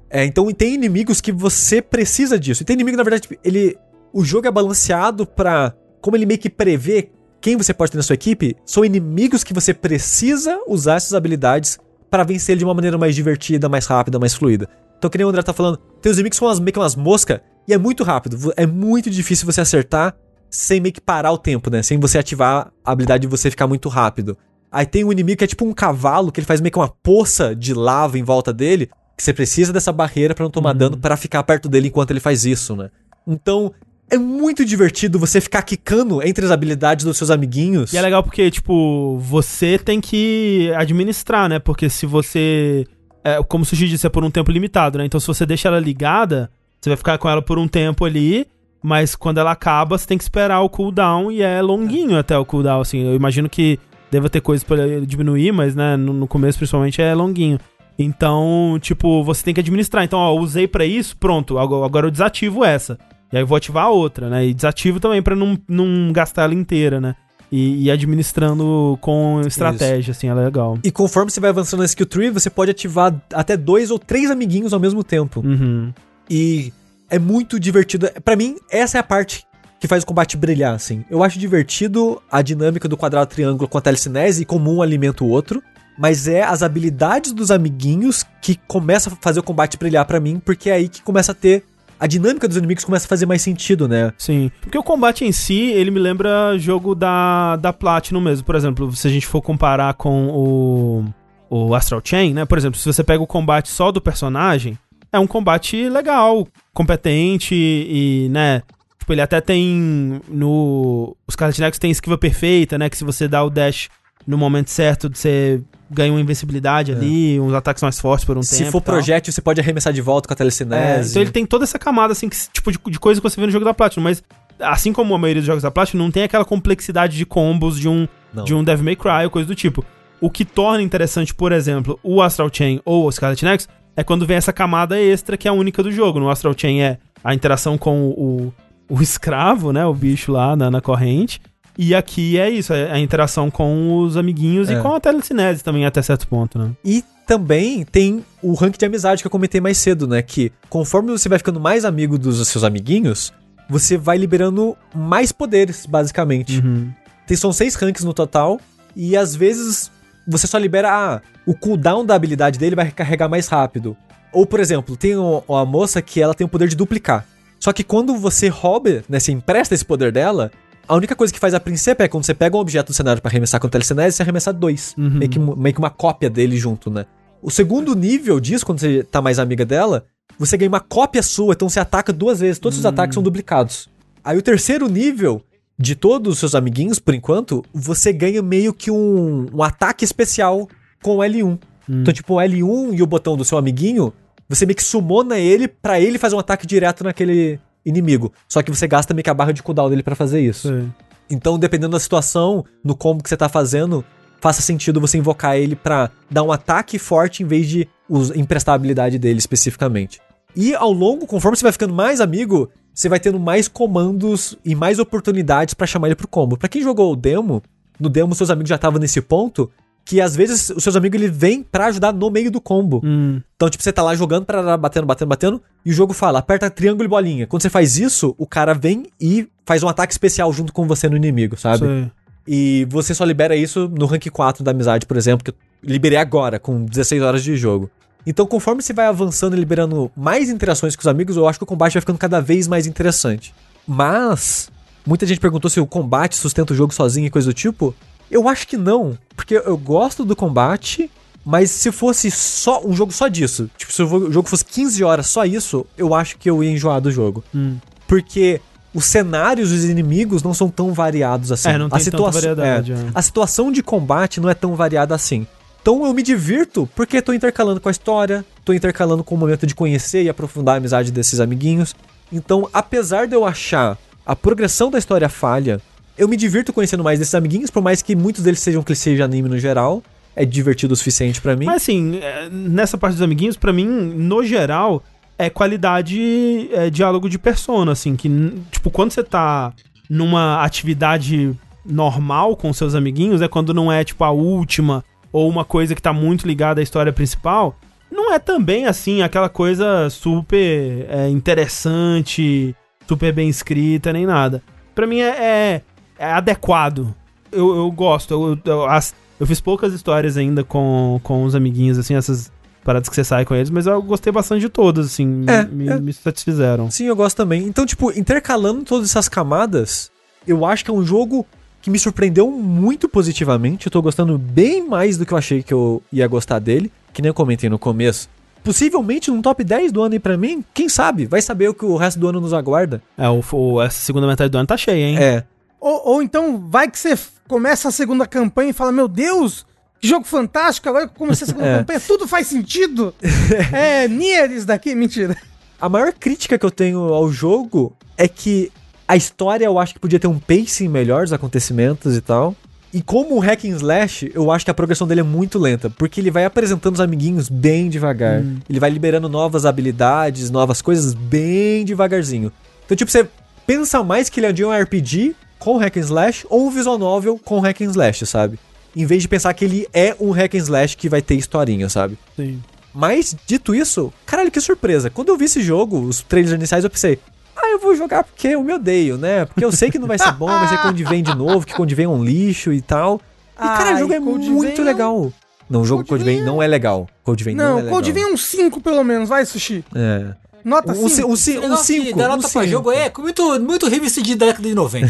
[0.10, 0.22] É.
[0.22, 2.64] é, então tem inimigos que você precisa disso.
[2.64, 3.78] E tem inimigo, na verdade, ele.
[4.12, 5.74] O jogo é balanceado pra.
[6.02, 9.54] Como ele meio que prevê quem você pode ter na sua equipe são inimigos que
[9.54, 11.80] você precisa usar essas habilidades
[12.10, 14.68] para vencer de uma maneira mais divertida, mais rápida, mais fluida.
[14.98, 16.80] Então, que nem o André tá falando, tem os inimigos que são umas, meio que
[16.80, 18.54] umas moscas, e é muito rápido.
[18.58, 20.16] É muito difícil você acertar
[20.50, 21.84] sem meio que parar o tempo, né?
[21.84, 24.38] Sem você ativar a habilidade de você ficar muito rápido.
[24.72, 26.90] Aí tem um inimigo que é tipo um cavalo, que ele faz meio que uma
[26.90, 30.78] poça de lava em volta dele, que você precisa dessa barreira para não tomar uhum.
[30.78, 32.90] dano para ficar perto dele enquanto ele faz isso, né?
[33.26, 33.72] Então,
[34.10, 37.94] é muito divertido você ficar quicando entre as habilidades dos seus amiguinhos.
[37.94, 41.60] E é legal porque, tipo, você tem que administrar, né?
[41.60, 42.86] Porque se você.
[43.24, 45.06] É, como o Sushi disse, é por um tempo limitado, né?
[45.06, 46.50] Então se você deixa ela ligada,
[46.80, 48.48] você vai ficar com ela por um tempo ali.
[48.82, 52.46] Mas quando ela acaba, você tem que esperar o cooldown e é longuinho até o
[52.46, 53.06] cooldown, assim.
[53.06, 53.78] Eu imagino que
[54.10, 57.60] deva ter coisas para diminuir, mas, né, no, no começo principalmente é longuinho.
[57.98, 60.06] Então, tipo, você tem que administrar.
[60.06, 62.98] Então, ó, usei para isso, pronto, agora eu desativo essa.
[63.32, 64.46] E aí eu vou ativar a outra, né?
[64.46, 67.16] E desativo também para não, não gastar ela inteira, né?
[67.52, 70.12] E, e, administrando com estratégia, Isso.
[70.12, 70.78] assim, é legal.
[70.84, 74.30] E conforme você vai avançando na skill tree, você pode ativar até dois ou três
[74.30, 75.42] amiguinhos ao mesmo tempo.
[75.44, 75.92] Uhum.
[76.30, 76.72] E
[77.10, 78.08] é muito divertido.
[78.24, 79.48] para mim, essa é a parte
[79.80, 81.04] que faz o combate brilhar, assim.
[81.10, 85.24] Eu acho divertido a dinâmica do quadrado triângulo com a telecinese e como um alimenta
[85.24, 85.64] o outro.
[85.98, 90.40] Mas é as habilidades dos amiguinhos que começa a fazer o combate brilhar para mim,
[90.40, 91.66] porque é aí que começa a ter
[92.00, 94.14] a dinâmica dos inimigos começa a fazer mais sentido, né?
[94.18, 94.50] Sim.
[94.62, 98.46] Porque o combate em si, ele me lembra jogo da, da Platinum mesmo.
[98.46, 101.06] Por exemplo, se a gente for comparar com o,
[101.50, 102.46] o Astral Chain, né?
[102.46, 104.78] Por exemplo, se você pega o combate só do personagem,
[105.12, 108.64] é um combate legal, competente e, né?
[108.98, 111.18] Tipo, ele até tem no...
[111.28, 112.90] Os Scarlet tem esquiva perfeita, né?
[112.90, 113.90] Que se você dá o dash
[114.30, 115.60] no momento certo, você
[115.90, 116.96] ganha uma invencibilidade é.
[116.96, 118.66] ali, uns ataques mais fortes por um Se tempo.
[118.66, 121.08] Se for projétil, você pode arremessar de volta com a telecinese.
[121.08, 123.42] É, então ele tem toda essa camada, assim, que, tipo, de, de coisa que você
[123.42, 124.24] vê no jogo da Platinum, mas
[124.60, 127.90] assim como a maioria dos jogos da Platinum, não tem aquela complexidade de combos de
[127.90, 128.08] um,
[128.46, 129.84] de um Devil May Cry ou coisa do tipo.
[130.22, 134.28] O que torna interessante, por exemplo, o Astral Chain ou o Scarlet Nexus é quando
[134.28, 136.20] vem essa camada extra que é a única do jogo.
[136.20, 138.54] No Astral Chain é a interação com o,
[138.88, 141.42] o escravo, né, o bicho lá na, na corrente,
[141.82, 144.74] e aqui é isso, é a interação com os amiguinhos é.
[144.74, 146.72] e com a telecinese também, até certo ponto, né?
[146.84, 150.22] E também tem o rank de amizade que eu comentei mais cedo, né?
[150.22, 153.32] Que conforme você vai ficando mais amigo dos seus amiguinhos,
[153.70, 156.60] você vai liberando mais poderes, basicamente.
[156.60, 156.92] Uhum.
[157.26, 158.60] Tem, são seis ranks no total,
[158.94, 159.90] e às vezes
[160.28, 160.92] você só libera.
[160.92, 163.96] Ah, o cooldown da habilidade dele vai recarregar mais rápido.
[164.34, 167.26] Ou, por exemplo, tem uma moça que ela tem o poder de duplicar.
[167.58, 170.52] Só que quando você rouba, né, você empresta esse poder dela,
[170.90, 173.22] a única coisa que faz a princípio é quando você pega um objeto do cenário
[173.22, 174.96] para arremessar com o telecinese, você arremessa dois.
[174.98, 175.12] Uhum.
[175.12, 177.06] Meio, que, meio que uma cópia dele junto, né?
[177.44, 180.08] O segundo nível disso, quando você tá mais amiga dela,
[180.38, 182.58] você ganha uma cópia sua, então você ataca duas vezes.
[182.58, 183.88] Todos os ataques são duplicados.
[184.24, 185.44] Aí o terceiro nível,
[185.78, 190.68] de todos os seus amiguinhos, por enquanto, você ganha meio que um, um ataque especial
[191.04, 191.44] com o L1.
[191.44, 191.60] Uhum.
[191.88, 194.12] Então, tipo, o L1 e o botão do seu amiguinho,
[194.48, 197.60] você meio que sumona ele para ele fazer um ataque direto naquele
[197.90, 198.32] inimigo.
[198.48, 200.68] Só que você gasta meio que a barra de cooldown dele para fazer isso.
[200.70, 200.92] Sim.
[201.30, 204.04] Então, dependendo da situação, no combo que você tá fazendo,
[204.40, 207.88] faça sentido você invocar ele para dar um ataque forte em vez de
[208.36, 210.20] emprestar a habilidade dele especificamente.
[210.56, 214.74] E ao longo, conforme você vai ficando mais amigo, você vai tendo mais comandos e
[214.74, 216.58] mais oportunidades para chamar ele pro combo.
[216.58, 217.62] Para quem jogou o demo,
[218.00, 219.70] no demo seus amigos já estavam nesse ponto
[220.10, 223.00] que às vezes os seus amigos ele vem para ajudar no meio do combo.
[223.04, 223.40] Hum.
[223.56, 226.68] Então, tipo, você tá lá jogando para batendo, batendo, batendo, e o jogo fala: aperta
[226.68, 227.46] triângulo e bolinha.
[227.46, 231.08] Quando você faz isso, o cara vem e faz um ataque especial junto com você
[231.08, 231.86] no inimigo, sabe?
[231.86, 232.12] Sim.
[232.48, 236.18] E você só libera isso no rank 4 da amizade, por exemplo, que eu liberei
[236.18, 237.88] agora, com 16 horas de jogo.
[238.26, 241.64] Então, conforme você vai avançando e liberando mais interações com os amigos, eu acho que
[241.64, 243.54] o combate vai ficando cada vez mais interessante.
[243.88, 244.72] Mas,
[245.06, 247.94] muita gente perguntou se o combate sustenta o jogo sozinho e coisa do tipo.
[248.30, 251.10] Eu acho que não, porque eu gosto do combate,
[251.46, 255.28] mas se fosse só um jogo só disso, tipo, se o jogo fosse 15 horas
[255.28, 257.44] só isso, eu acho que eu ia enjoar do jogo.
[257.54, 257.78] Hum.
[258.08, 258.62] Porque
[258.94, 261.70] os cenários dos inimigos não são tão variados assim.
[261.70, 262.92] É, não tem a tanta variedade.
[262.92, 263.06] É, é.
[263.14, 265.46] A situação de combate não é tão variada assim.
[265.82, 269.66] Então eu me divirto porque tô intercalando com a história, tô intercalando com o momento
[269.66, 271.96] de conhecer e aprofundar a amizade desses amiguinhos.
[272.32, 275.82] Então, apesar de eu achar a progressão da história falha,
[276.20, 279.24] eu me divirto conhecendo mais desses amiguinhos, por mais que muitos deles sejam clichês de
[279.24, 280.04] anime no geral.
[280.36, 281.66] É divertido o suficiente para mim.
[281.66, 285.02] Mas assim, é, nessa parte dos amiguinhos, para mim, no geral,
[285.38, 288.30] é qualidade é, diálogo de persona, assim, que,
[288.70, 289.74] tipo, quando você tá
[290.10, 295.64] numa atividade normal com seus amiguinhos, é quando não é, tipo, a última ou uma
[295.64, 297.78] coisa que tá muito ligada à história principal,
[298.12, 302.76] não é também, assim, aquela coisa super é, interessante,
[303.08, 304.62] super bem escrita, nem nada.
[304.94, 305.82] Pra mim é, é
[306.20, 307.16] é adequado.
[307.52, 308.34] Eu, eu gosto.
[308.34, 312.52] Eu, eu, as, eu fiz poucas histórias ainda com, com os amiguinhos, assim, essas
[312.84, 315.88] paradas que você sai com eles, mas eu gostei bastante de todas, assim, é, me,
[315.88, 316.00] é.
[316.00, 316.92] me satisfizeram.
[316.92, 317.64] Sim, eu gosto também.
[317.64, 320.12] Então, tipo, intercalando todas essas camadas,
[320.46, 321.46] eu acho que é um jogo
[321.82, 323.88] que me surpreendeu muito positivamente.
[323.88, 327.22] Eu tô gostando bem mais do que eu achei que eu ia gostar dele, que
[327.22, 328.30] nem eu comentei no começo.
[328.64, 331.26] Possivelmente num top 10 do ano aí pra mim, quem sabe?
[331.26, 333.02] Vai saber o que o resto do ano nos aguarda.
[333.18, 335.18] É, o, o essa segunda metade do ano tá cheia, hein?
[335.18, 335.44] É.
[335.80, 339.66] Ou, ou então vai que você começa a segunda campanha e fala: Meu Deus,
[340.00, 341.78] que jogo fantástico, agora que eu comecei a segunda é.
[341.80, 343.14] campanha, tudo faz sentido.
[343.74, 345.36] é, Nieres daqui, mentira.
[345.80, 348.72] A maior crítica que eu tenho ao jogo é que
[349.08, 352.56] a história eu acho que podia ter um pacing melhor, os acontecimentos e tal.
[352.92, 355.90] E como o hack and slash, eu acho que a progressão dele é muito lenta,
[355.92, 358.42] porque ele vai apresentando os amiguinhos bem devagar.
[358.42, 358.58] Hum.
[358.68, 362.52] Ele vai liberando novas habilidades, novas coisas bem devagarzinho.
[362.86, 363.28] Então, tipo, você
[363.66, 367.40] pensa mais que ele é um RPG com hack and slash ou um visual novel
[367.44, 368.58] com hack and slash, sabe?
[368.96, 371.90] Em vez de pensar que ele é um hack and slash que vai ter historinha,
[371.90, 372.18] sabe?
[372.36, 372.60] Sim.
[372.94, 375.10] Mas, dito isso, caralho, que surpresa.
[375.10, 377.20] Quando eu vi esse jogo, os trailers iniciais, eu pensei,
[377.56, 379.46] ah, eu vou jogar porque eu me odeio, né?
[379.46, 381.74] Porque eu sei que não vai ser bom, vai ser Code vem de novo, que
[381.74, 383.22] Code vem é um lixo e tal.
[383.56, 385.32] E, cara, o jogo é muito legal.
[385.70, 387.08] Não, o jogo Code Vein não é legal.
[387.24, 387.94] Code Vein não, não é legal.
[387.94, 389.86] Code Vein é um 5 pelo menos, vai, Sushi.
[389.94, 390.34] É.
[390.64, 391.32] Nota 5.
[391.32, 391.66] Um 5.
[391.66, 392.18] Um 5.
[392.18, 395.08] Dá nota pra jogo é muito, muito revista de década de 90.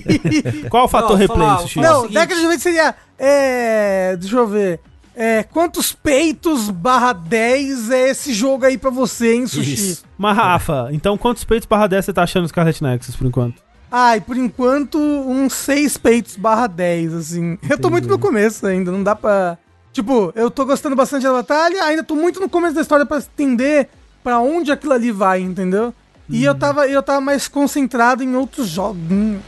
[0.70, 1.80] Qual o fator não, replay, falar, Sushi?
[1.80, 2.94] Não, década de 90 seria.
[3.18, 4.16] É.
[4.16, 4.80] Deixa eu ver.
[5.16, 9.74] É, quantos peitos barra 10 é esse jogo aí pra você, hein, Sushi?
[9.74, 10.04] Isso.
[10.18, 13.62] Mas, Rafa, então quantos peitos barra 10 você tá achando Scarlet Nexus por enquanto?
[13.96, 17.52] Ai, por enquanto, uns 6 peitos barra 10, assim.
[17.52, 17.72] Entendi.
[17.72, 19.56] Eu tô muito no começo ainda, não dá pra.
[19.92, 23.18] Tipo, eu tô gostando bastante da batalha, ainda tô muito no começo da história pra
[23.18, 23.88] entender
[24.24, 25.94] para onde aquilo ali vai, entendeu?
[26.30, 26.58] E eu, uhum.
[26.58, 29.42] tava, eu tava mais concentrado em outros joguinhos.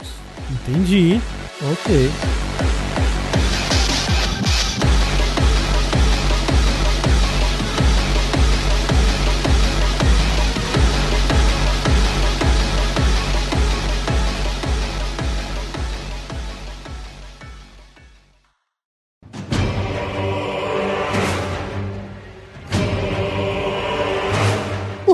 [0.51, 1.19] Entendi.
[1.73, 2.11] Ok.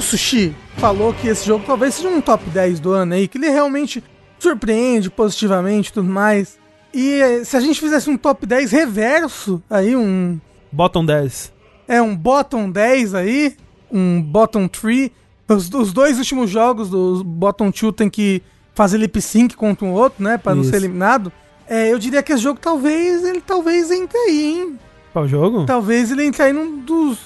[0.02, 3.48] Sushi falou que esse jogo talvez seja um top 10 do ano aí, que ele
[3.48, 4.02] realmente
[4.38, 6.58] surpreende positivamente e tudo mais.
[6.92, 10.38] E eh, se a gente fizesse um top 10 reverso, aí um.
[10.70, 11.52] Bottom 10.
[11.88, 13.56] É, um bottom 10 aí,
[13.90, 15.10] um bottom 3.
[15.48, 18.42] Os, os dois últimos jogos do bottom 2 tem que
[18.74, 20.38] fazer lip sync contra um outro, né?
[20.38, 20.62] Pra Isso.
[20.62, 21.32] não ser eliminado.
[21.68, 24.78] É, eu diria que esse jogo talvez, ele talvez entre aí, hein?
[25.12, 25.64] Qual jogo?
[25.66, 27.18] Talvez ele entre aí num dos.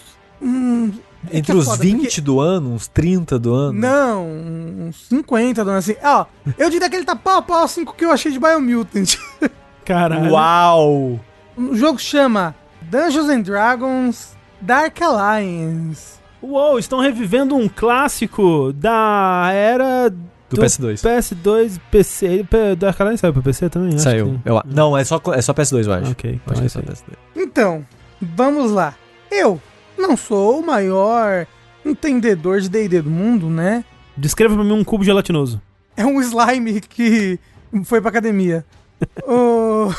[0.43, 0.93] Um,
[1.31, 2.21] é Entre é os foda, 20 porque...
[2.21, 3.79] do ano, uns 30 do ano?
[3.79, 4.27] Não,
[4.89, 5.97] uns 50 do ano, assim.
[6.03, 6.27] Ó,
[6.59, 8.39] eu diria que ele tá pau a pau assim com o que eu achei de
[8.39, 9.17] Biomutant.
[9.85, 10.33] Caralho.
[10.33, 11.21] Uau!
[11.57, 16.17] O jogo chama Dungeons and Dragons Dark Alliance.
[16.43, 21.03] Uou, estão revivendo um clássico da era do, do PS2.
[21.03, 22.47] PS2, PC.
[22.79, 23.99] Da Arcaline saiu pra PC também?
[23.99, 24.41] Saiu.
[24.45, 26.13] Eu, não, é só, é só PS2, eu acho.
[26.13, 27.15] Ok, então, é só PS2.
[27.35, 27.87] Então,
[28.21, 28.95] vamos lá.
[29.31, 29.61] Eu
[29.97, 31.47] não sou o maior
[31.85, 33.85] entendedor de D&D do mundo, né?
[34.17, 35.61] Descreva pra mim um cubo gelatinoso.
[35.97, 37.39] É um slime que
[37.85, 38.65] foi pra academia.
[39.27, 39.89] o...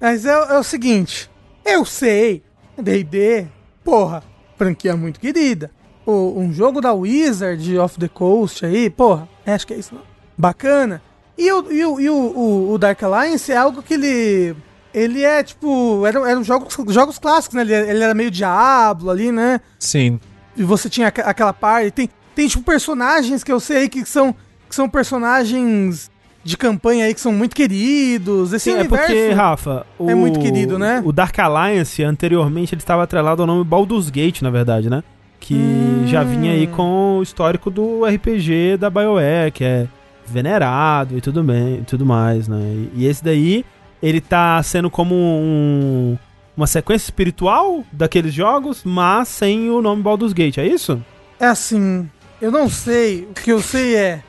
[0.00, 1.30] Mas é, é, o seguinte,
[1.64, 2.42] eu sei,
[2.78, 3.46] D&D,
[3.82, 4.22] porra,
[4.56, 5.70] franquia muito querida.
[6.04, 10.02] O, um jogo da Wizard of the Coast aí, porra, acho que é isso, não?
[10.36, 11.02] bacana.
[11.38, 14.56] E, o, e, o, e o, o, Dark Alliance é algo que ele
[14.96, 16.06] ele é tipo.
[16.06, 17.60] Eram, eram jogos, jogos clássicos, né?
[17.60, 19.60] Ele, ele, era meio Diablo ali, né?
[19.78, 20.18] Sim.
[20.56, 21.90] E você tinha aquela parte.
[21.90, 24.34] Tem, tem tipo personagens que eu sei que são,
[24.66, 26.10] que são personagens
[26.42, 28.54] de campanha aí que são muito queridos.
[28.54, 31.02] Esse Sim, é porque, Rafa, o, é muito querido, né?
[31.04, 35.04] O Dark Alliance, anteriormente, ele estava atrelado ao nome Baldur's Gate, na verdade, né?
[35.38, 36.04] Que hum.
[36.06, 39.86] já vinha aí com o histórico do RPG da BioWare, que é
[40.26, 42.58] venerado e tudo bem, tudo mais, né?
[42.94, 43.62] E, e esse daí
[44.02, 46.16] ele tá sendo como um,
[46.56, 51.02] uma sequência espiritual daqueles jogos, mas sem o nome Baldur's Gate, é isso?
[51.38, 52.08] É assim,
[52.40, 54.22] eu não sei, o que eu sei é...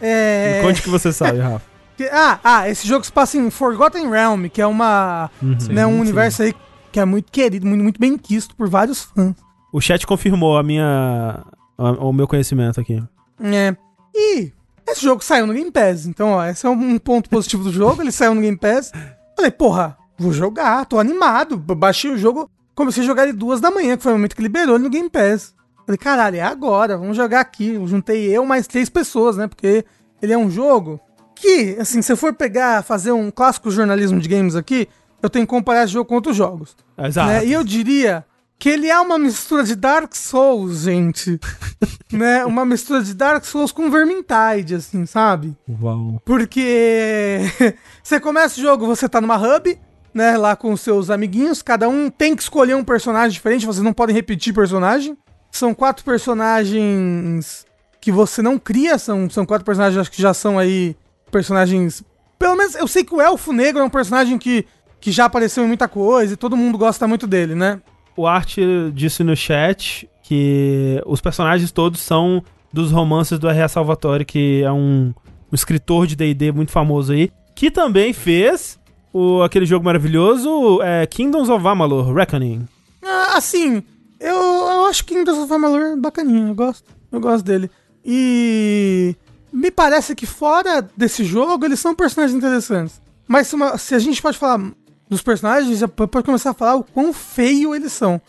[0.00, 0.56] é...
[0.56, 1.62] Me conte o que você sabe, Rafa.
[2.12, 5.94] ah, ah, esse jogo se passa em Forgotten Realm, que é uma, uhum, né, um
[5.94, 6.00] sim.
[6.00, 6.54] universo aí
[6.92, 9.34] que é muito querido, muito, muito bem quisto por vários fãs.
[9.72, 11.44] O chat confirmou a minha,
[11.76, 13.02] a, o meu conhecimento aqui.
[13.40, 13.76] É.
[14.14, 14.52] E
[14.92, 18.02] esse jogo saiu no Game Pass, então, ó, esse é um ponto positivo do jogo.
[18.02, 18.92] Ele saiu no Game Pass.
[19.36, 21.56] Falei, porra, vou jogar, tô animado.
[21.56, 24.42] Baixei o jogo, comecei a jogar ele duas da manhã, que foi o momento que
[24.42, 25.54] liberou ele no Game Pass.
[25.86, 27.74] Falei, caralho, é agora, vamos jogar aqui.
[27.74, 29.46] Eu juntei eu mais três pessoas, né?
[29.46, 29.84] Porque
[30.20, 31.00] ele é um jogo
[31.34, 34.88] que, assim, se eu for pegar, fazer um clássico jornalismo de games aqui,
[35.22, 36.76] eu tenho que comparar esse jogo com outros jogos.
[36.98, 37.28] Exato.
[37.28, 37.46] Né?
[37.46, 38.24] E eu diria
[38.58, 41.38] que ele é uma mistura de Dark Souls, gente.
[42.12, 42.44] né?
[42.44, 45.56] Uma mistura de Dark Souls com Vermintide, assim, sabe?
[45.80, 46.20] Uau.
[46.24, 47.38] Porque
[48.02, 49.78] você começa o jogo, você tá numa hub,
[50.12, 53.92] né, lá com seus amiguinhos, cada um tem que escolher um personagem diferente, vocês não
[53.92, 55.16] podem repetir personagem.
[55.52, 57.64] São quatro personagens
[58.00, 60.96] que você não cria, são, são quatro personagens acho que já são aí
[61.30, 62.02] personagens...
[62.38, 64.64] Pelo menos eu sei que o Elfo Negro é um personagem que,
[65.00, 67.80] que já apareceu em muita coisa e todo mundo gosta muito dele, né?
[68.18, 68.56] O Art
[68.92, 72.42] disse no chat que os personagens todos são
[72.72, 73.68] dos romances do R.A.
[73.68, 75.14] Salvatore, que é um,
[75.52, 78.76] um escritor de D&D muito famoso aí, que também fez
[79.12, 82.66] o, aquele jogo maravilhoso é, Kingdoms of Amalur, Reckoning.
[83.04, 83.84] Ah, assim,
[84.18, 87.70] eu, eu acho Kingdoms of Amalur bacaninho, eu gosto, eu gosto dele.
[88.04, 89.14] E
[89.52, 93.00] me parece que fora desse jogo eles são personagens interessantes.
[93.28, 94.72] Mas se, uma, se a gente pode falar
[95.08, 98.20] dos personagens, pode começar a falar o quão feio eles são.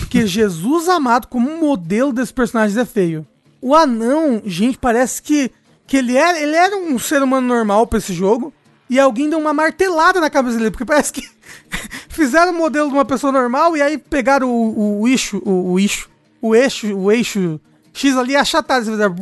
[0.00, 3.26] Porque Jesus amado, como modelo desses personagens, é feio.
[3.60, 5.50] O anão, gente, parece que,
[5.86, 8.52] que ele, era, ele era um ser humano normal pra esse jogo.
[8.88, 11.28] E alguém deu uma martelada na cabeça dele, porque parece que
[12.08, 15.80] fizeram o modelo de uma pessoa normal e aí pegaram o, o, eixo, o, o
[15.80, 16.08] eixo,
[16.40, 17.60] o eixo, o eixo
[17.92, 18.84] X ali achatado.
[18.84, 19.16] Fizeram,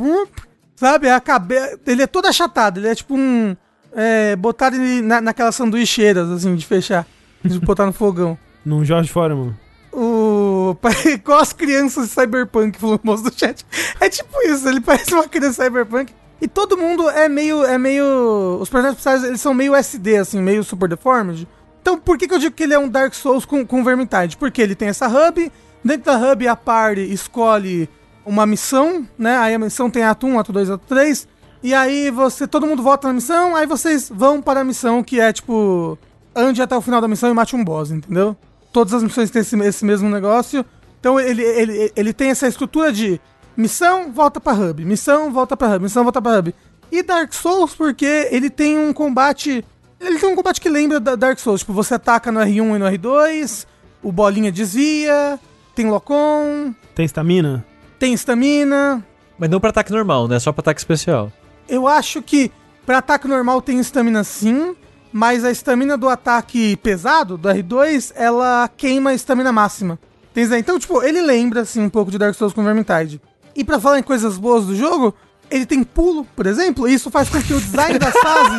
[0.76, 1.08] sabe?
[1.08, 1.80] A cabeça.
[1.86, 3.56] Ele é todo achatado, ele é tipo um
[3.94, 7.06] é, botar ele na, naquelas sanduicheiras, assim, de fechar.
[7.42, 8.36] De botar no fogão.
[8.64, 9.54] Num Jorge Foreman.
[9.92, 10.76] O.
[11.06, 13.64] Igual as crianças de Cyberpunk, falou o moço do chat.
[14.00, 16.12] É tipo isso, ele parece uma criança Cyberpunk.
[16.40, 17.64] E todo mundo é meio.
[17.64, 18.58] É meio.
[18.60, 21.46] Os personagens principais, eles são meio SD, assim, meio super deformed.
[21.80, 24.36] Então, por que, que eu digo que ele é um Dark Souls com, com Vermintide?
[24.36, 25.52] Porque ele tem essa hub.
[25.84, 27.88] Dentro da hub, a party escolhe
[28.24, 29.36] uma missão, né?
[29.36, 31.28] Aí a missão tem ato 1, ato 2, ato 3.
[31.64, 35.18] E aí você, todo mundo vota na missão, aí vocês vão para a missão que
[35.18, 35.98] é tipo,
[36.36, 38.36] ande até o final da missão e mate um boss, entendeu?
[38.70, 40.62] Todas as missões têm esse, esse mesmo negócio.
[41.00, 43.18] Então ele, ele, ele tem essa estrutura de
[43.56, 46.54] missão, volta para hub, missão, volta para hub, missão, volta para hub.
[46.92, 49.64] E Dark Souls porque ele tem um combate,
[49.98, 52.78] ele tem um combate que lembra da Dark Souls, tipo, você ataca no R1 e
[52.78, 53.66] no R2,
[54.02, 55.40] o bolinha desvia,
[55.74, 57.64] tem lock-on, tem estamina?
[57.98, 59.02] Tem estamina.
[59.38, 60.38] Mas não para ataque normal, né?
[60.38, 61.32] Só para ataque especial.
[61.68, 62.50] Eu acho que
[62.86, 64.76] para ataque normal tem estamina sim,
[65.12, 69.98] mas a estamina do ataque pesado, do R2, ela queima a estamina máxima.
[70.36, 73.20] Então, tipo, ele lembra assim um pouco de Dark Souls com Vermintide.
[73.54, 75.14] E para falar em coisas boas do jogo,
[75.50, 78.58] ele tem pulo, por exemplo, e isso faz com que o design das fases.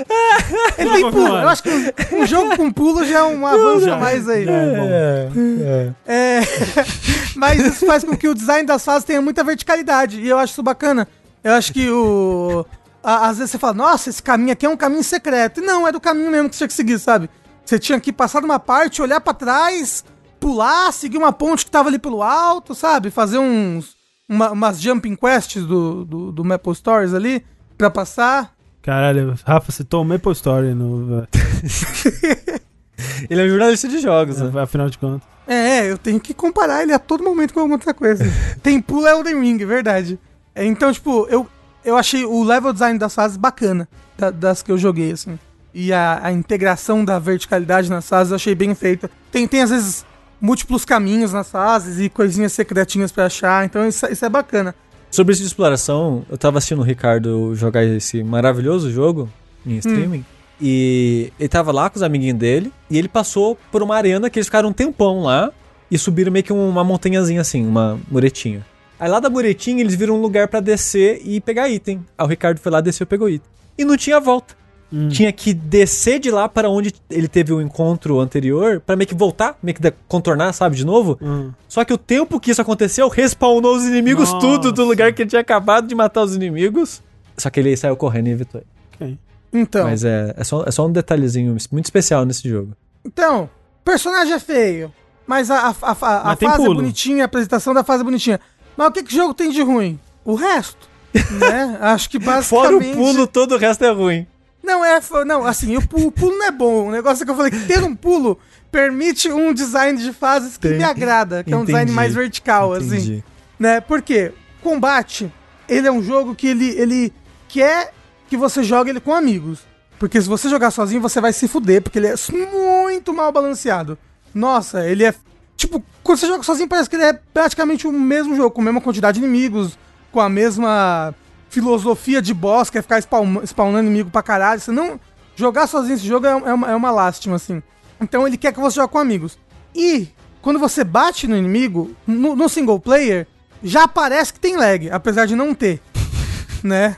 [0.78, 1.36] ele tem pulo.
[1.36, 4.46] Eu acho que um, um jogo com pulo já é um avanço a mais aí.
[4.48, 5.28] É,
[5.60, 5.92] é.
[6.06, 6.40] é,
[7.36, 10.20] mas isso faz com que o design das fases tenha muita verticalidade.
[10.20, 11.06] E eu acho isso bacana.
[11.46, 12.66] Eu acho que o.
[13.04, 15.60] às vezes você fala, nossa, esse caminho aqui é um caminho secreto.
[15.60, 17.30] E não, é do caminho mesmo que você tinha que seguir, sabe?
[17.64, 20.04] Você tinha que passar de uma parte, olhar para trás,
[20.40, 23.12] pular, seguir uma ponte que tava ali pelo alto, sabe?
[23.12, 23.94] Fazer uns.
[24.28, 27.46] Uma, umas jumping quests do, do, do Maple Stories ali
[27.78, 28.52] pra passar.
[28.82, 31.28] Caralho, Rafa citou o Maple Story no.
[33.30, 34.60] ele é um jornalista de jogos, é, né?
[34.60, 35.28] Afinal de contas.
[35.46, 38.24] É, eu tenho que comparar ele a todo momento com alguma outra coisa.
[38.64, 40.18] Tem pulo Elden Ring, verdade.
[40.56, 41.46] É, então, tipo, eu,
[41.84, 45.38] eu achei o level design das fases bacana, da, das que eu joguei, assim.
[45.74, 49.10] E a, a, integração da verticalidade nas fases eu achei bem feita.
[49.30, 50.06] Tem, tem às vezes,
[50.40, 54.74] múltiplos caminhos nas fases e coisinhas secretinhas para achar, então isso, isso é bacana.
[55.10, 59.28] Sobre isso de exploração, eu tava assistindo o Ricardo jogar esse maravilhoso jogo
[59.66, 59.78] em hum.
[59.78, 60.18] streaming.
[60.20, 60.36] Hum.
[60.58, 62.72] E ele tava lá com os amiguinhos dele.
[62.90, 65.52] E ele passou por uma arena que eles ficaram um tempão lá.
[65.90, 68.64] E subiram meio que uma montanhazinha assim, uma muretinha.
[68.98, 72.04] Aí lá da muretinha eles viram um lugar para descer e pegar item.
[72.16, 73.48] Aí o Ricardo foi lá, desceu e pegou item.
[73.76, 74.54] E não tinha volta.
[74.92, 75.08] Hum.
[75.08, 79.14] Tinha que descer de lá para onde ele teve o encontro anterior, para meio que
[79.14, 81.18] voltar, meio que contornar, sabe, de novo.
[81.20, 81.50] Hum.
[81.68, 84.46] Só que o tempo que isso aconteceu, respawnou os inimigos Nossa.
[84.46, 87.02] tudo do lugar que ele tinha acabado de matar os inimigos.
[87.36, 88.62] Só que ele saiu correndo e evitou.
[88.94, 89.18] Okay.
[89.52, 89.84] Então.
[89.84, 92.72] Mas é, é, só, é só um detalhezinho muito especial nesse jogo.
[93.04, 93.50] Então,
[93.84, 94.92] personagem é feio,
[95.26, 98.40] mas a, a, a, a, a fase é bonitinha, a apresentação da fase é bonitinha.
[98.76, 99.98] Mas o que, que o jogo tem de ruim?
[100.24, 100.88] O resto.
[101.14, 101.78] né?
[101.82, 102.48] Acho que basicamente.
[102.48, 104.26] Fora o pulo, todo o resto é ruim.
[104.62, 105.00] Não, é.
[105.24, 106.88] Não, assim, o, o pulo não é bom.
[106.88, 108.38] O negócio é que eu falei que ter um pulo
[108.70, 110.78] permite um design de fases que Tem.
[110.78, 111.54] me agrada, que Entendi.
[111.54, 112.96] é um design mais vertical, Entendi.
[112.96, 113.22] assim.
[113.58, 113.80] Né?
[113.80, 114.32] Porque
[114.62, 115.32] combate,
[115.68, 117.12] ele é um jogo que ele, ele
[117.48, 117.92] quer
[118.28, 119.60] que você jogue ele com amigos.
[119.98, 122.14] Porque se você jogar sozinho, você vai se fuder, porque ele é
[122.52, 123.96] muito mal balanceado.
[124.34, 125.14] Nossa, ele é.
[125.56, 128.64] Tipo, quando você joga sozinho, parece que ele é praticamente o mesmo jogo, com a
[128.64, 129.78] mesma quantidade de inimigos,
[130.12, 131.14] com a mesma
[131.48, 134.60] filosofia de boss, que é ficar spawn, spawnando inimigo pra caralho.
[134.60, 135.00] Você não.
[135.34, 137.62] Jogar sozinho esse jogo é, é, uma, é uma lástima, assim.
[138.00, 139.38] Então ele quer que você jogue com amigos.
[139.74, 140.08] E
[140.40, 143.26] quando você bate no inimigo, no, no single player,
[143.62, 145.80] já parece que tem lag, apesar de não ter.
[146.62, 146.96] né?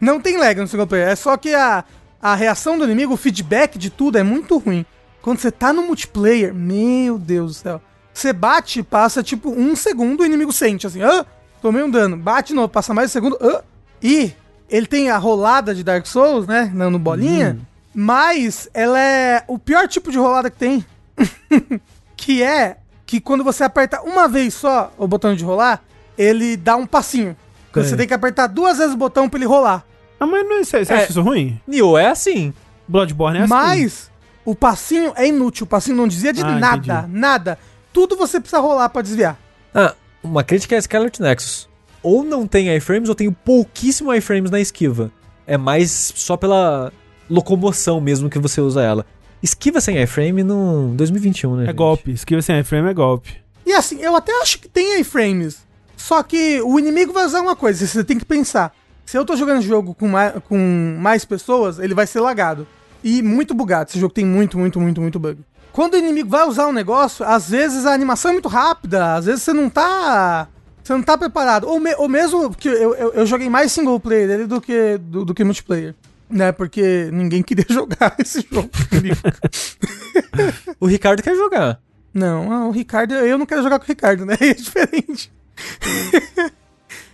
[0.00, 1.08] não tem lag no single player.
[1.08, 1.84] É só que a,
[2.20, 4.84] a reação do inimigo, o feedback de tudo é muito ruim.
[5.24, 7.80] Quando você tá no multiplayer, meu Deus do céu.
[8.12, 11.24] Você bate, passa tipo um segundo, o inimigo sente assim, ah,
[11.62, 12.14] tomei um dano.
[12.14, 13.62] Bate de novo, passa mais um segundo, ah,
[14.02, 14.34] e
[14.68, 16.70] ele tem a rolada de Dark Souls, né?
[16.74, 17.56] No bolinha.
[17.58, 17.64] Hum.
[17.94, 20.84] Mas ela é o pior tipo de rolada que tem.
[22.14, 22.76] que é
[23.06, 25.82] que quando você aperta uma vez só o botão de rolar,
[26.18, 27.34] ele dá um passinho.
[27.74, 27.82] É.
[27.82, 29.86] Você tem que apertar duas vezes o botão pra ele rolar.
[30.20, 31.58] Ah, mas não, você, você é, acha isso ruim?
[31.66, 32.52] Nioh é assim.
[32.86, 33.50] Bloodborne é assim.
[33.50, 34.10] Mas
[34.44, 35.64] o passinho é inútil.
[35.64, 36.98] O passinho não dizia de ah, nada.
[37.00, 37.18] Entendi.
[37.18, 37.58] Nada.
[37.92, 39.38] Tudo você precisa rolar pra desviar.
[39.74, 41.68] Ah, uma crítica é Scarlet Nexus
[42.04, 45.10] ou não tem iframes ou tem pouquíssimo iframes na esquiva.
[45.46, 46.92] É mais só pela
[47.28, 49.06] locomoção mesmo que você usa ela.
[49.42, 51.62] Esquiva sem iframe no 2021, né?
[51.62, 51.76] É gente?
[51.76, 52.12] golpe.
[52.12, 53.42] Esquiva sem iframe é golpe.
[53.64, 55.64] E assim, eu até acho que tem iframes.
[55.96, 58.74] Só que o inimigo vai usar uma coisa, você tem que pensar.
[59.06, 62.66] Se eu tô jogando jogo com mais, com mais pessoas, ele vai ser lagado.
[63.04, 63.90] E muito bugado.
[63.90, 65.38] Esse jogo tem muito, muito, muito, muito bug.
[65.70, 69.26] Quando o inimigo vai usar um negócio, às vezes a animação é muito rápida, às
[69.26, 70.48] vezes você não tá
[70.82, 71.68] você não tá preparado.
[71.68, 74.98] Ou, me, ou mesmo que eu, eu, eu, joguei mais single player dele do que,
[74.98, 75.94] do, do que multiplayer.
[76.30, 78.70] Né, porque ninguém queria jogar esse jogo
[80.80, 81.80] o Ricardo quer jogar.
[82.12, 84.36] Não, o Ricardo, eu não quero jogar com o Ricardo, né?
[84.40, 85.32] É diferente.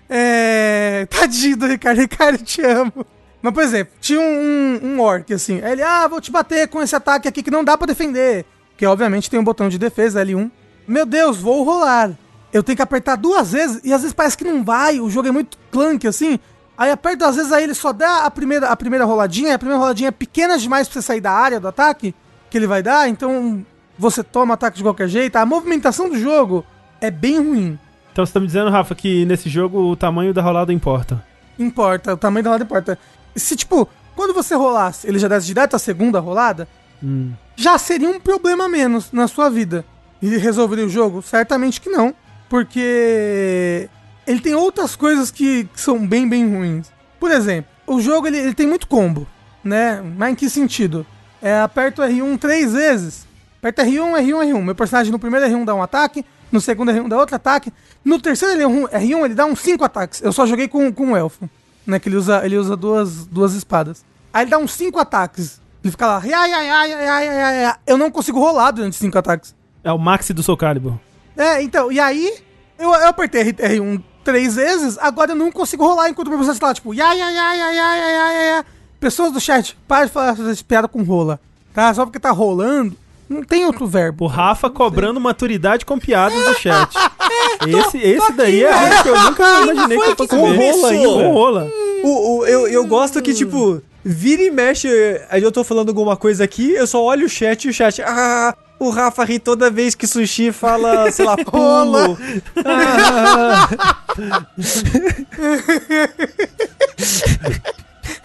[0.08, 1.06] é.
[1.08, 3.06] Tadinho do Ricardo, Ricardo, te amo.
[3.42, 5.60] Mas, por exemplo, tinha um, um, um orc assim.
[5.64, 8.44] Ele, ah, vou te bater com esse ataque aqui que não dá para defender.
[8.76, 10.50] Que obviamente tem um botão de defesa, L1.
[10.86, 12.16] Meu Deus, vou rolar
[12.52, 15.28] eu tenho que apertar duas vezes e às vezes parece que não vai, o jogo
[15.28, 16.38] é muito clunk assim.
[16.76, 19.78] Aí aperta às vezes aí ele só dá a primeira, a primeira roladinha, a primeira
[19.78, 22.14] roladinha é pequena demais pra você sair da área do ataque
[22.50, 23.64] que ele vai dar, então
[23.96, 25.36] você toma ataque de qualquer jeito.
[25.36, 26.64] A movimentação do jogo
[27.00, 27.78] é bem ruim.
[28.12, 31.24] Então você tá me dizendo, Rafa, que nesse jogo o tamanho da rolada importa?
[31.58, 32.98] Importa, o tamanho da rolada importa.
[33.36, 36.68] Se tipo, quando você rolasse, ele já desse direto a segunda rolada,
[37.02, 37.32] hum.
[37.56, 39.84] já seria um problema menos na sua vida.
[40.22, 41.22] E resolveria o jogo?
[41.22, 42.14] Certamente que não
[42.50, 43.88] porque
[44.26, 46.92] ele tem outras coisas que, que são bem, bem ruins.
[47.18, 49.26] Por exemplo, o jogo ele, ele, tem muito combo,
[49.62, 50.02] né?
[50.18, 51.06] Mas em que sentido?
[51.40, 53.26] É, aperto R1 três vezes.
[53.58, 54.62] Aperto R1, R1, R1.
[54.62, 57.72] Meu personagem no primeiro R1 dá um ataque, no segundo R1 dá outro ataque,
[58.04, 60.20] no terceiro R1, R1 ele dá uns cinco ataques.
[60.20, 61.48] Eu só joguei com, com o elfo,
[61.90, 61.98] né?
[61.98, 64.04] Que ele usa, ele usa duas, duas espadas.
[64.32, 65.60] Aí ele dá uns cinco ataques.
[65.82, 67.74] Ele fica lá, ai, ai, ai, ai, ai, ai, ai.
[67.86, 69.54] eu não consigo rolar durante cinco ataques.
[69.82, 70.94] É o maxi do Soul Calibur.
[71.36, 72.34] É, então, e aí
[72.78, 76.60] eu, eu apertei R1 três vezes, agora eu não consigo rolar enquanto o meu processo
[76.60, 78.64] tá lá, tipo, ya, ya, ya, ya, ya, ya, ya, ya.
[78.98, 80.36] Pessoas do chat, para de falar
[80.68, 81.40] piadas com rola,
[81.72, 81.92] tá?
[81.94, 82.96] Só porque tá rolando,
[83.30, 84.24] Não tem outro verbo.
[84.24, 86.92] O Rafa cobrando maturidade com piadas do chat.
[87.66, 90.72] esse esse daí é algo que eu nunca imaginei que eu fosse Com ver.
[90.72, 91.08] rola ainda.
[91.08, 91.68] Com rola.
[92.02, 94.88] O, o- eu, eu gosto que, tipo, vira e mexe.
[95.30, 98.02] Aí eu tô falando alguma coisa aqui, eu só olho o chat e o chat.
[98.02, 102.18] Ah, o Rafa ri toda vez que sushi fala, sei lá, pulo.
[102.64, 103.68] Ah,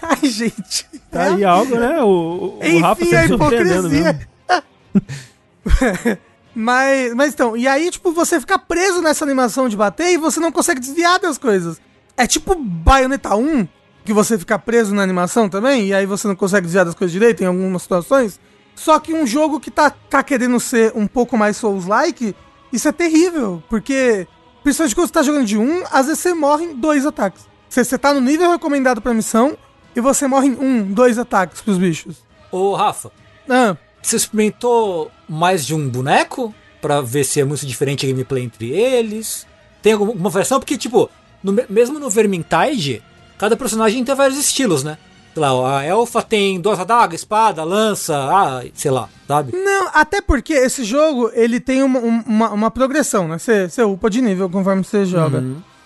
[0.02, 0.86] Ai, gente.
[1.12, 2.02] Tá aí algo, né?
[2.02, 4.14] O, o Enfim, Rafa a sempre surpreendendo hipocrisia.
[4.14, 4.35] mesmo.
[6.56, 10.40] Mas, mas então, e aí, tipo, você fica preso nessa animação de bater e você
[10.40, 11.82] não consegue desviar das coisas.
[12.16, 13.68] É tipo Bayonetta 1,
[14.06, 17.12] que você fica preso na animação também, e aí você não consegue desviar das coisas
[17.12, 18.40] direito em algumas situações.
[18.74, 22.34] Só que um jogo que tá, tá querendo ser um pouco mais Souls-like,
[22.72, 24.26] isso é terrível, porque,
[24.64, 27.46] principalmente quando você tá jogando de um, às vezes você morre em dois ataques.
[27.68, 29.58] Você, você tá no nível recomendado pra missão,
[29.94, 32.24] e você morre em um, dois ataques pros bichos.
[32.50, 33.12] Ô, Rafa,
[33.50, 33.76] Ah,
[34.08, 36.54] você experimentou mais de um boneco?
[36.82, 39.46] Pra ver se é muito diferente a gameplay entre eles?
[39.82, 40.60] Tem alguma variação?
[40.60, 41.10] Porque, tipo,
[41.44, 43.02] no me- mesmo no Vermintide,
[43.38, 44.98] cada personagem tem vários estilos, né?
[45.34, 49.52] Sei lá, a elfa tem duas adagas, espada, lança, ah, sei lá, sabe?
[49.58, 53.38] Não, até porque esse jogo, ele tem uma, um- uma, uma progressão, né?
[53.38, 55.44] Você, você upa de nível conforme você joga.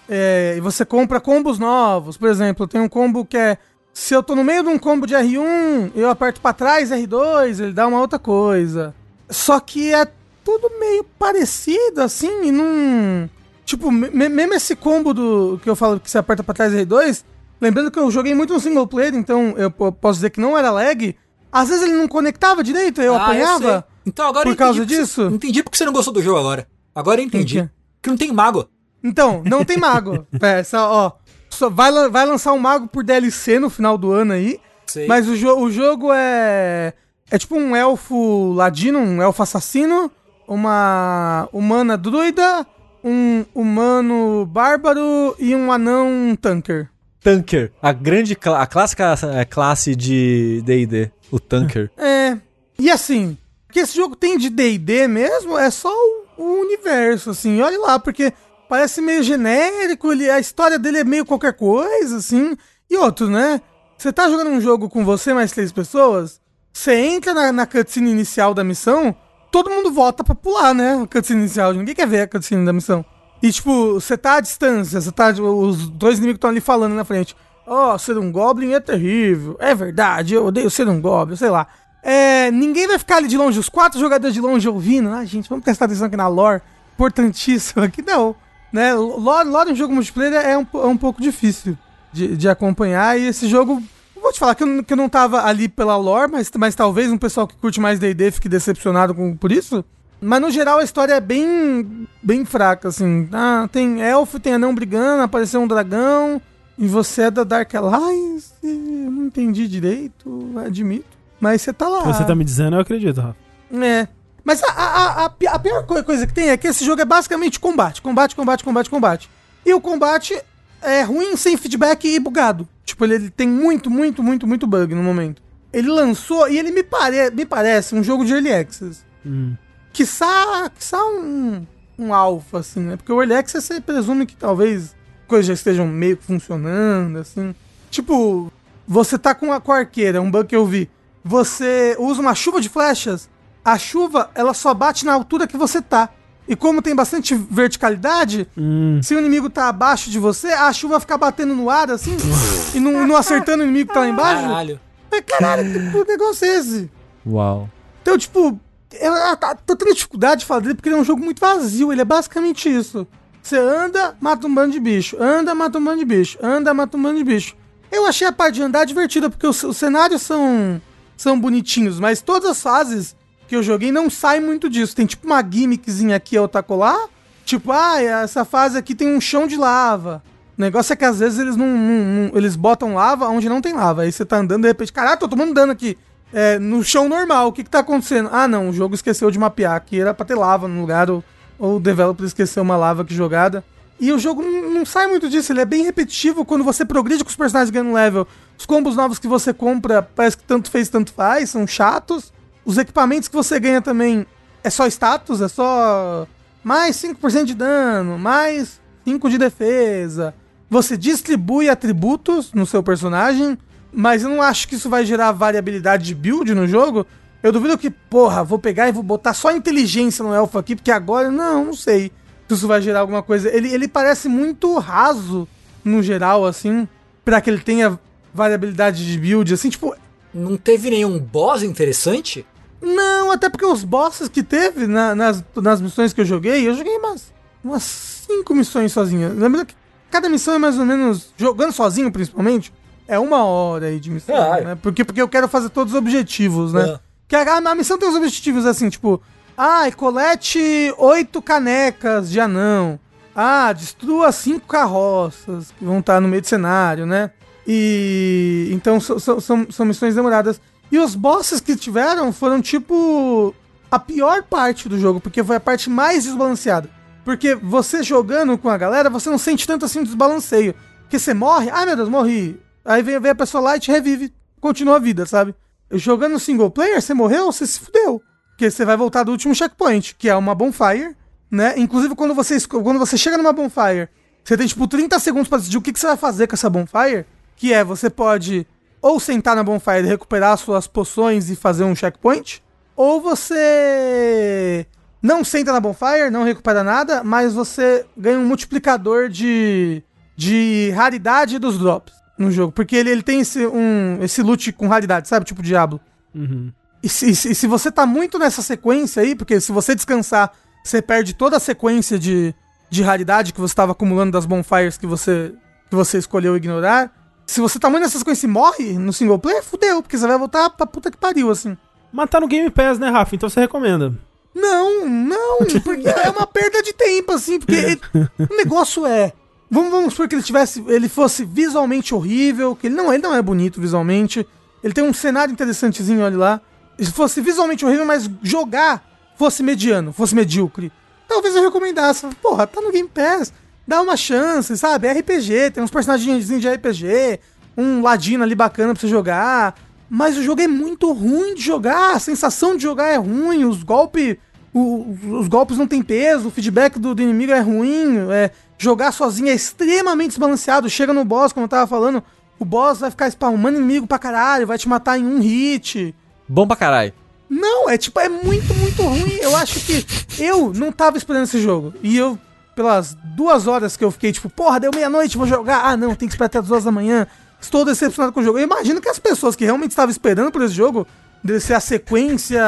[0.08, 2.18] É, e você compra combos novos.
[2.18, 3.58] Por exemplo, tem um combo que é...
[4.00, 7.60] Se eu tô no meio de um combo de R1, eu aperto pra trás R2,
[7.62, 8.96] ele dá uma outra coisa.
[9.30, 10.08] Só que é
[10.42, 13.30] tudo meio parecido, assim, e não...
[13.66, 16.72] Tipo, me- me- mesmo esse combo do que eu falo que você aperta pra trás
[16.74, 17.26] R2,
[17.60, 20.58] lembrando que eu joguei muito no single player, então eu po- posso dizer que não
[20.58, 21.14] era lag.
[21.52, 23.70] Às vezes ele não conectava direito, eu Ah, apanhava.
[23.70, 23.84] sei.
[24.06, 25.22] então agora por eu entendi causa porque você- disso?
[25.36, 26.66] entendi porque você não gostou do jogo agora.
[26.96, 27.64] Agora eu entendi.
[27.64, 27.70] Quê?
[28.02, 28.66] Que não tem mago.
[29.04, 30.26] Então, não tem mago.
[30.42, 31.12] é, só, ó.
[31.60, 34.62] Só vai, vai lançar um mago por DLC no final do ano aí.
[34.88, 35.06] Sei.
[35.08, 36.94] Mas o, jo o jogo é.
[37.30, 40.10] É tipo um elfo ladino, um elfo assassino,
[40.48, 42.66] uma humana druida,
[43.04, 46.90] um humano bárbaro e um anão tanker.
[47.22, 47.74] Tanker.
[47.82, 51.12] A grande, a clássica eh, classe de D&D.
[51.30, 51.92] O Tanker.
[52.00, 52.38] É.
[52.80, 53.38] E assim,
[53.70, 57.62] o que esse jogo tem de DD mesmo é só o, o universo, assim.
[57.62, 58.32] Olha lá, porque
[58.70, 62.56] parece meio genérico, ele, a história dele é meio qualquer coisa, assim.
[62.90, 63.60] E outro, né?
[63.98, 66.40] Você tá jogando um jogo com você mais três pessoas,
[66.72, 69.14] você entra na, na cutscene inicial da missão,
[69.52, 71.02] todo mundo volta pra pular, né?
[71.04, 71.74] A cutscene inicial.
[71.74, 73.04] Ninguém quer ver a cutscene da missão.
[73.42, 75.30] E, tipo, você tá à distância, você tá.
[75.30, 77.36] Os dois inimigos estão ali falando na frente.
[77.66, 79.58] Ó, ser um Goblin é terrível.
[79.60, 81.68] É verdade, eu odeio ser um Goblin, sei lá.
[82.02, 85.10] É, ninguém vai ficar ali de longe, os quatro jogadores de longe ouvindo.
[85.10, 86.62] Ah, gente, vamos prestar atenção aqui na lore.
[86.94, 88.36] Importantíssimo aqui, não.
[88.72, 88.94] Né?
[88.94, 91.78] Lore, lore em jogo multiplayer é um, é um pouco difícil
[92.14, 93.20] de, de acompanhar.
[93.20, 93.82] E esse jogo.
[94.22, 96.76] Vou te falar que eu, não- que eu não tava ali pela lore, mas, mas
[96.76, 99.84] talvez um pessoal que curte mais DD fique decepcionado com, por isso.
[100.22, 103.30] Mas no geral a história é bem bem fraca, assim.
[103.32, 106.42] Ah, tem elfo, tem anão brigando, apareceu um dragão,
[106.78, 108.52] e você é da Dark Alliance.
[108.62, 111.18] Não entendi direito, admito.
[111.40, 112.02] Mas você tá lá.
[112.04, 113.38] Você tá me dizendo, eu acredito, Rafa.
[113.72, 114.08] É.
[114.50, 116.84] Mas a, a, a, a pi- a pior coi- coisa que tem é que esse
[116.84, 118.02] jogo é basicamente combate.
[118.02, 119.30] Combate, combate, combate, combate.
[119.64, 120.42] E o combate
[120.82, 122.68] é ruim, sem feedback e bugado.
[122.84, 125.40] Tipo, ele, ele tem muito, muito, muito, muito bug no momento.
[125.72, 129.02] Ele lançou, e ele me, pare, me parece um jogo de Early Access.
[129.24, 129.54] Hum.
[129.94, 131.64] Quiçá, quiçá um,
[132.00, 132.98] um alpha, assim, né?
[132.98, 134.96] Porque o Early Access você presume que talvez
[135.28, 137.54] coisas já estejam meio que funcionando, assim.
[137.92, 138.52] Tipo,
[138.88, 140.90] você tá com a, com a arqueira, um bug que eu vi.
[141.24, 143.29] Você usa uma chuva de flechas,
[143.64, 146.10] a chuva, ela só bate na altura que você tá.
[146.48, 149.00] E como tem bastante verticalidade, Hum.
[149.04, 152.18] se o inimigo tá abaixo de você, a chuva fica batendo no ar, assim,
[152.74, 154.42] e não, não acertando o inimigo que tá lá embaixo.
[154.42, 154.80] Caralho.
[155.12, 156.92] Mas, caralho, que negócio é esse?
[157.26, 157.70] Uau.
[158.02, 158.60] Então, tipo,
[159.00, 161.92] eu, eu tô tendo dificuldade de falar dele porque ele é um jogo muito vazio.
[161.92, 163.06] Ele é basicamente isso.
[163.42, 165.16] Você anda, mata um bando de bicho.
[165.22, 166.38] Anda, mata um bando de bicho.
[166.42, 167.56] Anda, mata um bando de bicho.
[167.92, 170.82] Eu achei a parte de andar divertida porque os, os cenários são,
[171.18, 173.16] são bonitinhos, mas todas as fases
[173.50, 174.96] que eu joguei não saem muito disso.
[174.96, 177.08] Tem tipo uma gimmickzinha aqui, outra colar.
[177.44, 180.22] Tipo, ah, essa fase aqui tem um chão de lava.
[180.56, 183.60] O negócio é que às vezes eles não, não- não- eles botam lava onde não
[183.60, 184.04] tem lava.
[184.04, 185.98] Aí você tá andando de repente, caralho, tô tomando dano aqui.
[186.32, 188.30] É, no chão normal, o que que tá acontecendo?
[188.32, 191.24] Ah, não, o jogo esqueceu de mapear que era pra ter lava no lugar, ou,
[191.58, 193.64] ou o developer esqueceu uma lava aqui jogada.
[194.00, 197.24] E o jogo não, não sai muito disso, ele é bem repetitivo quando você progride
[197.24, 198.28] com os personagens ganhando level.
[198.60, 202.32] Os combos novos que você compra, parece que tanto fez, tanto faz, são chatos.
[202.66, 204.26] Os equipamentos que você ganha também
[204.64, 206.28] é só status, é só
[206.64, 210.34] mais 5% de dano, mais 5 de defesa.
[210.70, 213.58] Você distribui atributos no seu personagem,
[213.92, 217.06] mas eu não acho que isso vai gerar variabilidade de build no jogo,
[217.42, 220.92] Eu duvido que, porra, vou pegar e vou botar só inteligência no elfo aqui, porque
[220.92, 222.12] agora, não, não sei
[222.48, 223.50] se isso vai gerar alguma coisa.
[223.50, 225.48] Ele, ele parece muito raso,
[225.82, 226.86] no geral, assim,
[227.24, 227.98] para que ele tenha
[228.34, 229.96] variabilidade de build, assim, tipo...
[230.34, 232.46] Não teve nenhum boss interessante?
[232.82, 236.76] Não, até porque os bosses que teve na, nas, nas missões que eu joguei, eu
[236.76, 237.34] joguei umas,
[237.64, 239.30] umas cinco missões sozinha.
[239.30, 239.76] Lembra que
[240.10, 242.72] cada missão é mais ou menos, jogando sozinho principalmente,
[243.08, 244.78] é uma hora aí de missão, ah, né?
[244.82, 246.92] Porque, porque eu quero fazer todos os objetivos, né?
[246.92, 247.00] É.
[247.28, 249.22] Que a, a, missão tem os objetivos assim, tipo,
[249.58, 253.00] ah, colete oito canecas de anão.
[253.36, 257.32] Ah, destrua cinco carroças que vão estar no meio do cenário, né?
[257.72, 259.40] E então são,
[259.70, 260.60] são, missões demoradas.
[260.92, 263.54] E os bosses que tiveram foram tipo
[263.92, 266.90] a pior parte do jogo, porque foi a parte mais desbalanceada.
[267.24, 270.74] Porque você jogando com a galera, você não sente tanto assim desbalanceio.
[271.02, 272.60] Porque você morre, ai ah, meu Deus, morri.
[272.84, 275.54] Aí vem, vem a pessoa lá e te revive, continua a vida, sabe?
[275.92, 278.20] Jogando single player, você morreu, você se fudeu.
[278.50, 281.16] Porque você vai voltar do último checkpoint, que é uma bonfire,
[281.52, 281.76] né?
[281.78, 284.10] Inclusive, quando você, quando você chega numa bonfire,
[284.44, 286.68] você tem tipo 30 segundos para decidir o que, que você vai fazer com essa
[286.68, 287.28] bonfire.
[287.60, 288.66] Que é, você pode
[289.02, 292.64] ou sentar na bonfire e recuperar suas poções e fazer um checkpoint,
[292.96, 294.86] ou você
[295.22, 300.02] não senta na bonfire, não recupera nada, mas você ganha um multiplicador de,
[300.36, 302.72] de raridade dos drops no jogo.
[302.72, 305.46] Porque ele, ele tem esse, um, esse loot com raridade, sabe?
[305.46, 306.00] Tipo Diablo.
[306.34, 306.72] Uhum.
[307.04, 310.52] E, se, e se você tá muito nessa sequência aí, porque se você descansar,
[310.84, 312.54] você perde toda a sequência de,
[312.90, 315.54] de raridade que você estava acumulando das bonfires que você,
[315.90, 317.19] que você escolheu ignorar.
[317.50, 320.38] Se você tá muito nessa sequência e morre no single player, fudeu, porque você vai
[320.38, 321.76] voltar pra puta que pariu, assim.
[322.14, 323.36] Mas tá no Game Pass, né, Rafa?
[323.36, 324.14] Então você recomenda.
[324.54, 328.02] Não, não, porque é uma perda de tempo, assim, porque ele,
[328.38, 329.34] o negócio é.
[329.68, 330.84] Vamos, vamos supor que ele tivesse.
[330.88, 334.46] Ele fosse visualmente horrível, que ele não, ele não é bonito visualmente.
[334.84, 336.62] Ele tem um cenário interessantezinho, olha lá.
[337.00, 339.04] Se fosse visualmente horrível, mas jogar
[339.36, 340.92] fosse mediano, fosse medíocre.
[341.28, 342.28] Talvez eu recomendasse.
[342.44, 343.52] Porra, tá no Game Pass.
[343.90, 345.08] Dá uma chance, sabe?
[345.08, 347.40] É RPG, tem uns personagens de RPG,
[347.76, 349.74] um ladino ali bacana pra você jogar.
[350.08, 353.82] Mas o jogo é muito ruim de jogar, a sensação de jogar é ruim, os
[353.82, 354.38] golpes.
[354.76, 359.50] os golpes não tem peso, o feedback do, do inimigo é ruim, é, jogar sozinho
[359.50, 360.88] é extremamente desbalanceado.
[360.88, 362.24] Chega no boss, como eu tava falando,
[362.60, 366.14] o boss vai ficar spawnando inimigo pra caralho, vai te matar em um hit.
[366.48, 367.12] Bom pra caralho.
[367.50, 369.40] Não, é tipo, é muito, muito ruim.
[369.42, 370.06] Eu acho que
[370.38, 371.92] eu não tava esperando esse jogo.
[372.04, 372.38] E eu,
[372.80, 375.82] pelas duas horas que eu fiquei, tipo, porra, deu meia-noite, vou jogar.
[375.84, 377.28] Ah, não, tem que esperar até as duas da manhã.
[377.60, 378.58] Estou decepcionado com o jogo.
[378.58, 381.06] Eu imagino que as pessoas que realmente estavam esperando por esse jogo,
[381.44, 382.62] deve ser a sequência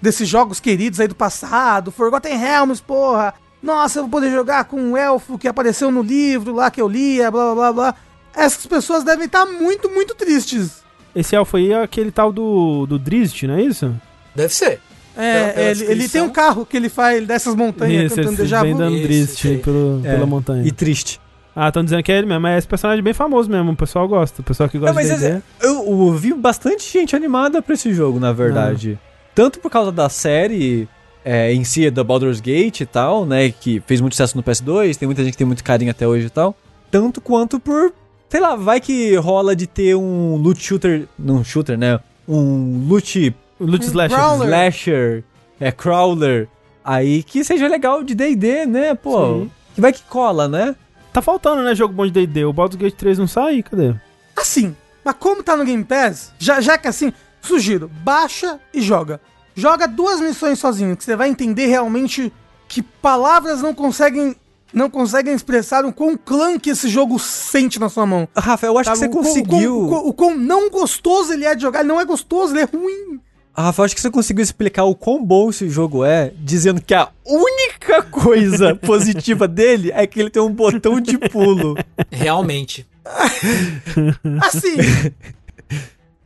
[0.00, 3.32] desses jogos queridos aí do passado, Forgotten Realms, porra.
[3.62, 6.88] Nossa, eu vou poder jogar com um elfo que apareceu no livro lá que eu
[6.88, 7.94] lia, blá blá blá blá.
[8.34, 10.82] Essas pessoas devem estar muito, muito tristes.
[11.14, 13.94] Esse elfo aí é aquele tal do, do Drizzt, não é isso?
[14.34, 14.80] Deve ser.
[15.16, 18.36] É, pela, pela ele, ele, tem um carro que ele faz dessas montanhas isso, cantando
[18.36, 18.74] déjà vu.
[18.76, 20.14] dando Drizzt pelo, é.
[20.14, 20.66] pela montanha.
[20.66, 21.20] E triste.
[21.54, 22.46] Ah, estão dizendo que é ele mesmo.
[22.46, 23.72] É esse personagem bem famoso mesmo.
[23.72, 24.40] O pessoal gosta.
[24.40, 27.92] O pessoal que gosta é, mas é, eu, eu vi bastante gente animada pra esse
[27.92, 28.98] jogo, na verdade.
[29.00, 29.12] Ah.
[29.34, 30.88] Tanto por causa da série
[31.24, 33.50] é, em si, da Baldur's Gate e tal, né?
[33.50, 34.96] Que fez muito sucesso no PS2.
[34.96, 36.56] Tem muita gente que tem muito carinho até hoje e tal.
[36.90, 37.92] Tanto quanto por.
[38.28, 41.06] Sei lá, vai que rola de ter um loot shooter.
[41.18, 42.00] Não shooter, né?
[42.26, 43.34] Um loot.
[43.66, 44.18] Loot slasher.
[44.18, 45.24] Slasher.
[45.60, 46.48] É, crawler.
[46.84, 48.94] Aí que seja legal de DD, né?
[48.94, 49.26] Pô.
[49.26, 49.50] Sim.
[49.74, 50.74] Que vai que cola, né?
[51.12, 52.44] Tá faltando, né, jogo bom de D&D.
[52.46, 53.94] O Baldur's Gate 3 não sai, cadê?
[54.34, 54.74] Assim,
[55.04, 59.20] mas como tá no Game Pass, já, já que assim, sugiro, baixa e joga.
[59.54, 62.32] Joga duas missões sozinho, que você vai entender realmente
[62.66, 64.34] que palavras não conseguem
[64.72, 68.26] não conseguem expressar o quão clã que esse jogo sente na sua mão.
[68.34, 68.94] Rafael, eu acho tá?
[68.94, 69.76] que você o conseguiu.
[69.80, 71.80] O, o, o, quão não gostoso ele é de jogar.
[71.80, 73.20] Ele não é gostoso, ele é ruim.
[73.54, 76.94] Ah, Rafa, acho que você conseguiu explicar o quão bom esse jogo é, dizendo que
[76.94, 81.76] a única coisa positiva dele é que ele tem um botão de pulo.
[82.10, 82.86] Realmente.
[84.40, 84.76] assim.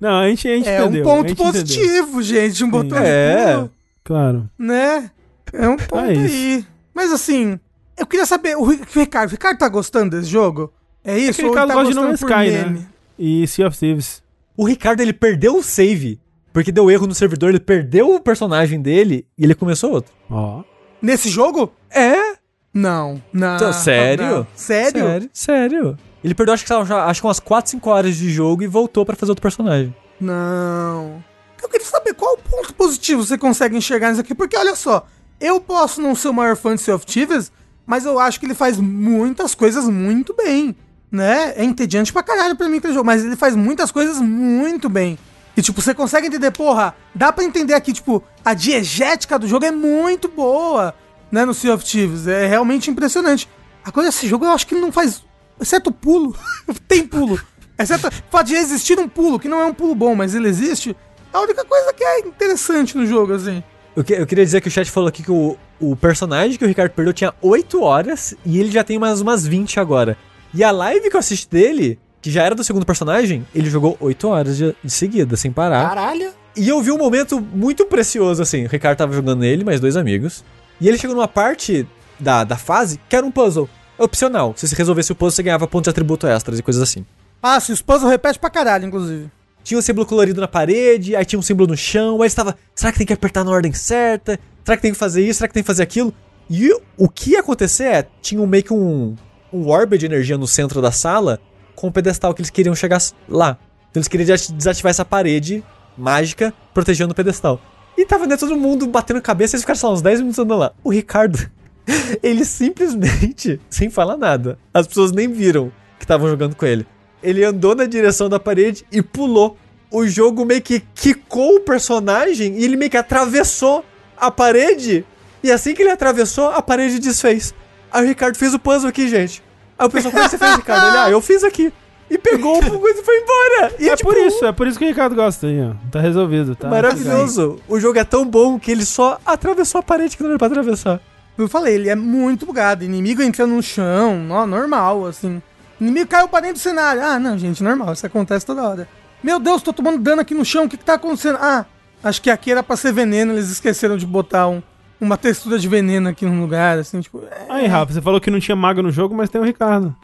[0.01, 1.01] Não, a gente, a gente é entendeu.
[1.01, 2.23] É um ponto positivo, entendeu.
[2.23, 3.73] gente, um botão é, de pulo.
[4.05, 4.51] Claro.
[4.57, 5.11] Né?
[5.53, 6.66] É um ponto é aí.
[6.94, 7.59] Mas assim,
[7.98, 10.73] eu queria saber, o Ricardo, o Ricardo tá gostando desse jogo?
[11.05, 11.40] É isso?
[11.40, 12.86] É que o Ricardo tá gosta de No Sky, né?
[13.19, 14.23] E Sea of Thieves.
[14.57, 16.20] O Ricardo, ele perdeu o save
[16.57, 20.15] porque deu erro no servidor, ele perdeu o personagem dele e ele começou outro.
[20.31, 20.61] Ó.
[20.61, 20.65] Oh.
[21.03, 21.70] Nesse jogo?
[21.91, 22.39] É.
[22.73, 23.57] Não, não.
[23.57, 24.24] Então, sério?
[24.24, 24.47] Não.
[24.55, 25.03] Sério?
[25.03, 25.31] Sério?
[25.35, 25.99] Sério.
[26.24, 29.15] Ele perdeu acho que, acho que umas 4, 5 horas de jogo e voltou para
[29.15, 29.95] fazer outro personagem.
[30.19, 31.23] Não.
[31.62, 35.07] Eu queria saber qual ponto positivo você consegue enxergar nisso aqui, porque olha só,
[35.39, 37.53] eu posso não ser o maior fã de Sea of Thieves,
[37.85, 40.74] mas eu acho que ele faz muitas coisas muito bem,
[41.12, 41.53] né?
[41.55, 45.19] É entediante pra caralho pra mim aquele jogo, mas ele faz muitas coisas muito bem.
[45.57, 49.65] E, tipo, você consegue entender, porra, dá pra entender aqui, tipo, a diegética do jogo
[49.65, 50.95] é muito boa,
[51.33, 52.27] né, no Sea of Thieves.
[52.27, 53.49] É realmente impressionante.
[53.83, 55.24] Agora, esse jogo eu acho que não faz.
[55.59, 56.37] Exceto o pulo.
[56.87, 57.41] tem pulo.
[57.78, 60.49] Exceto o fato de existir um pulo, que não é um pulo bom, mas ele
[60.49, 60.95] existe.
[61.33, 63.62] É a única coisa que é interessante no jogo, assim.
[63.95, 66.65] Eu, que, eu queria dizer que o chat falou aqui que o, o personagem que
[66.65, 70.19] o Ricardo perdeu tinha 8 horas e ele já tem mais umas 20 agora.
[70.53, 73.97] E a live que eu assisti dele, que já era do segundo personagem, ele jogou
[74.01, 75.90] 8 horas de, de seguida, sem parar.
[75.90, 76.32] Caralho!
[76.57, 78.65] E eu vi um momento muito precioso, assim.
[78.65, 80.44] O Ricardo tava jogando ele, mais dois amigos.
[80.81, 81.86] E ele chegou numa parte
[82.19, 83.70] da, da fase que era um puzzle.
[83.97, 84.53] Opcional.
[84.57, 87.07] Se você resolvesse o puzzle, você ganhava pontos de atributo extras e coisas assim.
[87.40, 89.31] Ah, se os puzzles repete pra caralho, inclusive.
[89.62, 92.57] Tinha um símbolo colorido na parede, aí tinha um símbolo no chão, aí estava.
[92.74, 94.36] Será que tem que apertar na ordem certa?
[94.65, 95.39] Será que tem que fazer isso?
[95.39, 96.12] Será que tem que fazer aquilo?
[96.51, 99.15] E o que ia acontecer é, tinha um, meio que um,
[99.53, 101.40] um orbe de energia no centro da sala
[101.77, 103.57] com o pedestal que eles queriam chegar lá.
[103.90, 105.62] Então eles queriam desativar essa parede
[105.97, 107.61] mágica protegendo o pedestal.
[107.97, 110.73] E tava né, todo mundo batendo cabeça, eles ficaram só uns 10 minutos andando lá.
[110.82, 111.39] O Ricardo,
[112.23, 116.86] ele simplesmente, sem falar nada, as pessoas nem viram que estavam jogando com ele.
[117.23, 119.57] Ele andou na direção da parede e pulou.
[119.90, 123.85] O jogo meio que quicou o personagem e ele meio que atravessou
[124.16, 125.07] a parede.
[125.43, 127.55] E assim que ele atravessou, a parede desfez.
[127.90, 129.43] Aí o Ricardo fez o puzzle aqui, gente.
[129.78, 130.86] Aí o pessoal, como você fez, Ricardo?
[130.86, 131.73] Ele, ah, eu fiz aqui.
[132.09, 133.74] E pegou o coisa e foi embora.
[133.81, 135.90] E, é tipo, por isso, é por isso que o Ricardo gosta ó.
[135.90, 136.69] Tá resolvido, tá?
[136.69, 137.59] Maravilhoso.
[137.69, 140.47] O jogo é tão bom que ele só atravessou a parede que não era pra
[140.47, 141.01] atravessar.
[141.36, 142.85] Eu falei, ele é muito bugado.
[142.85, 145.43] Inimigo entrando no chão, ó, normal, assim.
[145.81, 147.03] Inimigo caiu pra dentro do cenário.
[147.03, 148.89] Ah, não, gente, normal, isso acontece toda hora.
[149.23, 151.39] Meu Deus, tô tomando dano aqui no chão, o que que tá acontecendo?
[151.40, 151.66] Ah,
[152.03, 154.62] acho que aqui era pra ser veneno, eles esqueceram de botar um,
[155.01, 157.23] uma textura de veneno aqui no lugar, assim, tipo...
[157.24, 157.47] É...
[157.48, 159.94] Aí, Rafa, você falou que não tinha mago no jogo, mas tem o Ricardo.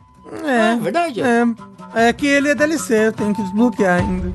[0.44, 1.20] É, é verdade.
[1.20, 4.32] É, é que ele é DLC, eu tenho que desbloquear ainda.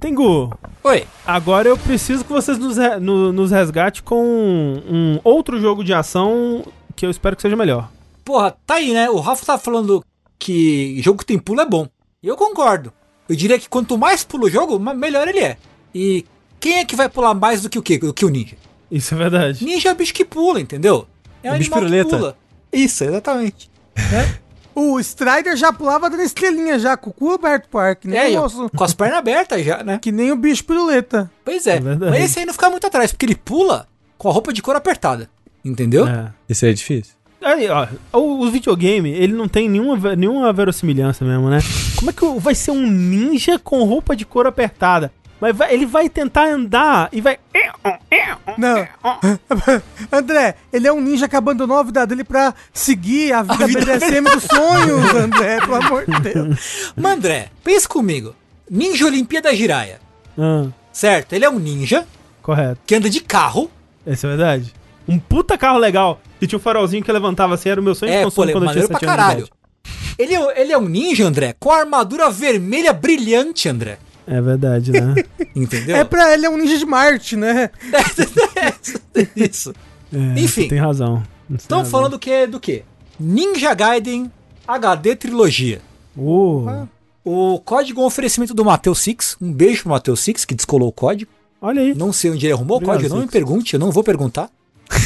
[0.00, 0.52] Tengu.
[0.86, 1.06] Oi.
[1.24, 5.94] Agora eu preciso que vocês nos, re, no, nos resgate com um, outro jogo de
[5.94, 6.62] ação
[6.94, 7.90] que eu espero que seja melhor.
[8.22, 9.08] Porra, tá aí, né?
[9.08, 10.04] O Rafa tá falando
[10.38, 11.88] que jogo que tem pulo é bom.
[12.22, 12.92] E eu concordo.
[13.26, 15.56] Eu diria que quanto mais pula o jogo, melhor ele é.
[15.94, 16.26] E
[16.60, 17.96] quem é que vai pular mais do que o quê?
[17.96, 18.56] Do que o ninja?
[18.90, 19.64] Isso é verdade.
[19.64, 21.08] Ninja é bicho que pula, entendeu?
[21.42, 22.36] É, é bicho piruleta.
[22.70, 23.70] Isso, exatamente.
[23.96, 24.38] é?
[24.74, 28.18] O Strider já pulava da estrelinha já, com o cu aberto pro ar, que nem
[28.18, 28.68] é, o nosso.
[28.70, 29.98] Com as pernas abertas já, né?
[30.02, 31.30] Que nem o bicho piruleta.
[31.44, 31.76] Pois é.
[31.76, 33.86] é mas esse aí não fica muito atrás, porque ele pula
[34.18, 35.30] com a roupa de cor apertada.
[35.64, 36.06] Entendeu?
[36.06, 36.32] É.
[36.48, 37.14] Esse aí é difícil.
[37.40, 41.58] Aí, ó, o, o videogame, ele não tem nenhuma, nenhuma verossimilhança mesmo, né?
[41.96, 45.12] Como é que vai ser um ninja com roupa de cor apertada?
[45.44, 47.38] Mas vai, ele vai tentar andar e vai.
[48.56, 48.88] Não.
[50.10, 53.66] André, ele é um ninja que abandonou a vida dele pra seguir a vida, a
[53.66, 56.92] vida BDSM dos sonhos, André, pelo amor de Deus.
[56.96, 58.34] Mas, André, pensa comigo.
[58.70, 60.00] Ninja Olimpíada Jiraya.
[60.38, 60.68] Ah.
[60.90, 62.06] Certo, ele é um ninja.
[62.40, 62.80] Correto.
[62.86, 63.70] Que anda de carro.
[64.06, 64.72] Isso é verdade.
[65.06, 66.22] Um puta carro legal.
[66.40, 68.52] Que tinha um farolzinho que levantava assim, era o meu sonho é, de consumo pô,
[68.54, 69.46] quando eu tinha pra caralho.
[70.18, 73.98] Ele, é ele é um ninja, André, com a armadura vermelha brilhante, André.
[74.26, 75.14] É verdade, né?
[75.54, 75.96] Entendeu?
[75.96, 77.70] É pra ele é um ninja de Marte, né?
[79.14, 79.72] É, isso.
[80.12, 80.68] É, Enfim.
[80.68, 81.22] Tem razão.
[81.48, 82.82] Estão falando que, do que?
[83.18, 84.30] Ninja Gaiden
[84.66, 85.80] HD Trilogia.
[86.16, 86.68] Uh.
[86.68, 86.88] Ah,
[87.24, 89.36] o código é um oferecimento do Matheus Six.
[89.40, 91.30] Um beijo pro Matheus Six, que descolou o código.
[91.60, 91.94] Olha aí.
[91.94, 94.50] Não sei onde ele arrumou Obrigado, o código, não me pergunte, eu não vou perguntar.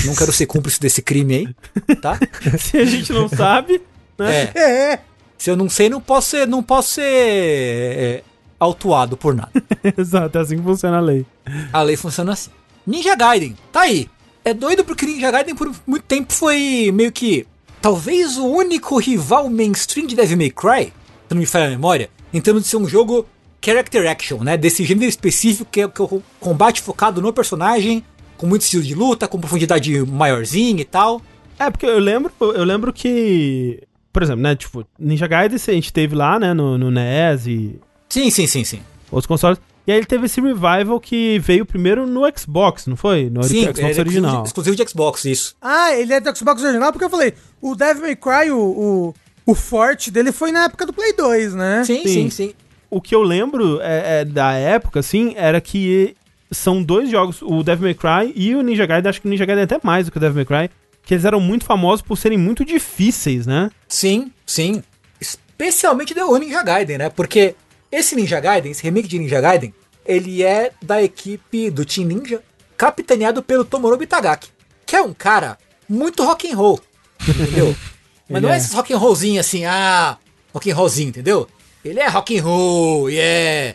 [0.05, 2.19] Não quero ser cúmplice desse crime aí, tá?
[2.59, 3.81] Se a gente não sabe,
[4.19, 4.51] né?
[4.55, 4.93] É.
[4.93, 5.01] é.
[5.37, 8.25] Se eu não sei, não posso ser, não posso ser é,
[8.59, 9.53] autuado por nada.
[9.97, 11.25] Exato, é assim que funciona a lei.
[11.73, 12.51] A lei funciona assim.
[12.87, 14.09] Ninja Gaiden, tá aí.
[14.45, 17.47] É doido porque Ninja Gaiden por muito tempo foi meio que
[17.81, 22.11] talvez o único rival mainstream de Devil May Cry, se não me falha a memória,
[22.33, 23.27] em termos de ser um jogo
[23.65, 24.57] character action, né?
[24.57, 28.05] Desse gênero específico que é, que é o combate focado no personagem,
[28.37, 31.21] com muito estilo de luta, com profundidade maiorzinha e tal.
[31.59, 33.83] É, porque eu lembro, eu lembro que,
[34.13, 37.81] por exemplo, né, tipo, Ninja Gaiden a gente teve lá, né, no, no NES e
[38.09, 38.83] Sim, sim, sim, sim.
[39.11, 39.59] Outros consoles.
[39.87, 43.31] E aí ele teve esse revival que veio primeiro no Xbox, não foi?
[43.31, 44.45] No Sim, Xbox é original.
[44.45, 45.57] Exclusivo de Xbox, isso.
[45.63, 49.15] Ah, ele é do Xbox original porque eu falei, o Devil May Cry, o, o,
[49.47, 51.85] o forte dele foi na época do Play 2, né?
[51.87, 52.31] Sim, sim, sim.
[52.31, 52.55] sim.
[52.91, 56.15] O que eu lembro é, é, da época, assim, era que
[56.51, 59.47] são dois jogos, o Devil May Cry e o Ninja Gaiden, acho que o Ninja
[59.47, 60.71] Gaiden é até mais do que o Devil May Cry,
[61.03, 63.71] que eles eram muito famosos por serem muito difíceis, né?
[63.89, 64.83] Sim, sim
[65.19, 67.09] especialmente o Ninja Gaiden, né?
[67.11, 67.55] Porque
[67.91, 69.75] esse Ninja Gaiden, esse remake de Ninja Gaiden,
[70.05, 72.43] ele é da equipe do Team Ninja,
[72.77, 74.49] capitaneado pelo Tomonobu Itagaki,
[74.87, 75.59] que é um cara
[75.89, 76.81] muito rock and roll,
[77.27, 77.75] entendeu?
[78.29, 80.19] Mas não é, é esse rock and rollzinho assim, ah,
[80.53, 81.49] rock and rollzinho, entendeu?
[81.85, 83.71] Ele é rock and roll, e yeah.
[83.71, 83.75] é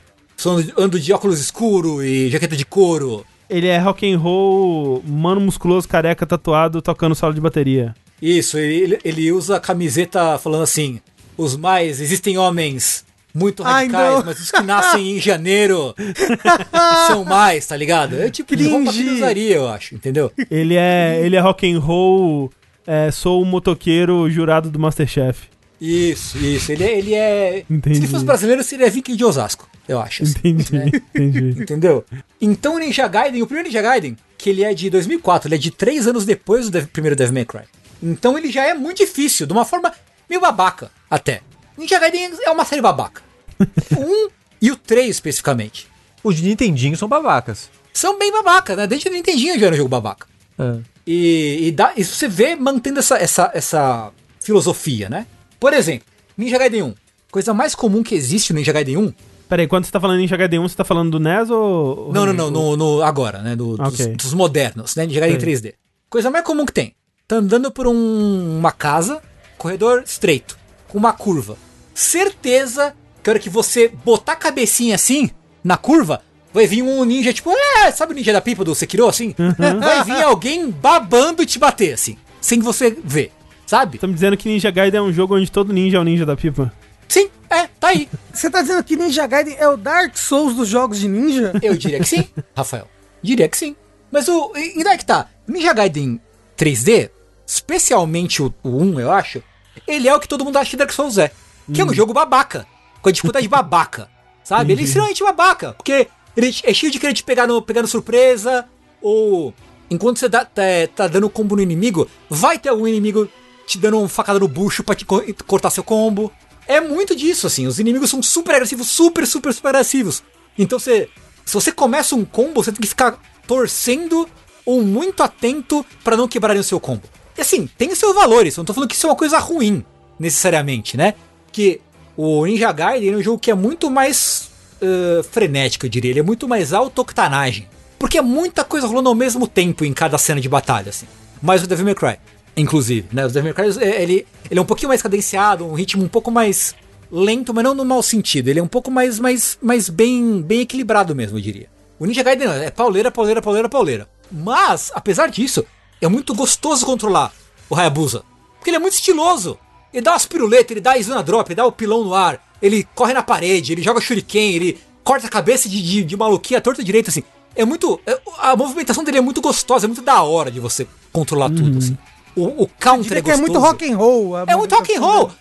[0.78, 3.26] ando de óculos escuro e jaqueta de couro.
[3.50, 7.96] Ele é rock and roll, mano musculoso, careca, tatuado, tocando solo de bateria.
[8.22, 11.02] Isso, ele, ele usa a camiseta falando assim:
[11.38, 15.96] os mais existem homens muito radicais, Ai, mas os que nascem em janeiro
[17.08, 18.22] são mais, tá ligado?
[18.22, 20.32] É tipo de roupa que usaria, eu acho, entendeu?
[20.52, 22.52] Ele é, ele é rock and roll,
[22.86, 25.54] é, sou o motoqueiro jurado do Masterchef.
[25.82, 26.72] Isso, isso.
[26.72, 26.98] Ele é.
[26.98, 27.98] Ele é entendi.
[27.98, 30.24] Se ele fosse brasileiro, seria Viking de Osasco, eu acho.
[30.24, 30.92] Assim, entendi, né?
[31.14, 31.62] entendi.
[31.62, 32.06] Entendeu?
[32.40, 35.58] Então o Ninja Gaiden, o primeiro Ninja Gaiden, que ele é de 2004, ele é
[35.58, 37.64] de três anos depois do primeiro Devil May Cry.
[38.02, 39.92] Então ele já é muito difícil, de uma forma
[40.30, 41.42] meio babaca, até.
[41.78, 43.22] Ninja Gaiden é uma série babaca.
[43.98, 44.30] um
[44.62, 45.88] e o 3 especificamente.
[46.24, 47.70] Os de Nintendinho são babacas.
[47.94, 48.88] São bem babacas, né?
[48.88, 50.28] Desde o Nintendinho já era um jogo babaca.
[50.58, 50.80] É.
[51.06, 55.28] E, e dá, isso você vê mantendo essa, essa, essa filosofia, né?
[55.60, 56.96] Por exemplo, Ninja Gaiden 1.
[57.30, 59.14] Coisa mais comum que existe no Ninja Gaiden 1.
[59.50, 62.12] Peraí, quando você tá falando Ninja Gaiden 1, você tá falando do NES ou.
[62.14, 63.56] Não, não, não, no, no agora, né?
[63.56, 64.08] Do, okay.
[64.08, 65.06] dos, dos, modernos, né?
[65.06, 65.74] Ninja Gaiden 3D.
[66.10, 66.96] Coisa mais comum que tem.
[67.28, 69.22] Tá andando por um, uma casa,
[69.58, 70.58] corredor estreito,
[70.94, 71.58] uma curva.
[71.94, 75.30] Certeza que a hora que você botar a cabecinha assim,
[75.64, 76.22] na curva,
[76.54, 79.34] vai vir um ninja, tipo, é, sabe o ninja da pipa do Sekiro, assim?
[79.40, 79.80] Uhum.
[79.80, 83.32] Vai vir alguém babando e te bater, assim, sem você ver,
[83.66, 83.98] sabe?
[83.98, 86.26] Tá me dizendo que Ninja Gaiden é um jogo onde todo ninja é o ninja
[86.26, 86.72] da pipa?
[87.08, 88.10] Sim, é, tá aí.
[88.34, 91.54] Você tá dizendo que Ninja Gaiden é o Dark Souls dos jogos de ninja?
[91.62, 92.88] Eu diria que sim, Rafael.
[93.22, 93.76] Diria que sim.
[94.12, 94.52] Mas o.
[94.56, 95.28] E daí que tá?
[95.48, 96.20] Ninja Gaiden
[96.58, 97.12] 3D,
[97.46, 99.44] especialmente o, o 1, eu acho,
[99.88, 101.32] ele é o que todo mundo acha que Dark Souls é.
[101.72, 101.86] Que hum.
[101.86, 101.94] é um hum.
[101.94, 102.68] jogo babaca
[103.02, 104.10] com a dificuldade babaca,
[104.44, 104.74] sabe?
[104.74, 107.88] Ele é extremamente babaca, porque ele é cheio de querer te pegar no, pegar no
[107.88, 108.66] surpresa,
[109.02, 109.54] ou
[109.90, 110.64] enquanto você dá, tá,
[110.96, 113.30] tá dando combo no inimigo, vai ter algum inimigo
[113.68, 116.32] te dando uma facada no bucho pra te co cortar seu combo.
[116.68, 117.68] É muito disso, assim.
[117.68, 120.24] Os inimigos são super agressivos, super, super, super agressivos.
[120.58, 121.10] Então você.
[121.46, 124.28] Se você começa um combo, você tem que ficar torcendo
[124.66, 127.04] ou muito atento para não quebrarem o seu combo.
[127.38, 128.56] Assim, tem seus valores.
[128.56, 129.84] Eu não tô falando que isso é uma coisa ruim,
[130.20, 131.14] necessariamente, né?
[131.52, 131.82] Que
[132.16, 134.52] o Ninja Gaiden é um jogo que é muito mais
[134.82, 136.12] uh, frenético, eu diria.
[136.12, 137.68] Ele é muito mais autoctanagem.
[137.98, 141.08] Porque é muita coisa rolando ao mesmo tempo em cada cena de batalha, assim.
[141.42, 142.18] Mais o Devil May Cry,
[142.56, 143.26] inclusive, né?
[143.26, 146.30] O Devil May Cry, ele, ele é um pouquinho mais cadenciado, um ritmo um pouco
[146.30, 146.76] mais
[147.12, 148.50] lento, mas não no mau sentido.
[148.50, 151.68] Ele é um pouco mais, mais, mais bem, bem equilibrado mesmo, eu diria.
[151.98, 154.10] O Ninja Gaiden é pauleira, pauleira, pauleira, pauleira.
[154.32, 155.66] Mas, apesar disso,
[156.06, 157.32] é muito gostoso controlar
[157.70, 158.24] o Hayabusa.
[158.58, 159.58] Porque ele é muito estiloso.
[159.94, 162.88] Ele dá umas piruletas, ele dá Izuna Drop, ele dá o pilão no ar, ele
[162.96, 166.84] corre na parede, ele joga shuriken, ele corta a cabeça de, de, de maluquinha torta
[166.84, 167.24] direita, assim.
[167.56, 168.00] É muito.
[168.06, 171.56] É, a movimentação dele é muito gostosa, é muito da hora de você controlar uhum.
[171.56, 171.98] tudo, assim.
[172.36, 173.38] O, o counter é gostoso.
[173.38, 174.38] é muito rock and roll.
[174.40, 175.32] É muito rock and roll.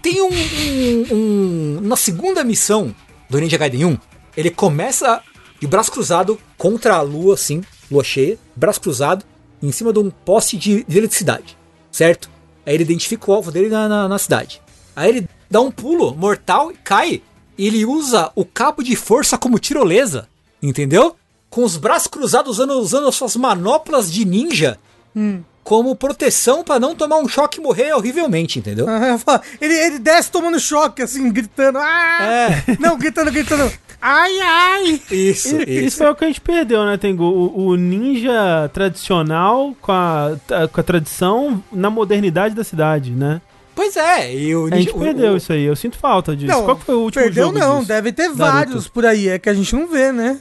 [0.00, 2.94] Tem um, um, um, Na segunda missão
[3.28, 3.98] do Ninja Gaiden 1,
[4.36, 5.22] ele começa
[5.60, 9.24] de braço cruzado contra a lua, assim, lua cheia, braço cruzado,
[9.62, 11.56] em cima de um poste de, de eletricidade,
[11.90, 12.28] certo?
[12.66, 14.60] Aí ele identifica o alvo dele na, na, na cidade.
[14.94, 17.22] Aí ele dá um pulo mortal e cai.
[17.56, 20.28] E ele usa o cabo de força como tirolesa.
[20.62, 21.16] Entendeu?
[21.50, 24.78] Com os braços cruzados, usando, usando as suas manoplas de ninja.
[25.14, 25.42] Hum.
[25.62, 28.86] Como proteção para não tomar um choque e morrer horrivelmente, entendeu?
[29.60, 31.78] ele, ele desce tomando choque, assim, gritando.
[31.78, 32.18] Ah!
[32.22, 32.76] É.
[32.80, 33.70] Não, gritando, gritando.
[34.04, 35.00] Ai, ai!
[35.12, 35.70] Isso, isso.
[35.70, 37.22] Isso é o que a gente perdeu, né, Tengu?
[37.22, 40.32] O, o ninja tradicional com a,
[40.72, 43.40] com a tradição na modernidade da cidade, né?
[43.76, 46.52] Pois é, e o ninja, A gente perdeu o, isso aí, eu sinto falta disso.
[46.52, 47.88] Não, Qual foi o último perdeu jogo não, disso?
[47.88, 48.38] deve ter Naruto.
[48.38, 50.40] vários por aí, é que a gente não vê, né?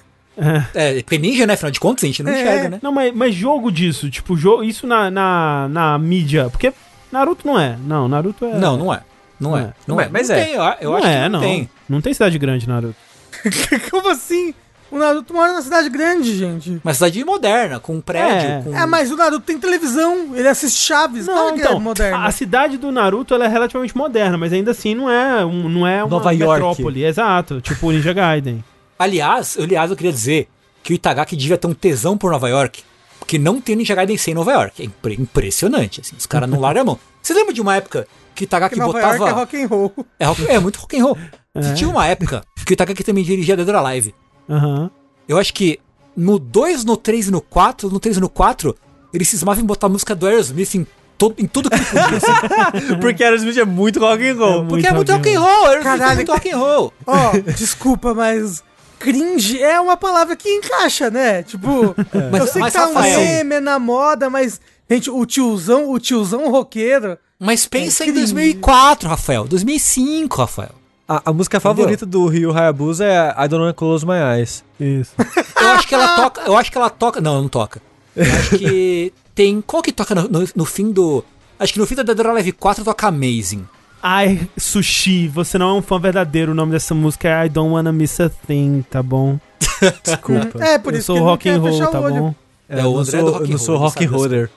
[0.74, 1.54] É, é porque ninja, né?
[1.54, 2.42] Afinal de contas, a gente não é.
[2.42, 2.80] enxerga, né?
[2.82, 6.74] Não, mas, mas jogo disso, tipo, jogo, isso na, na, na mídia, porque
[7.12, 7.78] Naruto não é.
[7.86, 8.58] Não, Naruto é.
[8.58, 9.02] Não, não é.
[9.40, 9.62] Não, não é.
[9.62, 9.74] é.
[9.86, 10.44] Não, é, mas não é.
[10.44, 11.70] Tem, eu, eu não acho é, que não, não tem.
[11.88, 12.96] Não tem cidade grande, Naruto.
[13.90, 14.54] Como assim?
[14.92, 16.82] O Naruto mora na cidade grande, gente.
[16.84, 18.50] Uma cidade moderna, com um prédio.
[18.50, 18.78] É, com...
[18.78, 22.26] é mas o Naruto tem televisão, ele assiste Chaves, não, claro então, é moderno.
[22.26, 25.88] A cidade do Naruto ela é relativamente moderna, mas ainda assim não é, um, não
[25.88, 27.00] é uma Nova metrópole.
[27.00, 27.04] York.
[27.04, 28.62] Exato, tipo o Ninja Gaiden.
[29.00, 30.50] Aliás, aliás, eu queria dizer
[30.84, 32.84] que o Itagaki devia ter um tesão por Nova York,
[33.18, 34.82] porque não tem Ninja Gaiden sem Nova York.
[34.82, 37.00] É impre impressionante, assim, os caras não largam a mão.
[37.22, 38.06] Você lembra de uma época
[38.36, 39.16] que o Itagaki que botava...
[39.16, 39.94] York é rock and roll.
[40.20, 40.48] É, rock...
[40.50, 41.18] é muito rock and roll.
[41.54, 41.74] É.
[41.74, 44.16] Tinha uma época que o Itagaki também dirigia Dead or Alive.
[44.48, 44.90] Uhum.
[45.28, 45.80] Eu acho que
[46.16, 48.76] no 2, no 3 e no 4, no 3 e no 4,
[49.14, 50.88] ele cismava em botar a música do Aerosmith em
[51.18, 52.18] to, em tudo que ele podia.
[52.18, 52.96] Assim.
[53.02, 54.64] Porque Aerosmith é muito rock and roll.
[54.64, 55.66] É Porque é muito rock and roll.
[55.66, 56.12] Aerosmith Caralho.
[56.12, 56.94] é muito rock and roll.
[57.06, 58.64] Ó, oh, desculpa, mas
[59.00, 61.44] cringe é uma palavra que encaixa, né?
[61.44, 62.30] Tipo, é.
[62.32, 66.00] mas, eu sei que tá Rafael, um meme na moda, mas, gente, o tiozão, o
[66.00, 67.18] tiozão roqueiro.
[67.38, 69.46] Mas pensa é em 2004, Rafael.
[69.46, 70.81] 2005, Rafael.
[71.12, 72.22] A, a música favorita Entendeu?
[72.22, 74.64] do Ryu Hayabusa é I Don't Wanna Close My Eyes.
[74.80, 75.12] Isso.
[75.60, 76.42] eu acho que ela toca.
[76.44, 77.20] Eu acho que ela toca.
[77.20, 77.82] Não, não toca.
[78.16, 79.60] Eu acho que tem.
[79.60, 81.22] Qual que toca no, no, no fim do.
[81.60, 83.68] Acho que no fim da Dead or Alive 4 toca Amazing.
[84.02, 86.54] Ai, Sushi, você não é um fã verdadeiro.
[86.54, 89.38] O nome dessa música é I Don't Wanna Miss a Thing, tá bom?
[90.02, 90.64] Desculpa.
[90.64, 92.34] É, por eu isso sou rock and roll, tá bom?
[92.70, 93.52] É, é o André sou, do rock and roll.
[93.52, 94.50] Eu sou rock and roller.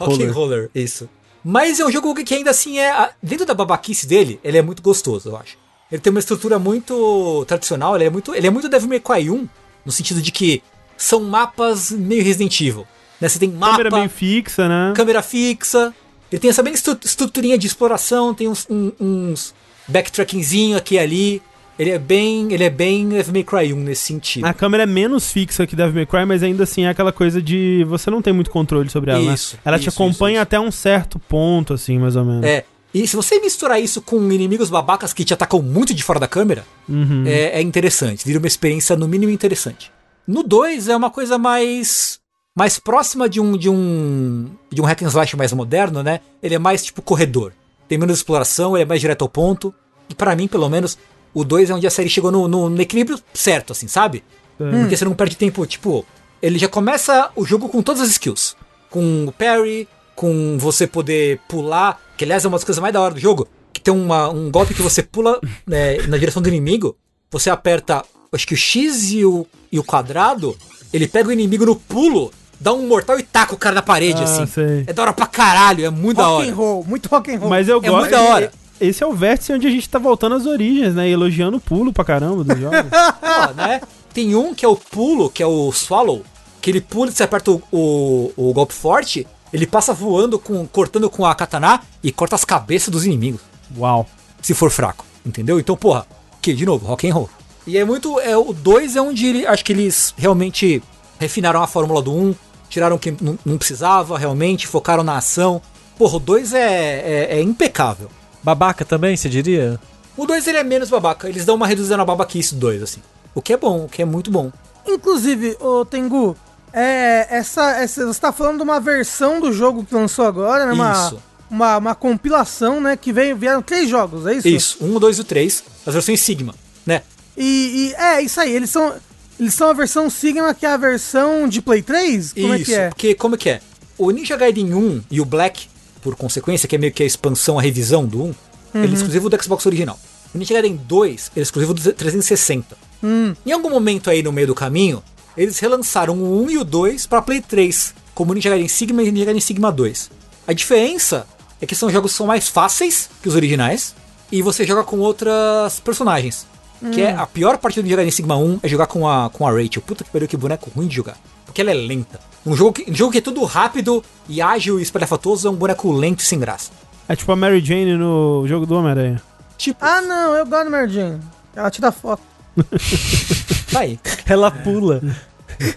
[0.00, 1.06] Rock and roller, isso.
[1.44, 3.10] Mas é um jogo que ainda assim é.
[3.22, 5.60] Dentro da babaquice dele, ele é muito gostoso, eu acho.
[5.92, 9.28] Ele tem uma estrutura muito tradicional, ele é muito, ele é muito Devil May Cry
[9.28, 9.46] 1,
[9.84, 10.62] no sentido de que
[10.96, 12.86] são mapas meio Resident Evil.
[13.20, 13.28] Né?
[13.28, 13.76] Você tem mapa.
[13.76, 14.94] Câmera bem fixa, né?
[14.96, 15.94] Câmera fixa.
[16.30, 19.54] Ele tem essa bem estruturinha de exploração, tem uns, uns, uns
[19.86, 21.42] backtrackingzinho aqui e ali.
[21.78, 24.46] Ele é bem, ele é bem Devil May Cry 1 nesse sentido.
[24.46, 27.42] A câmera é menos fixa que Devil May Cry, mas ainda assim é aquela coisa
[27.42, 29.34] de você não tem muito controle sobre ela, né?
[29.34, 29.62] isso, né?
[29.64, 32.44] Ela isso, te acompanha isso, até um certo ponto, assim, mais ou menos.
[32.44, 32.64] É.
[32.94, 36.28] E se você misturar isso com inimigos babacas que te atacam muito de fora da
[36.28, 37.24] câmera, uhum.
[37.26, 38.24] é, é interessante.
[38.26, 39.90] Vira uma experiência, no mínimo, interessante.
[40.26, 42.20] No 2 é uma coisa mais
[42.54, 46.20] mais próxima de um de um de um hack and slash mais moderno, né?
[46.42, 47.52] Ele é mais tipo corredor.
[47.88, 49.74] Tem menos exploração, ele é mais direto ao ponto.
[50.08, 50.98] E para mim, pelo menos,
[51.32, 54.22] o 2 é onde a série chegou no, no, no equilíbrio certo, assim, sabe?
[54.60, 54.82] Hum.
[54.82, 56.04] Porque você não perde tempo, tipo,
[56.40, 58.56] ele já começa o jogo com todas as skills.
[58.90, 59.88] Com o parry,
[60.22, 63.48] com você poder pular, que aliás é uma das coisas mais da hora do jogo,
[63.72, 66.96] que tem uma, um golpe que você pula né, na direção do inimigo,
[67.28, 70.56] você aperta, acho que o X e o, e o quadrado,
[70.92, 72.30] ele pega o inimigo no pulo
[72.60, 74.46] dá um mortal e taca o cara na parede, ah, assim.
[74.46, 74.84] Sei.
[74.86, 76.44] É da hora pra caralho, é muito rock da hora.
[76.44, 77.50] Rock and roll, muito rock and roll.
[77.50, 77.96] Mas eu é gosto.
[77.98, 78.52] muito da hora.
[78.80, 81.08] Esse é o vértice onde a gente tá voltando às origens, né?
[81.08, 82.78] Elogiando o pulo pra caramba dos jogos.
[83.18, 83.80] Pô, né?
[84.14, 86.22] Tem um que é o pulo, que é o Swallow,
[86.60, 90.66] que ele pula e você aperta o, o, o, golpe forte, ele passa voando, com,
[90.66, 93.40] cortando com a katana e corta as cabeças dos inimigos.
[93.76, 94.06] Uau.
[94.40, 95.60] Se for fraco, entendeu?
[95.60, 96.06] Então, porra,
[96.40, 97.30] que de novo, rock and roll.
[97.66, 98.18] E é muito.
[98.20, 100.82] É, o 2 é onde ele, acho que eles realmente
[101.18, 102.34] refinaram a fórmula do 1, um,
[102.68, 105.62] tiraram o que não, não, precisava realmente, focaram na ação.
[105.96, 108.08] Porra, o 2 é, é, é, impecável.
[108.42, 109.78] Babaca também, você diria?
[110.16, 113.00] O 2 ele é menos babaca, eles dão uma reduzida na babaquice do 2, assim.
[113.34, 114.50] O que é bom, o que é muito bom.
[114.86, 116.36] Inclusive, o Tengu,
[116.72, 120.72] é, essa, essa, você tá falando de uma versão do jogo que lançou agora, né?
[120.72, 121.22] Uma, isso.
[121.50, 122.96] Uma, uma compilação, né?
[122.96, 124.48] Que veio, vieram três jogos, é isso?
[124.48, 126.54] Isso, um, dois e três, as versões Sigma,
[126.86, 127.02] né?
[127.36, 128.94] E, e, é, isso aí, eles são.
[129.40, 132.32] Eles são a versão Sigma, que é a versão de Play 3?
[132.34, 132.88] Como Isso, é que é?
[132.90, 133.60] Porque como é que é?
[133.98, 135.68] O Ninja Gaiden 1 e o Black,
[136.00, 138.34] por consequência, que é meio que a expansão, a revisão do 1, uhum.
[138.74, 138.94] ele é uhum.
[138.94, 139.98] exclusivo do Xbox original.
[140.34, 142.76] O Ninja Gaiden 2 ele é exclusivo do 360.
[143.02, 143.34] Hum.
[143.44, 145.02] Em algum momento aí no meio do caminho,
[145.36, 149.10] eles relançaram o 1 e o 2 para Play 3, como Ninja Gaiden Sigma e
[149.10, 150.10] Ninja Gaiden Sigma 2.
[150.46, 151.26] A diferença
[151.60, 153.94] é que são jogos que são mais fáceis que os originais
[154.30, 156.46] e você joga com outras personagens.
[156.90, 159.46] Que é a pior parte do jogar em Sigma 1 é jogar com a, com
[159.46, 159.80] a Rachel.
[159.82, 161.16] Puta que pariu, que boneco ruim de jogar.
[161.46, 162.18] Porque ela é lenta.
[162.44, 165.54] Um jogo, que, um jogo que é tudo rápido e ágil e espalhafatoso é um
[165.54, 166.72] boneco lento e sem graça.
[167.08, 169.22] É tipo a Mary Jane no jogo do Homem-Aranha.
[169.56, 169.78] Tipo.
[169.80, 171.20] Ah, não, eu gosto da Mary Jane.
[171.54, 172.22] Ela tira foto.
[173.72, 173.98] Tá aí.
[174.26, 175.02] Ela pula.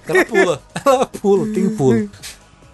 [0.08, 0.62] Ela pula.
[0.86, 2.10] Ela pula, tem um pulo.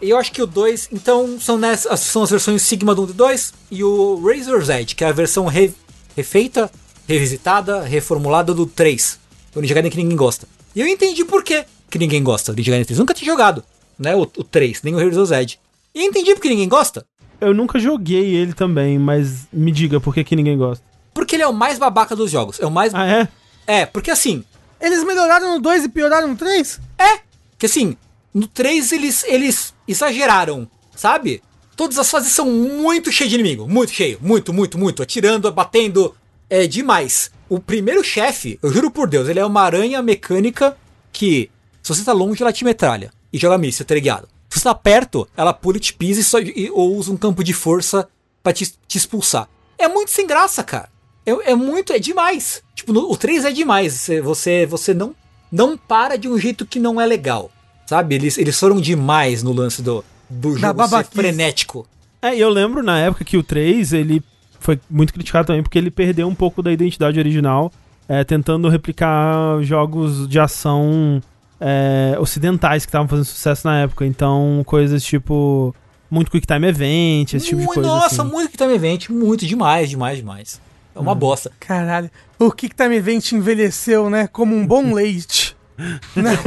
[0.01, 3.09] E eu acho que o 2, então, são, nessas, são as versões Sigma do 1
[3.09, 5.71] e 2 e o Razor's Edge, que é a versão re,
[6.17, 6.71] refeita
[7.07, 9.19] revisitada, reformulada do 3.
[9.55, 10.47] O Ninja Gaiden que ninguém gosta.
[10.75, 12.99] E eu entendi por quê que ninguém gosta do Ninja Gaiden 3.
[12.99, 13.63] Nunca tinha jogado,
[13.99, 14.15] né?
[14.15, 15.59] O, o 3, nem o of Zed.
[15.93, 17.05] E eu entendi por que ninguém gosta.
[17.39, 20.83] Eu nunca joguei ele também, mas me diga por que, que ninguém gosta.
[21.13, 22.59] Porque ele é o mais babaca dos jogos.
[22.59, 22.93] É o mais.
[22.93, 23.27] Ah, é?
[23.67, 24.43] É, porque assim.
[24.81, 26.79] Eles melhoraram no 2 e pioraram no 3?
[26.97, 27.19] É!
[27.57, 27.95] Que assim,
[28.33, 31.43] no 3 eles, eles exageraram, sabe?
[31.75, 33.67] Todas as fases são muito cheias de inimigo.
[33.67, 34.17] Muito cheio.
[34.21, 35.01] Muito, muito, muito.
[35.01, 36.15] Atirando, batendo,
[36.49, 37.31] é demais.
[37.47, 40.77] O primeiro chefe, eu juro por Deus, ele é uma aranha mecânica
[41.11, 41.49] que,
[41.81, 44.27] se você tá longe, ela te metralha e joga míssil teleguiado.
[44.49, 47.17] Se você tá perto, ela pula e te pisa e, só, e ou usa um
[47.17, 48.07] campo de força
[48.43, 49.47] para te, te, expulsar.
[49.77, 50.89] É muito sem graça, cara.
[51.25, 52.63] É, é muito, é demais.
[52.75, 54.09] Tipo, no, o 3 é demais.
[54.23, 55.15] Você, você não,
[55.51, 57.51] não para de um jeito que não é legal.
[57.85, 58.15] Sabe?
[58.15, 61.85] Eles, eles foram demais no lance do, do jogo ser frenético.
[62.21, 64.23] É, eu lembro na época que o 3, ele
[64.59, 67.71] foi muito criticado também porque ele perdeu um pouco da identidade original,
[68.07, 71.21] é, tentando replicar jogos de ação
[71.59, 74.05] é, ocidentais que estavam fazendo sucesso na época.
[74.05, 75.75] Então, coisas tipo
[76.09, 77.81] Muito Quick Time Event, esse tipo de coisa.
[77.81, 78.31] Nossa, assim.
[78.31, 80.61] muito Quick Time Event, muito demais, demais, demais.
[80.95, 81.15] É uma hum.
[81.15, 81.51] bosta.
[81.59, 82.09] Caralho.
[82.37, 84.27] O Quick Time Event envelheceu, né?
[84.27, 85.55] Como um bom leite.
[86.15, 86.37] né?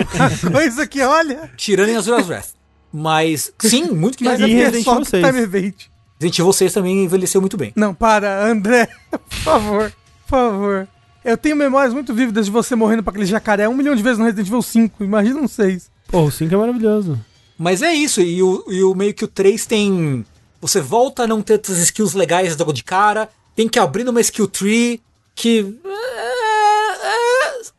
[0.53, 1.51] coisa que, olha.
[1.57, 2.49] Tirando em Azura's Wrath.
[2.93, 5.27] Mas, sim, muito que Mas é Resident Evil 6.
[5.27, 5.75] Time Event.
[6.21, 7.73] Resident Evil 6 também envelheceu muito bem.
[7.75, 8.89] Não, para, André.
[9.11, 9.93] Por favor.
[10.23, 10.89] Por favor.
[11.25, 14.19] Eu tenho memórias muito vívidas de você morrendo pra aquele jacaré um milhão de vezes
[14.19, 15.03] no Resident Evil 5.
[15.03, 15.91] Imagina um 6.
[16.07, 17.19] Pô, o 5 é maravilhoso.
[17.59, 20.25] Mas é isso, e o, e o meio que o 3 tem.
[20.61, 24.20] Você volta a não ter essas skills legais logo de cara, tem que abrir uma
[24.20, 25.01] skill tree
[25.35, 25.74] que.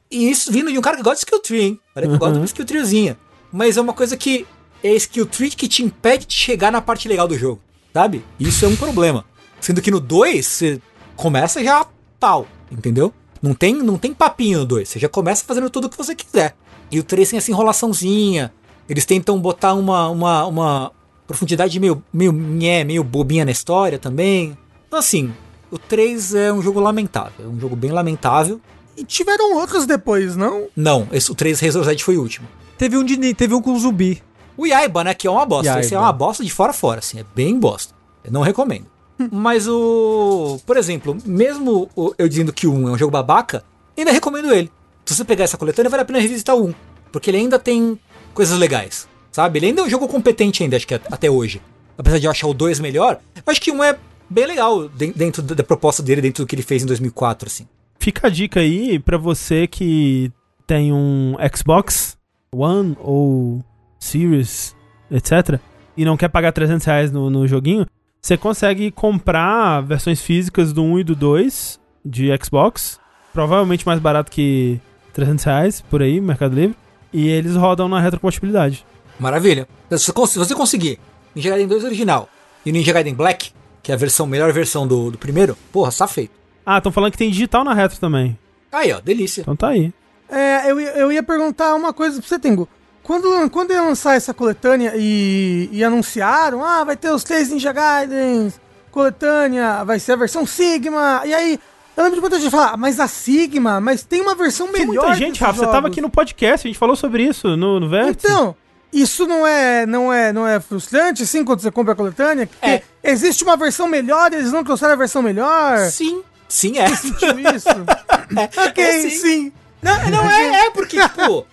[0.09, 1.79] E isso vindo de um cara que gosta de skill tree, hein?
[1.93, 2.19] Parece que uhum.
[2.19, 3.17] gosta de uma skill treezinha.
[3.51, 4.45] Mas é uma coisa que
[4.83, 7.61] é skill tree que te impede de chegar na parte legal do jogo,
[7.93, 8.23] sabe?
[8.39, 9.25] Isso é um problema.
[9.59, 10.81] Sendo que no 2, você
[11.15, 11.85] começa já
[12.19, 13.13] tal, entendeu?
[13.41, 16.13] Não tem, não tem papinho no 2, você já começa fazendo tudo o que você
[16.15, 16.55] quiser.
[16.91, 18.53] E o 3 tem essa enrolaçãozinha,
[18.87, 20.91] eles tentam botar uma, uma, uma
[21.25, 24.57] profundidade meio, meio, meio bobinha na história também.
[24.87, 25.33] Então, assim,
[25.75, 27.45] o 3 é um jogo lamentável.
[27.45, 28.61] É um jogo bem lamentável.
[28.97, 30.67] E tiveram outros depois, não?
[30.75, 32.47] Não, esse, o 3 Resurrected foi o último.
[32.77, 34.23] Teve um, de, teve um com zumbi.
[34.57, 35.13] O Yaiba, né?
[35.13, 35.67] Que é uma bosta.
[35.67, 35.81] Yaiba.
[35.81, 37.19] Esse é uma bosta de fora a fora, assim.
[37.19, 37.93] É bem bosta.
[38.23, 38.85] Eu não recomendo.
[39.31, 40.59] Mas o.
[40.65, 43.63] Por exemplo, mesmo eu dizendo que o 1 é um jogo babaca,
[43.97, 44.71] ainda recomendo ele.
[45.05, 46.73] Se você pegar essa coletânea, vale a pena revisitar o 1.
[47.11, 47.99] Porque ele ainda tem
[48.33, 49.59] coisas legais, sabe?
[49.59, 51.61] Ele ainda é um jogo competente ainda, acho que até hoje.
[51.97, 53.97] Apesar de eu achar o 2 melhor, eu acho que um é
[54.29, 57.67] bem legal dentro da proposta dele, dentro do que ele fez em 2004, assim.
[57.99, 60.31] Fica a dica aí para você que
[60.67, 62.17] tem um Xbox
[62.51, 63.63] One ou
[63.99, 64.75] Series,
[65.09, 65.59] etc.
[65.97, 67.85] E não quer pagar 300 reais no, no joguinho,
[68.21, 72.99] você consegue comprar versões físicas do 1 e do 2 de Xbox.
[73.33, 74.79] Provavelmente mais barato que
[75.13, 76.75] 300 reais por aí, Mercado Livre
[77.15, 78.85] e eles rodam na retrocompatibilidade.
[79.17, 79.65] Maravilha.
[79.89, 80.99] Se você conseguir
[81.33, 82.27] Ninja Gaiden 2 original
[82.65, 83.51] e Ninja Gaiden Black,
[83.85, 86.31] que é a versão, melhor versão do, do primeiro, porra, tá feito.
[86.65, 88.35] Ah, estão falando que tem digital na retro também.
[88.71, 89.41] Aí, ó, delícia.
[89.41, 89.93] Então tá aí.
[90.27, 92.67] É, eu, eu ia perguntar uma coisa pra você, Tengu.
[93.03, 97.71] Quando, quando ia lançar essa coletânea e, e anunciaram, ah, vai ter os três Ninja
[97.71, 98.59] Gaidens,
[98.89, 101.59] coletânea, vai ser a versão Sigma, e aí
[101.95, 104.87] eu lembro de muita gente falar, mas a Sigma, mas tem uma versão melhor.
[104.87, 107.79] Tem muita gente, Rafa, você tava aqui no podcast, a gente falou sobre isso no,
[107.79, 108.25] no Vértice.
[108.25, 108.55] Então,
[109.01, 112.49] isso não é, não é, não é frustrante, assim, quando você compra a coletânea?
[112.61, 112.81] É.
[113.03, 115.79] Existe uma versão melhor e eles não trouxeram a versão melhor?
[115.89, 116.87] Sim, sim é.
[116.87, 117.69] Você sentiu isso?
[118.37, 118.67] é.
[118.67, 119.09] Ok, é, sim.
[119.09, 119.53] sim.
[119.81, 121.45] Não, não é, é porque, tipo,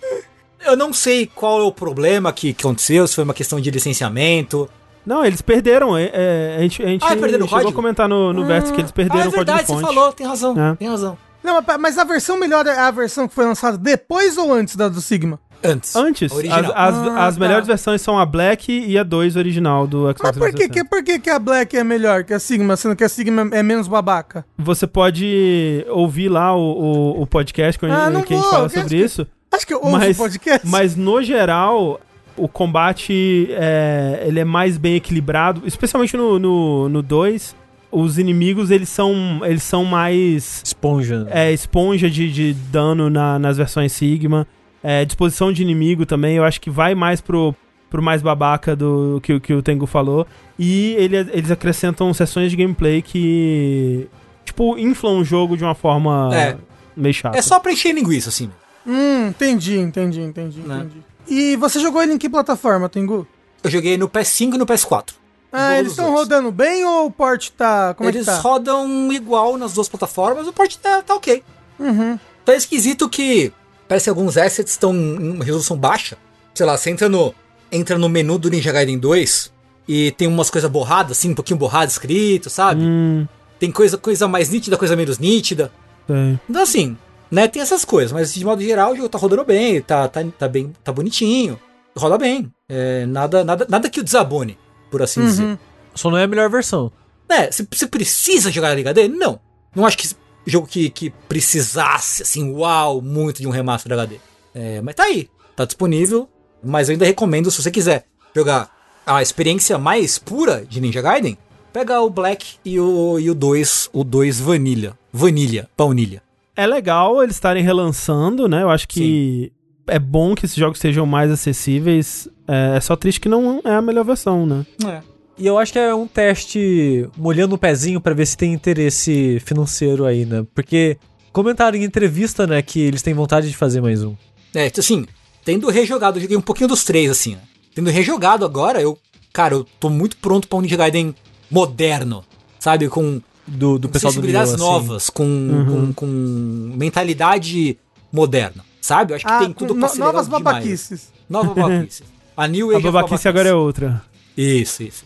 [0.65, 3.69] eu não sei qual é o problema que, que aconteceu, se foi uma questão de
[3.69, 4.69] licenciamento,
[5.05, 5.97] não, eles perderam.
[5.97, 8.73] É, é, a gente, a gente ah, perderam chegou a comentar no, no hum, Vértice
[8.73, 9.81] que eles perderam ah, é o código fonte.
[9.81, 10.75] você falou, tem razão, é.
[10.75, 11.17] tem razão.
[11.43, 14.87] Não, mas a versão melhor é a versão que foi lançada depois ou antes da
[14.87, 15.39] do Sigma?
[15.63, 15.95] Antes.
[15.95, 16.31] Antes.
[16.31, 17.39] As, as, ah, as tá.
[17.39, 20.83] melhores versões são a Black e a 2 original do Xbox Mas por que, que,
[20.83, 23.63] por que, que a Black é melhor que a Sigma, sendo que a Sigma é
[23.63, 24.45] menos babaca?
[24.57, 27.89] Você pode ouvir lá o, o, o podcast que, ah,
[28.25, 29.27] que a gente fala sobre que, isso.
[29.51, 30.67] Acho que eu ouço mas, o podcast.
[30.67, 32.01] Mas no geral,
[32.35, 36.41] o combate é, ele é mais bem equilibrado, especialmente no 2.
[36.41, 37.55] No, no dois,
[37.91, 43.57] os inimigos eles são eles são mais esponja é esponja de, de dano na, nas
[43.57, 44.47] versões Sigma
[44.83, 47.55] é, disposição de inimigo também eu acho que vai mais pro,
[47.89, 50.27] pro mais babaca do que, que o Tengu falou
[50.59, 54.07] e ele, eles acrescentam sessões de gameplay que
[54.45, 56.57] tipo inflam o jogo de uma forma é.
[56.95, 58.51] meio chata é só preencher linguiça assim
[58.85, 60.79] hum entendi entendi entendi né?
[60.79, 63.27] entendi e você jogou ele em que plataforma, Tengu?
[63.63, 65.13] Eu joguei no PS5 e no PS4.
[65.51, 67.93] Ah, eles estão rodando bem ou o port tá.
[67.93, 68.41] Como eles é que tá?
[68.41, 71.43] rodam igual nas duas plataformas, o port tá, tá ok.
[71.79, 72.19] Uhum.
[72.43, 73.53] Tá esquisito que
[73.93, 76.17] parece que alguns assets estão em resolução baixa.
[76.55, 77.33] Sei lá, você entra no,
[77.71, 79.53] entra no menu do Ninja Gaiden 2
[79.87, 82.83] e tem umas coisas borradas, assim, um pouquinho borrado escrito, sabe?
[82.83, 83.27] Hum.
[83.59, 85.71] Tem coisa, coisa mais nítida, coisa menos nítida.
[86.07, 86.39] Tem.
[86.49, 86.97] Então assim,
[87.29, 90.25] né, tem essas coisas, mas de modo geral o jogo tá rodando bem, tá, tá,
[90.39, 91.59] tá bem, tá bonitinho,
[91.95, 92.51] roda bem.
[92.67, 94.57] É, nada, nada, nada que o desabone,
[94.89, 95.25] por assim uhum.
[95.27, 95.59] dizer.
[95.93, 96.91] Só não é a melhor versão.
[97.29, 99.07] É, você, você precisa jogar a Liga D?
[99.07, 99.39] Não.
[99.75, 100.09] Não acho que
[100.45, 104.17] jogo que, que precisasse, assim, uau, muito de um remaster HD.
[104.53, 106.29] É, mas tá aí, tá disponível,
[106.63, 108.05] mas eu ainda recomendo, se você quiser
[108.35, 108.71] jogar
[109.05, 111.37] a experiência mais pura de Ninja Gaiden,
[111.71, 114.97] pega o Black e o, e o 2, o 2 Vanilha.
[115.11, 116.23] Vanilha, baunilha
[116.55, 118.61] é legal eles estarem relançando, né?
[118.61, 119.51] Eu acho que Sim.
[119.87, 122.27] é bom que esses jogos sejam mais acessíveis.
[122.47, 124.65] É, é, só triste que não é a melhor versão, né?
[124.85, 125.01] É.
[125.37, 129.41] E eu acho que é um teste molhando o pezinho para ver se tem interesse
[129.43, 130.45] financeiro aí, né?
[130.53, 130.97] Porque
[131.31, 134.15] comentaram em entrevista, né, que eles têm vontade de fazer mais um.
[134.53, 135.05] É, assim,
[135.43, 137.41] tendo rejogado, eu joguei um pouquinho dos três, assim, né?
[137.73, 138.97] Tendo rejogado agora, eu
[139.33, 141.15] cara, eu tô muito pronto pra um Ninja Gaiden
[141.49, 142.23] moderno,
[142.59, 142.87] sabe?
[142.87, 144.57] Com do, do pessoal do Nioh, assim.
[144.57, 145.87] novas, com, uhum.
[145.87, 147.77] com, com, mentalidade
[148.11, 149.11] moderna, sabe?
[149.11, 151.11] Eu acho que ah, tem tudo pra ser Novas babaquices.
[151.27, 152.03] Novas babaquices.
[152.37, 154.01] A New Age A babaquice agora é outra.
[154.35, 155.05] Isso, isso.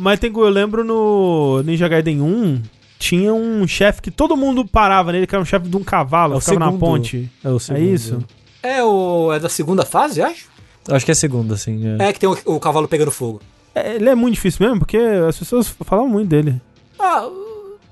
[0.00, 2.62] Mas tem, eu lembro no Ninja Gaiden 1,
[2.98, 6.36] tinha um chefe que todo mundo parava nele, que era um chefe de um cavalo,
[6.36, 6.72] é ficava segundo.
[6.72, 7.30] na ponte.
[7.44, 7.82] É o segundo.
[7.82, 8.24] É isso?
[8.62, 10.48] É, o, é da segunda fase, acho?
[10.88, 11.82] Acho que é a segunda, sim.
[11.98, 13.40] É, é que tem o, o, cavalo pegando fogo.
[13.74, 16.60] É, ele é muito difícil mesmo, porque as pessoas falam muito dele.
[16.98, 17.28] Ah,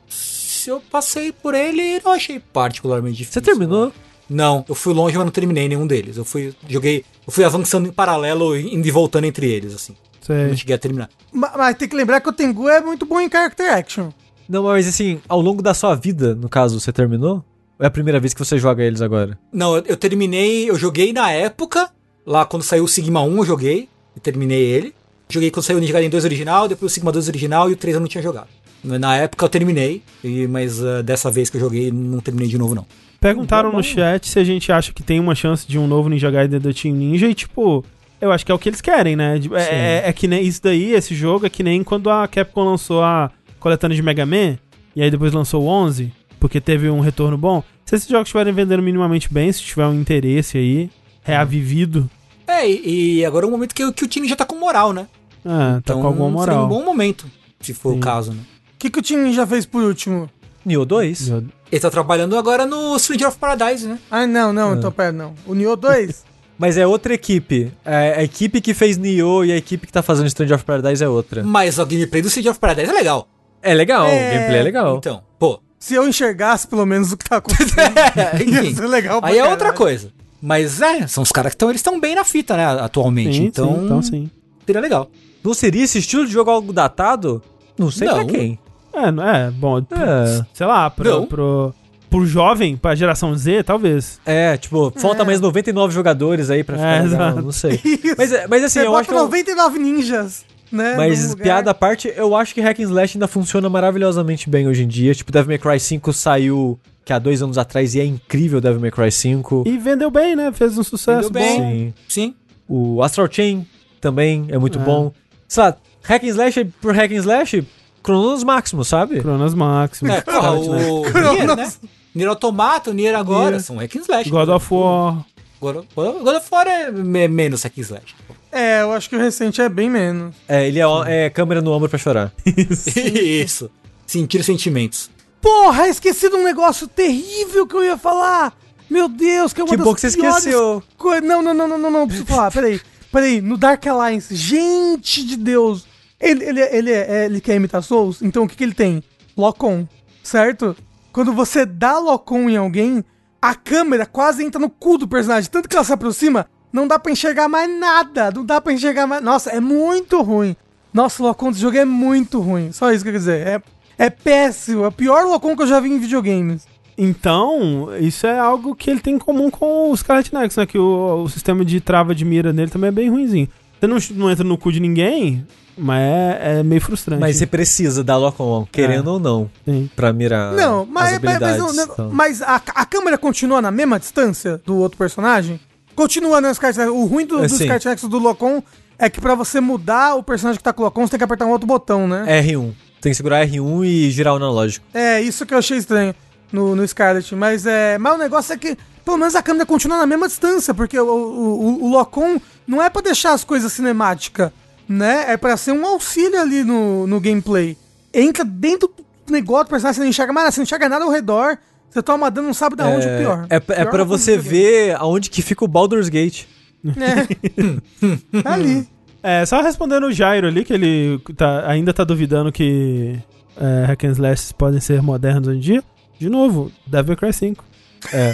[0.08, 3.40] se eu passei por ele, não achei particularmente difícil.
[3.40, 3.92] Você terminou?
[4.28, 6.16] Não, eu fui longe, mas não terminei nenhum deles.
[6.16, 9.94] Eu fui, joguei, eu fui avançando em paralelo, indo e voltando entre eles, assim.
[10.26, 10.48] Sei.
[10.48, 11.08] Não cheguei a terminar.
[11.32, 14.10] Mas, mas, tem que lembrar que o Tengu é muito bom em character action.
[14.48, 17.44] Não, mas assim, ao longo da sua vida, no caso, você terminou?
[17.78, 19.38] Ou é a primeira vez que você joga eles agora?
[19.52, 21.90] Não, eu, eu terminei, eu joguei na época,
[22.24, 24.94] lá quando saiu o Sigma 1 eu joguei, e terminei ele.
[25.28, 27.76] Joguei quando saiu o Ninja Gaiden 2 original, depois o Sigma 2 original e o
[27.76, 28.48] 3 eu não tinha jogado.
[28.82, 30.02] Na época eu terminei,
[30.48, 32.86] mas uh, dessa vez que eu joguei não terminei de novo não.
[33.20, 36.30] Perguntaram no chat se a gente acha que tem uma chance de um novo Ninja
[36.30, 37.84] Gaiden do Team Ninja e tipo,
[38.26, 39.40] eu acho que é o que eles querem, né?
[39.52, 42.64] É, é, é, que nem isso daí, esse jogo é que nem quando a Capcom
[42.64, 44.58] lançou a coletânea de Mega Man
[44.94, 47.62] e aí depois lançou o 11, porque teve um retorno bom.
[47.84, 50.90] Se esses jogos estiverem vendendo minimamente bem, se tiver um interesse aí,
[51.22, 52.08] reavivido.
[52.46, 55.06] É, e, agora é um momento que, que o time já tá com moral, né?
[55.44, 56.66] É, tá então, com alguma moral.
[56.66, 57.26] um bom momento,
[57.60, 57.98] se for Sim.
[57.98, 58.40] o caso, né?
[58.74, 60.28] O que, que o time já fez por último?
[60.64, 61.28] Nioh 2?
[61.70, 63.98] Ele tá trabalhando agora no Stranger of Paradise, né?
[64.10, 64.76] Ah, não, não, ah.
[64.76, 65.34] então pera, não.
[65.46, 66.24] O Nioh 2?
[66.58, 67.72] Mas é outra equipe.
[67.84, 71.02] É, a equipe que fez Nioh e a equipe que tá fazendo Stranger of Paradise
[71.02, 71.42] é outra.
[71.42, 73.28] Mas a gameplay do Stranger of Paradise é legal.
[73.62, 74.08] É legal, é...
[74.08, 74.96] o gameplay é legal.
[74.96, 75.60] Então, pô.
[75.78, 79.44] Se eu enxergasse pelo menos o que tá acontecendo, é, enfim, ia legal Aí é
[79.48, 80.10] outra coisa.
[80.40, 83.36] Mas é, são os caras que estão eles estão bem na fita, né, atualmente.
[83.36, 84.30] Sim, então, sim, então sim.
[84.64, 85.10] Seria legal.
[85.44, 87.42] Não seria esse estilo de jogo algo datado?
[87.78, 88.14] Não sei não.
[88.14, 88.58] pra quem.
[88.92, 90.44] É, não é, bom, é.
[90.54, 91.74] sei lá, pro, pro,
[92.08, 94.20] pro jovem, pra geração Z, talvez.
[94.24, 95.26] É, tipo, falta é.
[95.26, 97.80] mais 99 jogadores aí pra ficar é, legal, não sei.
[98.16, 99.14] Mas, mas assim, Você eu acho que...
[99.14, 100.44] 99 ninjas.
[100.70, 104.66] Né, Mas piada à parte, eu acho que Hack and Slash ainda funciona maravilhosamente bem
[104.66, 105.14] hoje em dia.
[105.14, 108.80] Tipo, Devil May Cry 5 saiu que há dois anos atrás e é incrível Devil
[108.80, 109.62] May Cry 5.
[109.64, 110.50] E vendeu bem, né?
[110.52, 111.60] Fez um sucesso vendeu bem.
[111.60, 111.70] bom.
[111.70, 111.94] Sim.
[112.08, 112.34] Sim.
[112.68, 113.64] O Astral Chain
[114.00, 114.82] também é muito é.
[114.82, 115.12] bom.
[115.46, 117.64] Sei lá, Hack and Slash por Hack and Slash,
[118.02, 119.20] Cronos Máximo, sabe?
[119.20, 120.10] Cronos Máximo.
[120.10, 121.72] É, porra, o Nier, né?
[122.16, 123.62] Nier Automata, o Nier agora, Nier.
[123.62, 124.30] são hack and slash.
[124.30, 125.22] God of War.
[125.60, 126.90] God of, God of War é
[127.28, 128.14] menos hack and slash.
[128.50, 130.34] É, eu acho que o recente é bem menos.
[130.48, 132.32] É, ele é, é câmera no ombro pra chorar.
[132.46, 132.88] Isso.
[132.98, 133.70] Isso.
[134.06, 135.10] Sentir sentimentos.
[135.42, 138.56] Porra, esqueci de um negócio terrível que eu ia falar.
[138.88, 140.82] Meu Deus, que é uma que das bom que você esqueceu.
[141.22, 142.80] Não, não, não, não, não, não, preciso falar, peraí.
[143.12, 145.86] Peraí, no Dark Alliance, gente de Deus,
[146.18, 149.02] ele, ele, ele, é, ele quer imitar Souls, então o que, que ele tem?
[149.36, 149.86] Lock-on,
[150.22, 150.74] certo?
[151.16, 153.02] Quando você dá lock-on em alguém,
[153.40, 156.98] a câmera quase entra no cu do personagem, tanto que ela se aproxima, não dá
[156.98, 159.24] pra enxergar mais nada, não dá pra enxergar mais...
[159.24, 160.54] Nossa, é muito ruim.
[160.92, 163.46] Nossa, o lock-on desse jogo é muito ruim, só isso que eu quero dizer.
[163.46, 163.62] É,
[163.96, 166.68] é péssimo, é o pior lock-on que eu já vi em videogames.
[166.98, 170.66] Então, isso é algo que ele tem em comum com o Scarlet Nexus, né?
[170.66, 173.48] Que o, o sistema de trava de mira dele também é bem ruimzinho.
[173.80, 177.20] Você não, não entra no cu de ninguém, mas é, é meio frustrante.
[177.20, 179.12] Mas você precisa da lock-on, querendo é.
[179.12, 179.90] ou não, Sim.
[179.94, 182.10] pra mirar Não, mas, mas, mas, então.
[182.10, 185.60] mas a, a, câmera continua na mesma distância do outro personagem?
[185.94, 188.62] Continua no Sky O ruim do, é, do Sky do lock-on
[188.98, 191.24] é que pra você mudar o personagem que tá com o lock-on, você tem que
[191.24, 192.42] apertar um outro botão, né?
[192.42, 192.72] R1.
[193.00, 194.84] Tem que segurar R1 e girar o analógico.
[194.94, 196.14] É, isso que eu achei estranho
[196.50, 197.34] no, no Scarlet.
[197.34, 200.74] Mas, é, mas o negócio é que pelo menos a câmera continua na mesma distância,
[200.74, 204.50] porque o, o, o, o lock-on não é para deixar as coisas cinemáticas
[204.88, 205.32] né?
[205.32, 207.76] É para ser um auxílio ali no, no gameplay.
[208.12, 211.58] Entra dentro do negócio personagem, você não enxerga mais, você não enxerga nada ao redor.
[211.90, 213.46] Você toma dano, não sabe da onde é, pior.
[213.48, 216.44] É, é para você ver aonde que fica o Baldur's Gate.
[216.84, 218.42] É.
[218.42, 218.86] tá ali.
[219.22, 223.18] É, só respondendo o Jairo ali, que ele tá, ainda tá duvidando que
[223.56, 225.84] é, hack and slash podem ser modernos hoje em dia.
[226.18, 227.64] De novo, Devil Cry 5.
[228.12, 228.32] É.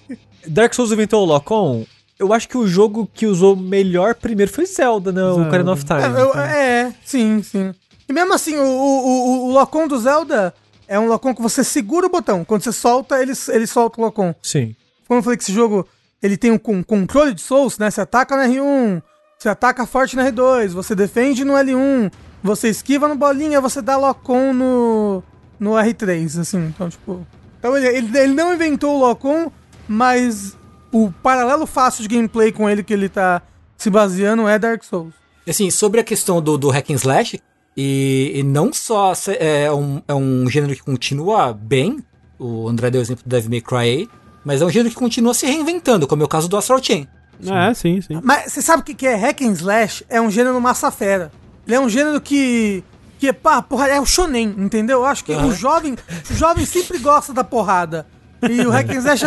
[0.46, 1.84] Dark Souls inventou o lock-on
[2.18, 5.20] eu acho que o jogo que usou melhor primeiro foi Zelda, né?
[5.20, 5.42] Zelda.
[5.42, 6.02] O Ocarina of Time.
[6.02, 7.74] É, eu, é, sim, sim.
[8.08, 10.54] E mesmo assim, o, o, o, o Locom do Zelda
[10.86, 12.44] é um Locom que você segura o botão.
[12.44, 14.34] Quando você solta, ele, ele solta o Locom.
[14.42, 14.76] Sim.
[15.08, 15.86] Como eu falei que esse jogo
[16.22, 17.90] ele tem um, um controle de Souls, né?
[17.90, 19.02] Você ataca no R1,
[19.38, 22.10] você ataca forte no R2, você defende no L1,
[22.42, 25.22] você esquiva no bolinha, você dá Locom no,
[25.58, 26.66] no R3, assim.
[26.66, 27.26] Então, tipo...
[27.58, 29.50] Então ele, ele, ele não inventou o Locom,
[29.88, 30.56] mas
[30.94, 33.42] o paralelo fácil de gameplay com ele que ele tá
[33.76, 35.12] se baseando é Dark Souls.
[35.46, 37.40] Assim, sobre a questão do, do hack and slash,
[37.76, 41.98] e, e não só é um, é um gênero que continua bem,
[42.38, 44.08] o André deu o exemplo do Devil May Cry,
[44.44, 47.08] mas é um gênero que continua se reinventando, como é o caso do Astral Chain.
[47.40, 47.52] Sim.
[47.52, 48.20] É, sim, sim.
[48.22, 50.04] Mas você sabe o que é hack and slash?
[50.08, 51.32] É um gênero massa fera.
[51.66, 52.84] Ele é um gênero que
[53.18, 54.98] que pá, porra, é o shonen, entendeu?
[54.98, 55.48] Eu acho que uhum.
[55.48, 55.96] o jovem,
[56.30, 58.06] o jovem sempre gosta da porrada.
[58.50, 59.24] E o hack and slash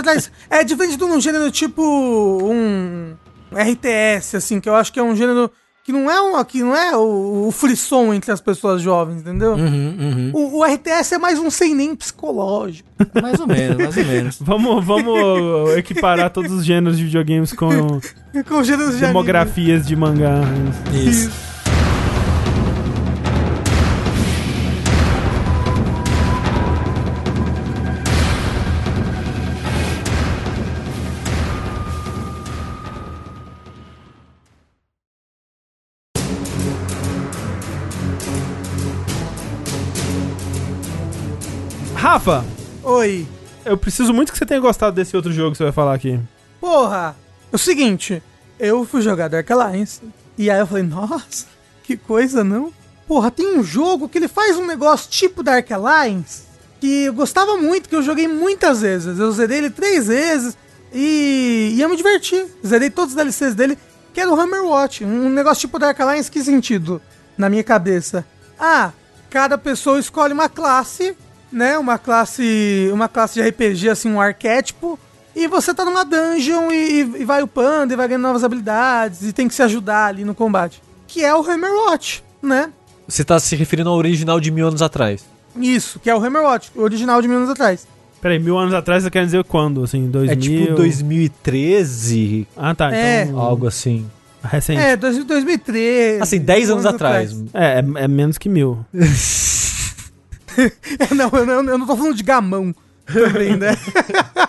[0.49, 3.15] é, é diferente de um gênero tipo um
[3.51, 5.51] RTS assim, que eu acho que é um gênero
[5.87, 9.53] que não é um, que não é o, o frisson entre as pessoas jovens, entendeu?
[9.53, 10.31] Uhum, uhum.
[10.33, 12.89] O, o, RTS é mais um sem nem psicológico.
[13.21, 14.37] Mais ou menos, mais ou menos.
[14.43, 17.69] vamos, vamos equiparar todos os gêneros de videogames com,
[18.49, 20.41] com gêneros de demografias de, de mangá.
[20.93, 21.29] Isso.
[21.29, 21.56] Isso.
[42.27, 42.45] Rafa!
[42.83, 43.25] Oi.
[43.63, 46.19] Eu preciso muito que você tenha gostado desse outro jogo que você vai falar aqui.
[46.59, 47.15] Porra!
[47.53, 48.21] É o seguinte,
[48.59, 50.01] eu fui jogar Dark Alliance,
[50.37, 51.45] e aí eu falei, nossa,
[51.83, 52.73] que coisa, não?
[53.07, 56.41] Porra, tem um jogo que ele faz um negócio tipo Dark Alliance,
[56.81, 59.17] que eu gostava muito, que eu joguei muitas vezes.
[59.17, 60.57] Eu zerei ele três vezes,
[60.93, 62.45] e, e eu me diverti.
[62.65, 63.77] Zerei todos os DLCs dele,
[64.13, 65.05] que era o Hammer Watch.
[65.05, 67.01] Um negócio tipo Dark Alliance, que sentido?
[67.37, 68.25] Na minha cabeça.
[68.59, 68.91] Ah,
[69.29, 71.15] cada pessoa escolhe uma classe
[71.51, 74.99] né, uma classe, uma classe de RPG, assim, um arquétipo,
[75.35, 79.31] e você tá numa dungeon e, e vai upando e vai ganhando novas habilidades e
[79.31, 80.81] tem que se ajudar ali no combate.
[81.07, 82.71] Que é o Hammerwatch, né?
[83.07, 85.23] Você tá se referindo ao original de mil anos atrás.
[85.55, 87.87] Isso, que é o Hammerwatch, o original de mil anos atrás.
[88.21, 89.83] Peraí, mil anos atrás você quer dizer quando?
[89.83, 90.31] Assim, 2000...
[90.31, 92.47] É tipo 2013.
[92.57, 92.93] Ah, tá.
[92.93, 93.23] É.
[93.23, 93.39] Então...
[93.39, 94.09] Algo assim.
[94.43, 94.81] Recente.
[94.81, 96.21] É, 2013.
[96.21, 97.31] Assim, 10 anos, anos atrás.
[97.31, 97.49] atrás.
[97.53, 98.83] É, é, é menos que mil.
[100.99, 102.73] É, não, eu não, eu não tô falando de gamão
[103.05, 103.77] também, né?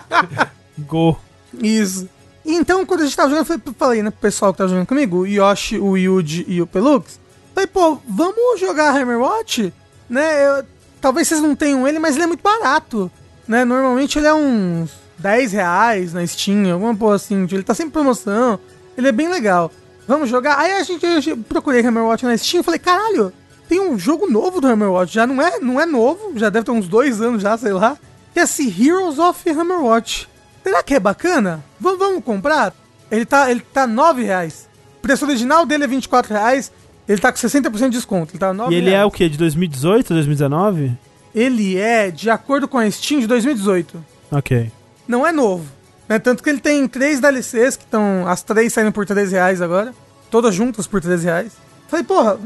[0.79, 1.19] Go.
[1.61, 2.09] Isso.
[2.45, 5.17] Então, quando a gente tava jogando, eu falei, né, pro pessoal que tá jogando comigo,
[5.17, 7.19] o Yoshi, o Yuji e o Pelux,
[7.53, 9.73] falei, pô, vamos jogar Hammerwatch?
[10.09, 10.65] Né, eu,
[10.99, 13.11] talvez vocês não tenham ele, mas ele é muito barato,
[13.47, 17.89] né, normalmente ele é uns 10 reais na Steam, alguma porra assim, ele tá sempre
[17.89, 18.59] em promoção,
[18.97, 19.71] ele é bem legal.
[20.07, 20.57] Vamos jogar?
[20.57, 23.31] Aí a gente, eu procurei Hammerwatch na Steam e falei, caralho,
[23.69, 26.71] tem um jogo novo do Hammerwatch, já não é, não é novo, já deve ter
[26.71, 27.95] uns dois anos já, sei lá,
[28.33, 30.27] que é esse Heroes of Hammerwatch.
[30.63, 31.63] Será que é bacana?
[31.79, 32.73] V vamos comprar?
[33.11, 34.67] Ele tá, ele tá 9 reais.
[34.97, 36.71] O preço original dele é 24 reais,
[37.07, 38.31] ele tá com 60% de desconto.
[38.31, 39.03] Ele tá 9 e ele reais.
[39.03, 39.29] é o que?
[39.29, 40.97] De 2018, 2019?
[41.33, 44.03] Ele é, de acordo com a Steam, de 2018.
[44.31, 44.71] Ok.
[45.07, 45.65] Não é novo.
[46.07, 46.17] Né?
[46.17, 49.93] Tanto que ele tem três DLCs, que estão as três saindo por 13 reais agora.
[50.31, 51.51] Todas juntas por 13 reais.
[51.87, 52.39] Falei, porra,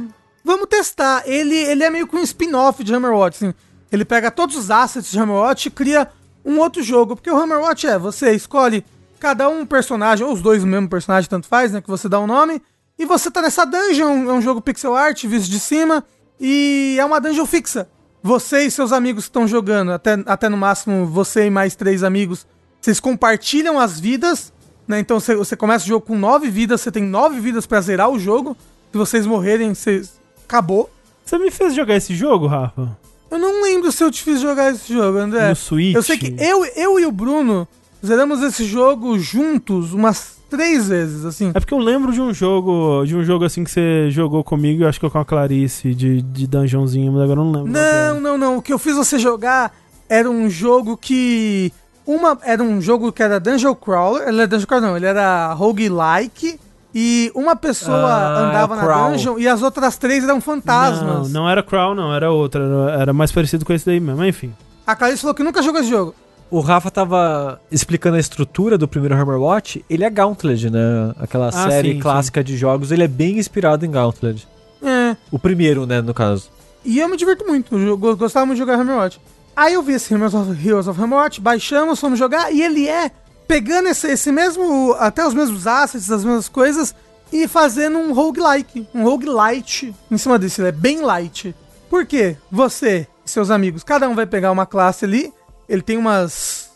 [0.43, 1.23] Vamos testar.
[1.25, 3.53] Ele, ele é meio que um spin-off de Hammerwatch, assim.
[3.91, 6.09] Ele pega todos os assets de Hammerwatch e cria
[6.43, 7.15] um outro jogo.
[7.15, 8.83] Porque o Hammerwatch é, você escolhe
[9.19, 11.79] cada um personagem, ou os dois o mesmo personagem, tanto faz, né?
[11.79, 12.61] Que você dá um nome.
[12.99, 16.03] E você tá nessa dungeon, é um jogo pixel art, visto de cima.
[16.39, 17.87] E é uma dungeon fixa.
[18.21, 22.47] Você e seus amigos estão jogando, até, até no máximo você e mais três amigos,
[22.79, 24.53] vocês compartilham as vidas,
[24.87, 24.99] né?
[24.99, 28.09] Então você, você começa o jogo com nove vidas, você tem nove vidas para zerar
[28.09, 28.55] o jogo.
[28.91, 30.19] Se vocês morrerem, vocês
[30.53, 30.89] acabou.
[31.25, 32.95] Você me fez jogar esse jogo, Rafa?
[33.31, 35.49] Eu não lembro se eu te fiz jogar esse jogo, André.
[35.49, 35.95] No Switch?
[35.95, 37.67] Eu sei que eu, eu e o Bruno
[38.05, 41.49] zeramos esse jogo juntos umas três vezes, assim.
[41.55, 44.83] É porque eu lembro de um jogo, de um jogo assim que você jogou comigo,
[44.83, 47.71] eu acho que com a Clarice, de, de dungeonzinho, mas agora eu não lembro.
[47.71, 48.57] Não, não, não.
[48.57, 49.75] O que eu fiz você jogar
[50.07, 51.73] era um jogo que.
[52.05, 54.27] Uma, era um jogo que era Dungeon Crawler.
[54.27, 56.59] Ele era Dungeon Crawler, não, ele era roguelike
[56.93, 61.31] e uma pessoa ah, andava na dungeon e as outras três eram fantasmas.
[61.31, 62.63] Não, não era Crawl, não, era outra.
[62.99, 64.53] Era mais parecido com esse daí mesmo, enfim.
[64.85, 66.13] A Clarice falou que nunca jogou esse jogo.
[66.51, 69.83] O Rafa tava explicando a estrutura do primeiro Hammerwatch.
[69.89, 71.13] Ele é Gauntlet, né?
[71.19, 72.45] Aquela ah, série sim, clássica sim.
[72.45, 72.91] de jogos.
[72.91, 74.47] Ele é bem inspirado em Gauntlet.
[74.83, 75.17] É.
[75.31, 76.51] O primeiro, né, no caso.
[76.85, 77.75] E eu me diverto muito.
[77.75, 79.19] Eu gostava muito de jogar Hammerwatch.
[79.55, 83.11] Aí eu vi esse Heroes of, Heroes of Hammerwatch, baixamos, fomos jogar, e ele é
[83.53, 86.95] pegando esse, esse mesmo, até os mesmos assets, as mesmas coisas,
[87.31, 90.59] e fazendo um roguelike, um roguelite em cima desse.
[90.59, 91.55] Ele é bem light.
[91.87, 92.35] Por quê?
[92.51, 95.31] Você e seus amigos, cada um vai pegar uma classe ali,
[95.69, 96.71] ele tem umas.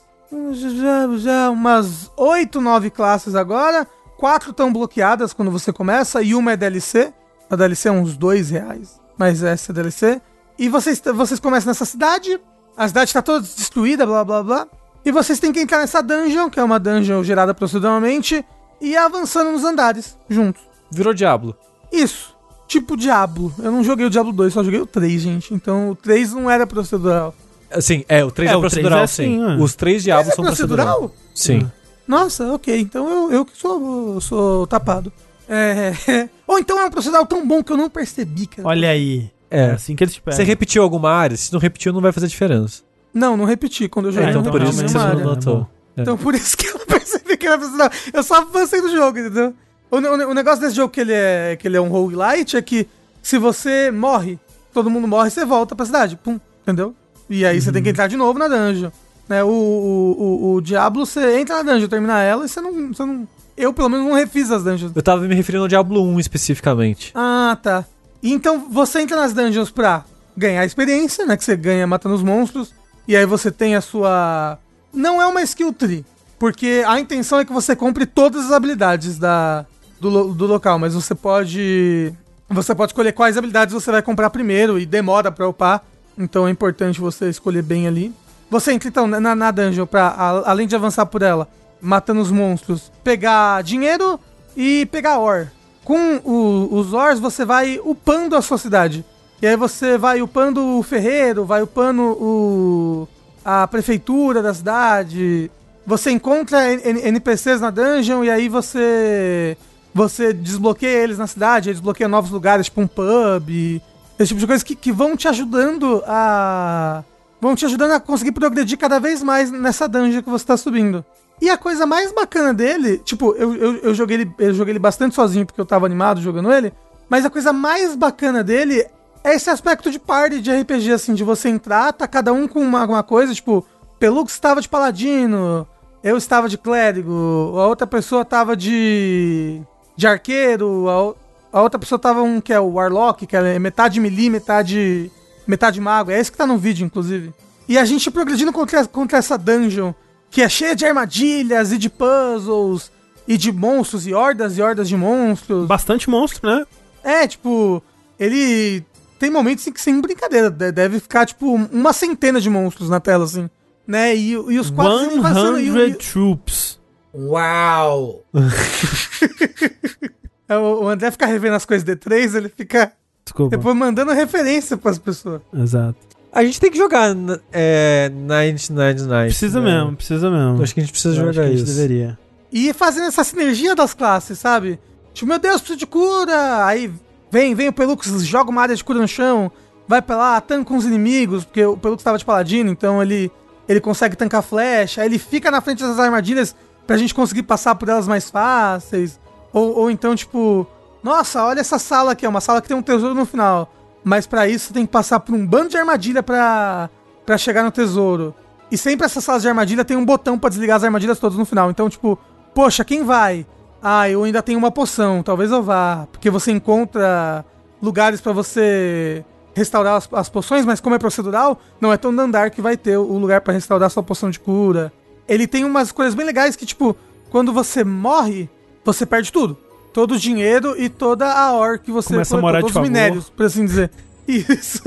[0.51, 3.87] Já, já umas 8, 9 classes agora.
[4.15, 7.11] Quatro estão bloqueadas quando você começa e uma é DLC.
[7.49, 10.21] A DLC é uns 2 reais, mas essa é DLC.
[10.59, 12.39] E vocês, vocês começam nessa cidade,
[12.77, 14.67] a cidade está toda destruída, blá blá blá.
[15.07, 18.43] E vocês têm que entrar nessa dungeon, que é uma dungeon gerada proceduralmente,
[18.81, 20.61] e ir avançando nos andares juntos.
[20.91, 21.55] Virou Diablo.
[21.89, 22.35] Isso.
[22.67, 23.55] tipo Diablo.
[23.57, 25.53] Eu não joguei o Diablo 2, só joguei o 3, gente.
[25.53, 27.33] Então o 3 não era procedural.
[27.79, 29.45] Sim, é, o 3 é, é procedural, 3 é sim.
[29.45, 31.09] Assim, Os três Diablos é são procedural?
[31.09, 31.15] procedural?
[31.33, 31.71] Sim.
[32.05, 32.77] Nossa, ok.
[32.77, 35.09] Então eu, eu que sou, sou tapado.
[35.47, 35.93] É.
[36.45, 38.67] Ou então é um procedural tão bom que eu não percebi, cara.
[38.67, 39.31] Olha aí.
[39.49, 41.37] É, é assim que eles te Você repetiu alguma área?
[41.37, 42.83] Se não repetiu, não vai fazer diferença.
[43.17, 43.89] Não, não repeti.
[43.89, 45.67] Quando eu joguei, é, então por isso que você não notou.
[45.95, 46.01] É.
[46.01, 47.89] Então por isso que eu percebi que era procedural.
[48.13, 49.53] Eu só avancei do jogo, entendeu?
[49.89, 52.61] O, o, o, negócio desse jogo que ele é que ele é um roguelite é
[52.61, 52.87] que
[53.23, 54.37] se você morre,
[54.73, 56.15] todo mundo morre, você volta pra cidade.
[56.15, 56.93] Pum, entendeu?
[57.29, 57.61] E aí uhum.
[57.61, 57.91] você tem que uhum.
[57.91, 58.91] entrar de novo na dungeon.
[59.27, 59.43] Né?
[59.43, 63.03] O, o, o, o Diablo, você entra na dungeon, termina ela e você não, você
[63.03, 63.27] não.
[63.57, 64.91] Eu, pelo menos, não refiz as dungeons.
[64.95, 67.11] Eu tava me referindo ao Diablo 1 especificamente.
[67.15, 67.83] Ah, tá.
[68.21, 71.35] Então você entra nas dungeons pra ganhar experiência, né?
[71.35, 72.71] Que você ganha matando os monstros.
[73.07, 74.59] E aí você tem a sua.
[74.93, 76.05] Não é uma skill tree.
[76.39, 79.65] Porque a intenção é que você compre todas as habilidades da,
[79.99, 82.13] do, do local, mas você pode.
[82.49, 85.83] Você pode escolher quais habilidades você vai comprar primeiro e demora pra upar.
[86.17, 88.13] Então é importante você escolher bem ali.
[88.49, 91.49] Você entra então na, na dungeon pra, a, além de avançar por ela,
[91.81, 94.19] matando os monstros, pegar dinheiro
[94.55, 95.47] e pegar ore.
[95.83, 99.05] Com o, os ores você vai upando a sua cidade.
[99.41, 103.07] E aí você vai upando o ferreiro, vai upando o,
[103.45, 105.51] a prefeitura da cidade.
[105.85, 109.57] Você encontra NPCs na dungeon e aí você
[109.93, 113.81] você desbloqueia eles na cidade, desbloqueia novos lugares, tipo um pub,
[114.19, 117.03] esse tipo de coisa que, que vão te ajudando a.
[117.41, 121.03] vão te ajudando a conseguir progredir cada vez mais nessa dungeon que você tá subindo.
[121.39, 124.79] E a coisa mais bacana dele, tipo, eu, eu, eu, joguei ele, eu joguei ele
[124.79, 126.73] bastante sozinho porque eu tava animado jogando ele,
[127.07, 128.85] mas a coisa mais bacana dele
[129.23, 132.59] é esse aspecto de party de RPG, assim, de você entrar, tá cada um com
[132.59, 133.65] uma, alguma coisa, tipo,
[133.99, 135.67] Pelux estava de paladino,
[136.03, 139.61] eu estava de clérigo, a outra pessoa tava de.
[139.95, 143.99] de arqueiro, a, a outra pessoa tava um que é o Warlock, que é metade
[143.99, 145.11] melee, metade.
[145.47, 146.11] metade mago.
[146.11, 147.33] É esse que tá no vídeo, inclusive.
[147.67, 149.93] E a gente progredindo contra, contra essa dungeon
[150.29, 152.91] que é cheia de armadilhas e de puzzles
[153.27, 155.67] e de monstros e hordas e hordas de monstros.
[155.67, 156.65] Bastante monstro, né?
[157.03, 157.81] É, tipo,
[158.19, 158.85] ele
[159.17, 163.25] tem momentos em que sem brincadeira, deve ficar tipo uma centena de monstros na tela
[163.25, 163.49] assim,
[163.85, 164.15] né?
[164.15, 165.93] E, e os quatro 100 passando, e, e...
[165.95, 166.79] troops.
[167.13, 168.23] Uau!
[170.49, 172.93] É, o André fica revendo as coisas de 3 ele fica
[173.25, 173.57] Desculpa.
[173.57, 175.41] depois mandando referência pras pessoas.
[175.53, 175.97] Exato.
[176.31, 177.15] A gente tem que jogar
[177.51, 179.29] é, Night Night Night.
[179.31, 179.73] Precisa né?
[179.73, 180.63] mesmo, precisa mesmo.
[180.63, 181.65] acho que a gente precisa Eu jogar isso.
[181.65, 182.17] deveria.
[182.51, 184.79] E fazendo essa sinergia das classes, sabe?
[185.13, 186.65] Tipo, meu Deus, preciso de cura!
[186.65, 186.91] Aí
[187.31, 189.51] vem, vem o Pelux, joga uma área de cura no chão,
[189.87, 193.31] vai pra lá, tanca os inimigos, porque o Pelux tava de paladino, então ele,
[193.67, 196.55] ele consegue tancar flecha, aí ele fica na frente das armadilhas
[196.85, 199.19] pra gente conseguir passar por elas mais fáceis.
[199.53, 200.67] Ou, ou então, tipo,
[201.03, 203.71] nossa, olha essa sala aqui, é uma sala que tem um tesouro no final.
[204.03, 206.89] Mas para isso tem que passar por um bando de armadilha pra,
[207.25, 208.33] pra chegar no tesouro.
[208.71, 211.45] E sempre essas salas de armadilha tem um botão para desligar as armadilhas todas no
[211.45, 211.69] final.
[211.69, 212.17] Então, tipo,
[212.53, 213.45] poxa, quem vai?
[213.81, 216.07] Ah, eu ainda tenho uma poção, talvez eu vá.
[216.11, 217.45] Porque você encontra
[217.81, 219.23] lugares para você
[219.55, 222.97] restaurar as, as, poções, mas como é procedural, não é tão andar que vai ter
[222.97, 224.91] o lugar para restaurar sua poção de cura.
[225.27, 226.95] Ele tem umas coisas bem legais que, tipo,
[227.29, 228.49] quando você morre,
[228.83, 229.57] você perde tudo.
[229.93, 233.29] Todo o dinheiro e toda a or que você começa a morar todos os minérios,
[233.29, 233.91] por assim dizer.
[234.27, 234.81] Isso.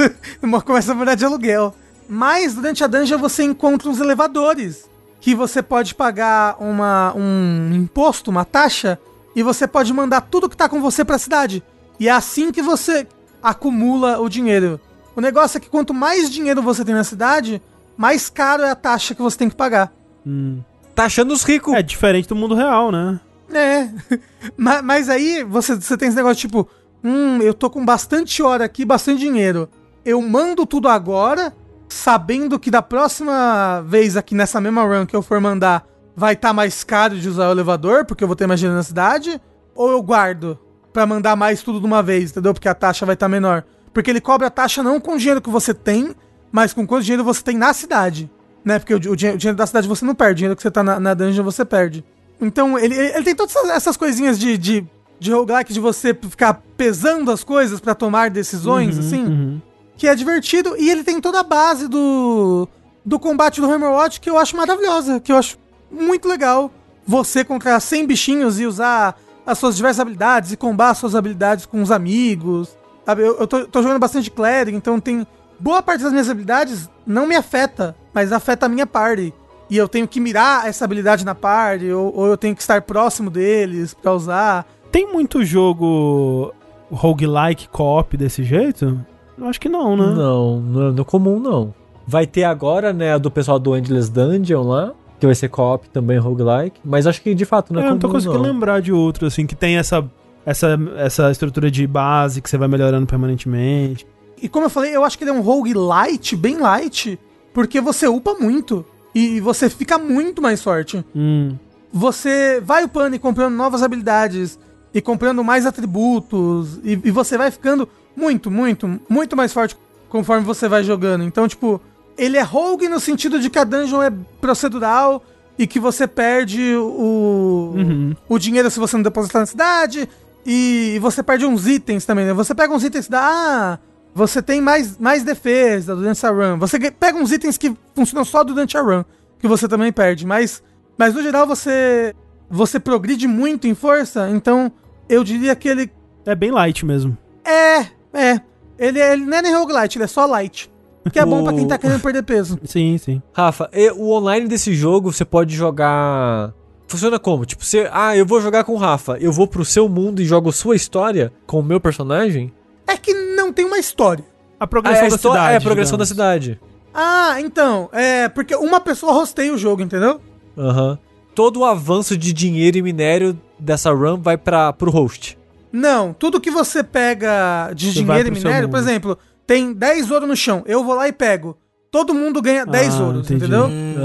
[0.65, 1.75] começa a morar de aluguel.
[2.09, 4.90] Mas durante a dungeon você encontra uns elevadores
[5.21, 8.99] que você pode pagar uma, um imposto, uma taxa,
[9.37, 11.63] e você pode mandar tudo que tá com você pra cidade.
[11.99, 13.07] E é assim que você
[13.43, 14.81] acumula o dinheiro.
[15.15, 17.63] O negócio é que quanto mais dinheiro você tem na cidade,
[17.97, 19.93] mais caro é a taxa que você tem que pagar.
[20.27, 20.61] Hum.
[20.95, 21.75] Taxando os ricos.
[21.75, 23.21] É diferente do mundo real, né?
[23.53, 23.89] É.
[24.57, 26.69] mas, mas aí você, você tem esse negócio tipo,
[27.05, 29.69] hum, eu tô com bastante hora aqui, bastante dinheiro.
[30.05, 31.55] Eu mando tudo agora,
[31.95, 35.85] sabendo que da próxima vez aqui nessa mesma run que eu for mandar,
[36.17, 38.77] vai estar tá mais caro de usar o elevador, porque eu vou ter mais dinheiro
[38.77, 39.41] na cidade,
[39.75, 40.59] ou eu guardo
[40.93, 42.53] para mandar mais tudo de uma vez, entendeu?
[42.53, 43.65] Porque a taxa vai estar tá menor.
[43.93, 46.15] Porque ele cobra a taxa não com o dinheiro que você tem,
[46.53, 48.31] mas com quanto dinheiro você tem na cidade.
[48.65, 48.79] Né?
[48.79, 50.71] Porque o, o, dinheiro, o dinheiro da cidade você não perde, o dinheiro que você
[50.71, 52.05] tá na, na dungeon você perde.
[52.41, 54.87] Então, ele, ele tem todas essas coisinhas de, de,
[55.19, 59.63] de roguelike, de você ficar pesando as coisas para tomar decisões, uhum, assim, uhum.
[60.01, 60.75] Que é divertido.
[60.79, 62.67] E ele tem toda a base do,
[63.05, 65.59] do combate do Hammerwatch, que eu acho maravilhosa, que eu acho
[65.91, 66.73] muito legal.
[67.07, 71.67] Você contra 100 bichinhos e usar as suas diversas habilidades e combar as suas habilidades
[71.67, 72.75] com os amigos.
[73.05, 73.21] Sabe?
[73.21, 75.27] Eu, eu tô, tô jogando bastante clérigo, então tem...
[75.59, 79.35] Boa parte das minhas habilidades não me afeta, mas afeta a minha party
[79.69, 82.81] e eu tenho que mirar essa habilidade na party, ou, ou eu tenho que estar
[82.81, 84.67] próximo deles para usar.
[84.91, 86.55] Tem muito jogo
[86.91, 88.99] roguelike co-op desse jeito?
[89.41, 90.07] Eu acho que não, né?
[90.15, 91.75] Não, no, é, no comum não.
[92.07, 95.89] Vai ter agora, né, a do pessoal do Endless Dungeon lá, que vai ser co-op
[95.91, 98.53] também roguelike, mas acho que de fato não é, é comum, não tô conseguindo não.
[98.53, 100.05] lembrar de outro, assim, que tem essa,
[100.45, 104.07] essa, essa estrutura de base que você vai melhorando permanentemente.
[104.43, 107.19] E como eu falei, eu acho que ele é um rogue light, bem light,
[107.53, 108.85] porque você upa muito.
[109.15, 111.05] E você fica muito mais forte.
[111.15, 111.57] Hum.
[111.93, 114.59] Você vai upando e comprando novas habilidades
[114.95, 116.79] e comprando mais atributos.
[116.85, 117.89] E, e, você vai ficando
[118.21, 119.77] muito, muito, muito mais forte
[120.09, 121.25] conforme você vai jogando.
[121.25, 121.81] Então, tipo,
[122.19, 125.23] ele é rogue no sentido de que a dungeon é procedural
[125.59, 128.17] e que você perde o, uhum.
[128.29, 130.09] o dinheiro se você não depositar na cidade.
[130.45, 132.33] E você perde uns itens também, né?
[132.33, 133.21] Você pega uns itens da.
[133.21, 133.79] Ah,
[134.15, 136.59] você tem mais, mais defesa durante a run.
[136.59, 139.05] Você pega uns itens que funcionam só durante a run,
[139.39, 140.27] que você também perde.
[140.27, 140.63] Mas,
[140.97, 142.15] mas no geral você
[142.51, 144.73] você progride muito em força, então
[145.09, 145.91] eu diria que ele.
[146.27, 147.17] É bem light mesmo.
[147.45, 148.41] É, é.
[148.79, 150.71] Ele, ele não é nem roguelite, ele é só light.
[151.13, 151.27] Que é o...
[151.27, 152.59] bom pra quem tá querendo perder peso.
[152.65, 153.23] Sim, sim.
[153.33, 156.53] Rafa, o online desse jogo você pode jogar.
[156.87, 157.45] Funciona como?
[157.45, 157.89] Tipo, você.
[157.93, 159.17] Ah, eu vou jogar com o Rafa.
[159.19, 162.53] Eu vou pro seu mundo e jogo sua história com o meu personagem?
[162.87, 164.25] É que não tem uma história.
[164.59, 165.53] A progressão ah, é, da cidade.
[165.53, 166.09] É, a progressão digamos.
[166.09, 166.61] da cidade.
[166.93, 167.89] Ah, então.
[167.93, 170.21] É, porque uma pessoa rosteia o jogo, entendeu?
[170.57, 170.91] Aham.
[170.91, 170.99] Uhum.
[171.35, 175.39] Todo o avanço de dinheiro e minério dessa run vai para pro host.
[175.73, 180.27] Não, tudo que você pega de você dinheiro e minério, por exemplo, tem 10 ouro
[180.27, 181.57] no chão, eu vou lá e pego.
[181.91, 183.45] Todo mundo ganha 10 ah, ouros, entendi.
[183.45, 183.67] entendeu?
[183.67, 183.97] Hum.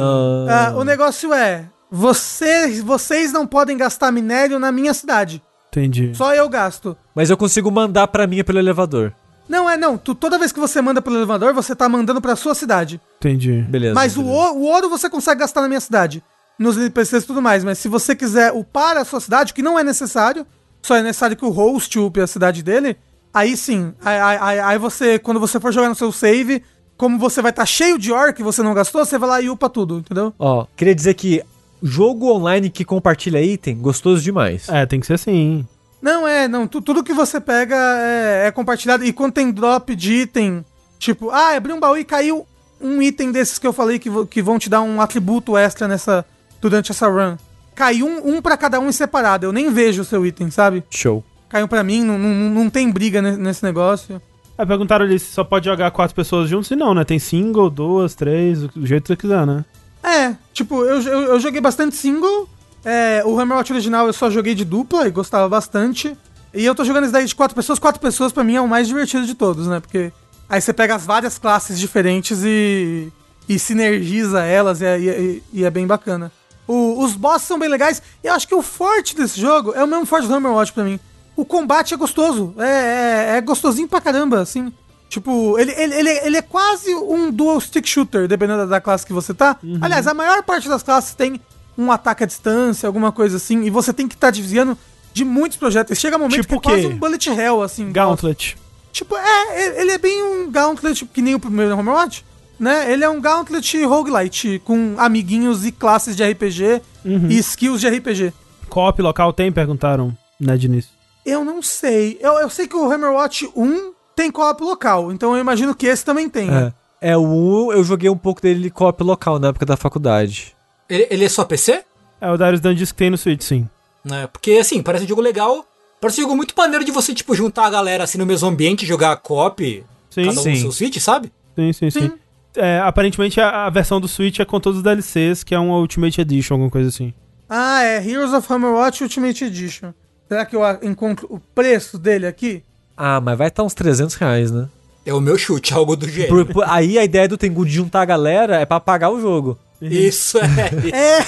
[0.49, 5.41] Ah, o negócio é, você, vocês não podem gastar minério na minha cidade.
[5.69, 6.11] Entendi.
[6.15, 6.97] Só eu gasto.
[7.13, 9.13] Mas eu consigo mandar pra mim pelo elevador.
[9.47, 9.97] Não, é não.
[9.97, 12.99] Tu, toda vez que você manda pelo elevador, você tá mandando pra sua cidade.
[13.17, 13.61] Entendi.
[13.69, 13.93] Beleza.
[13.93, 14.33] Mas beleza.
[14.33, 16.23] O, o ouro você consegue gastar na minha cidade.
[16.57, 17.63] Nos NPCs e tudo mais.
[17.63, 20.47] Mas se você quiser upar a sua cidade, que não é necessário,
[20.85, 22.95] só é necessário que o host upe a cidade dele,
[23.33, 23.91] aí sim.
[24.03, 26.61] Aí, aí, aí você, quando você for jogar no seu save,
[26.95, 29.41] como você vai estar tá cheio de orc que você não gastou, você vai lá
[29.41, 30.31] e upa tudo, entendeu?
[30.37, 31.43] Ó, queria dizer que
[31.81, 34.69] jogo online que compartilha item, gostoso demais.
[34.69, 35.67] É, tem que ser assim.
[35.99, 36.67] Não, é, não.
[36.67, 39.03] Tu, tudo que você pega é, é, compartilhado.
[39.03, 40.63] E quando tem drop de item,
[40.99, 42.45] tipo, ah, abri um baú e caiu
[42.79, 46.23] um item desses que eu falei que, que vão te dar um atributo extra nessa
[46.61, 47.37] durante essa run.
[47.75, 49.45] Caiu um, um para cada um em separado.
[49.45, 50.83] Eu nem vejo o seu item, sabe?
[50.89, 51.23] Show.
[51.49, 54.21] Caiu para mim, não, não, não tem briga nesse negócio.
[54.57, 56.71] É, perguntaram ali se só pode jogar quatro pessoas juntos.
[56.71, 57.03] E não, né?
[57.03, 59.65] Tem single, duas, três, do jeito que você quiser, né?
[60.01, 62.47] É, tipo, eu, eu, eu joguei bastante single
[62.85, 66.15] é, o Hammerwatch original eu só joguei de dupla e gostava bastante.
[66.53, 67.79] E eu tô jogando esse daí de quatro pessoas.
[67.79, 69.79] Quatro pessoas para mim é o mais divertido de todos, né?
[69.79, 70.13] Porque
[70.47, 73.11] aí você pega as várias classes diferentes e,
[73.49, 76.31] e sinergiza elas e, é, e, e é bem bacana.
[76.67, 79.83] O, os bosses são bem legais e eu acho que o forte desse jogo é
[79.83, 80.99] o mesmo forte do Hammerwatch pra mim.
[81.35, 84.71] O combate é gostoso, é, é, é gostosinho pra caramba, assim.
[85.09, 89.13] Tipo, ele, ele, ele, ele, é quase um dual stick shooter, dependendo da, classe que
[89.13, 89.57] você tá.
[89.61, 89.77] Uhum.
[89.81, 91.39] Aliás, a maior parte das classes tem
[91.77, 94.77] um ataque à distância, alguma coisa assim, e você tem que estar tá desviando
[95.13, 95.97] de muitos projetos.
[95.97, 97.91] Chega um momento tipo que é quase um bullet hell, assim.
[97.91, 98.57] Gauntlet.
[98.91, 102.25] Tipo, é, ele é bem um Gauntlet, que nem o primeiro Homewatch,
[102.59, 102.91] né?
[102.91, 107.29] Ele é um Gauntlet roguelite, com amiguinhos e classes de RPG uhum.
[107.29, 108.33] e skills de RPG.
[108.69, 109.51] Co-op local tem?
[109.51, 110.89] Perguntaram, né, Diniz?
[111.25, 112.17] Eu não sei.
[112.21, 116.05] Eu, eu sei que o Hammerwatch 1 tem co-op local, então eu imagino que esse
[116.05, 116.49] também tem.
[116.49, 117.23] É, é o
[117.67, 120.55] 1 eu joguei um pouco dele co-op local na época da faculdade.
[120.89, 121.83] Ele, ele é só PC?
[122.21, 123.67] É o Darius Dungeons que tem no Switch, sim.
[124.11, 125.65] É, porque, assim, parece um jogo legal.
[125.99, 128.83] Parece um jogo muito maneiro de você, tipo, juntar a galera assim no mesmo ambiente
[128.83, 129.83] e jogar co-op.
[130.09, 130.51] Sim, cada um sim.
[130.51, 131.31] no seu Switch, sabe?
[131.55, 132.01] Sim, sim, sim.
[132.01, 132.11] sim.
[132.55, 135.77] É, aparentemente a, a, versão do Switch é com todos os DLCs, que é uma
[135.77, 137.13] Ultimate Edition, alguma coisa assim.
[137.49, 139.93] Ah, é Heroes of Hammerwatch Ultimate Edition.
[140.27, 142.63] Será que eu encontro o preço dele aqui?
[142.97, 144.67] Ah, mas vai estar uns 300 reais, né?
[145.05, 146.45] É o meu chute, algo do gênero.
[146.45, 149.21] Por, por, aí a ideia do Tengu de juntar a galera é pra pagar o
[149.21, 149.57] jogo.
[149.81, 150.89] Isso é.
[150.89, 151.25] é.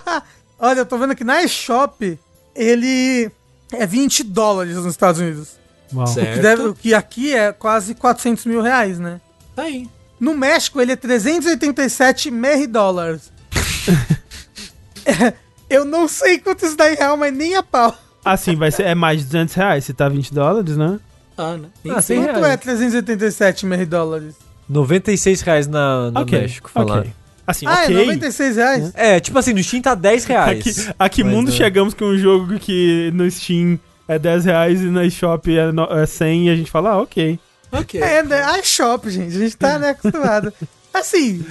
[0.58, 2.18] Olha, eu tô vendo que na eShop
[2.54, 3.30] ele
[3.72, 5.56] é 20 dólares nos Estados Unidos.
[5.92, 6.06] Uau.
[6.06, 6.30] Certo.
[6.30, 9.20] O que, deve, o que aqui é quase 400 mil reais, né?
[9.54, 9.88] Tá aí.
[10.24, 13.30] No México ele é 387 mer dólares.
[15.04, 15.34] é,
[15.68, 17.94] eu não sei quanto isso dá em real, mas nem a pau.
[18.24, 19.84] Assim, vai ser, é mais de 200 reais.
[19.84, 20.98] Se tá 20 dólares, né?
[21.36, 21.68] Ah, né?
[21.90, 24.34] Ah, quanto é 387 mer dólares?
[24.66, 27.00] 96 reais na, no okay, México, falar.
[27.00, 27.12] Okay.
[27.46, 27.96] Assim, ah, é ok.
[27.96, 28.92] é 96 reais?
[28.94, 30.58] É, tipo assim, no Steam tá 10 reais.
[30.58, 31.52] Aqui, a que mundo é.
[31.52, 33.78] chegamos com um jogo que no Steam
[34.08, 37.02] é 10 reais e na eShop é, no, é 100 e a gente fala, ah,
[37.02, 37.38] ok.
[37.80, 38.00] Ok.
[38.00, 38.42] É, né?
[38.42, 40.52] a eShop, gente, a gente tá né, acostumado.
[40.92, 41.44] assim,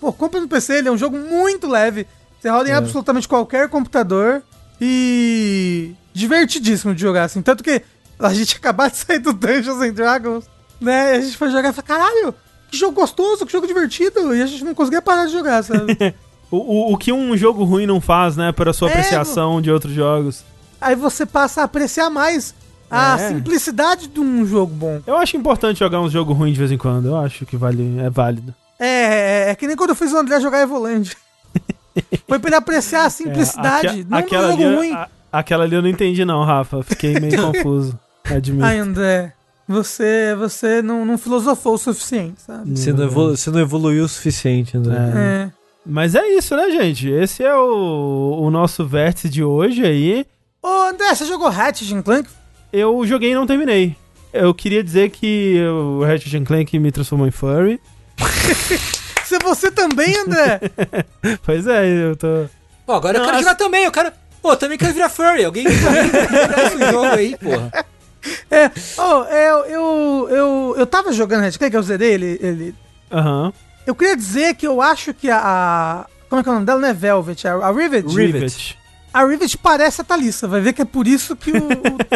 [0.00, 2.06] pô, compra no PC, ele é um jogo muito leve.
[2.40, 2.76] Você roda em é.
[2.76, 4.42] absolutamente qualquer computador
[4.80, 7.42] e divertidíssimo de jogar, assim.
[7.42, 7.82] Tanto que
[8.18, 10.44] A gente acabou de sair do Dungeons and Dragons,
[10.80, 11.14] né?
[11.14, 12.34] E a gente foi jogar e falou, caralho,
[12.70, 14.34] que jogo gostoso, que jogo divertido.
[14.34, 15.96] E a gente não conseguia parar de jogar, sabe?
[16.50, 18.52] o, o, o, que um jogo ruim não faz, né?
[18.52, 20.44] Para sua é, apreciação de outros jogos.
[20.80, 22.54] Aí você passa a apreciar mais
[22.90, 23.28] a é.
[23.28, 25.00] simplicidade de um jogo bom.
[25.06, 27.06] Eu acho importante jogar um jogo ruim de vez em quando.
[27.06, 28.54] Eu acho que vale, é válido.
[28.78, 31.16] É, é, é que nem quando eu fiz o André jogar Evoland.
[32.26, 34.92] Foi pra ele apreciar a simplicidade, é, não aquela jogo ali, ruim.
[34.92, 36.82] A, aquela ali eu não entendi não, Rafa.
[36.82, 37.98] Fiquei meio confuso.
[38.24, 38.64] Admito.
[38.64, 39.32] Ai, André,
[39.68, 42.76] você, você não, não filosofou o suficiente, sabe?
[42.76, 44.96] Você não, evolu você não evoluiu o suficiente, André.
[44.96, 45.18] É.
[45.18, 45.50] é.
[45.84, 47.08] Mas é isso, né, gente?
[47.08, 50.26] Esse é o, o nosso vértice de hoje aí.
[50.62, 52.28] Ô, André, você jogou Ratchet Clank?
[52.72, 53.96] Eu joguei e não terminei.
[54.32, 57.80] Eu queria dizer que o Ratchet Clank me transformou em furry.
[59.24, 60.60] Se você também, André?
[61.44, 62.46] pois é, eu tô.
[62.86, 63.30] Pô, agora Nossa.
[63.30, 64.12] eu quero jogar também, eu quero.
[64.42, 65.44] Pô, também quero virar furry.
[65.44, 67.72] Alguém jogar esse jogo aí, porra.
[68.50, 72.38] É, oh, eu, eu, eu, eu tava jogando Ratchet Clank, eu zerei ele.
[72.40, 72.74] ele...
[73.10, 73.52] Uhum.
[73.86, 75.40] Eu queria dizer que eu acho que a.
[75.42, 76.80] a como é que é o nome dela?
[76.80, 78.06] Não é Velvet, a, a Rivet.
[78.06, 78.78] Rivet.
[79.12, 81.68] A Rivet parece a Thalissa, vai ver que é por isso que o.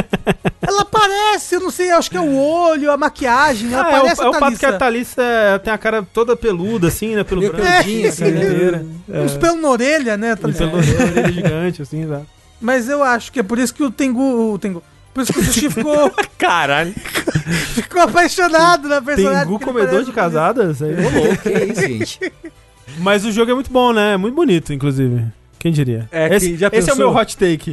[0.62, 4.22] ela parece, eu não sei, acho que é o olho, a maquiagem, ela ah, parece
[4.22, 4.34] é o, a Thalissa.
[4.34, 5.22] É o fato que a Thalissa
[5.64, 7.24] tem a cara toda peluda, assim, né?
[7.24, 7.66] Pelo branco.
[7.66, 8.86] É, assim, né?
[9.12, 9.20] É.
[9.20, 10.34] Uns pelos na orelha, né?
[10.34, 12.22] Uns pelos na orelha gigante, assim, tá?
[12.60, 14.54] Mas eu acho que é por isso que o Tengu.
[14.54, 16.12] O Tengu por isso que o Sushi ficou.
[16.38, 16.92] Caralho.
[17.74, 19.44] ficou apaixonado na personagem.
[19.44, 20.82] Tengu comedor de casadas?
[20.82, 22.32] Aí, louco, que é isso, gente.
[22.98, 24.14] Mas o jogo é muito bom, né?
[24.14, 25.24] É muito bonito, inclusive.
[25.64, 26.06] Quem diria?
[26.12, 27.72] É, esse, esse é o meu hot take.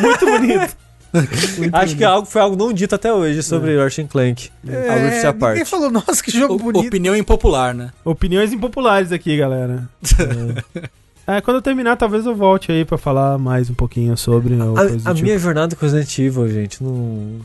[0.00, 0.76] Muito bonito.
[1.58, 1.96] Muito Acho bonito.
[1.96, 3.82] que algo, foi algo não dito até hoje sobre é.
[3.82, 4.48] Ratchet Clank.
[4.64, 5.44] É, a Rift.
[5.48, 6.86] Ninguém falou, nossa, que jogo o, bonito.
[6.86, 7.90] Opinião impopular, né?
[8.04, 9.90] Opiniões impopulares aqui, galera.
[11.26, 11.38] é.
[11.38, 11.40] é.
[11.40, 14.54] quando eu terminar, talvez eu volte aí pra falar mais um pouquinho sobre.
[14.54, 15.24] A, a tipo.
[15.24, 17.40] minha jornada com Resident Evil, gente, não.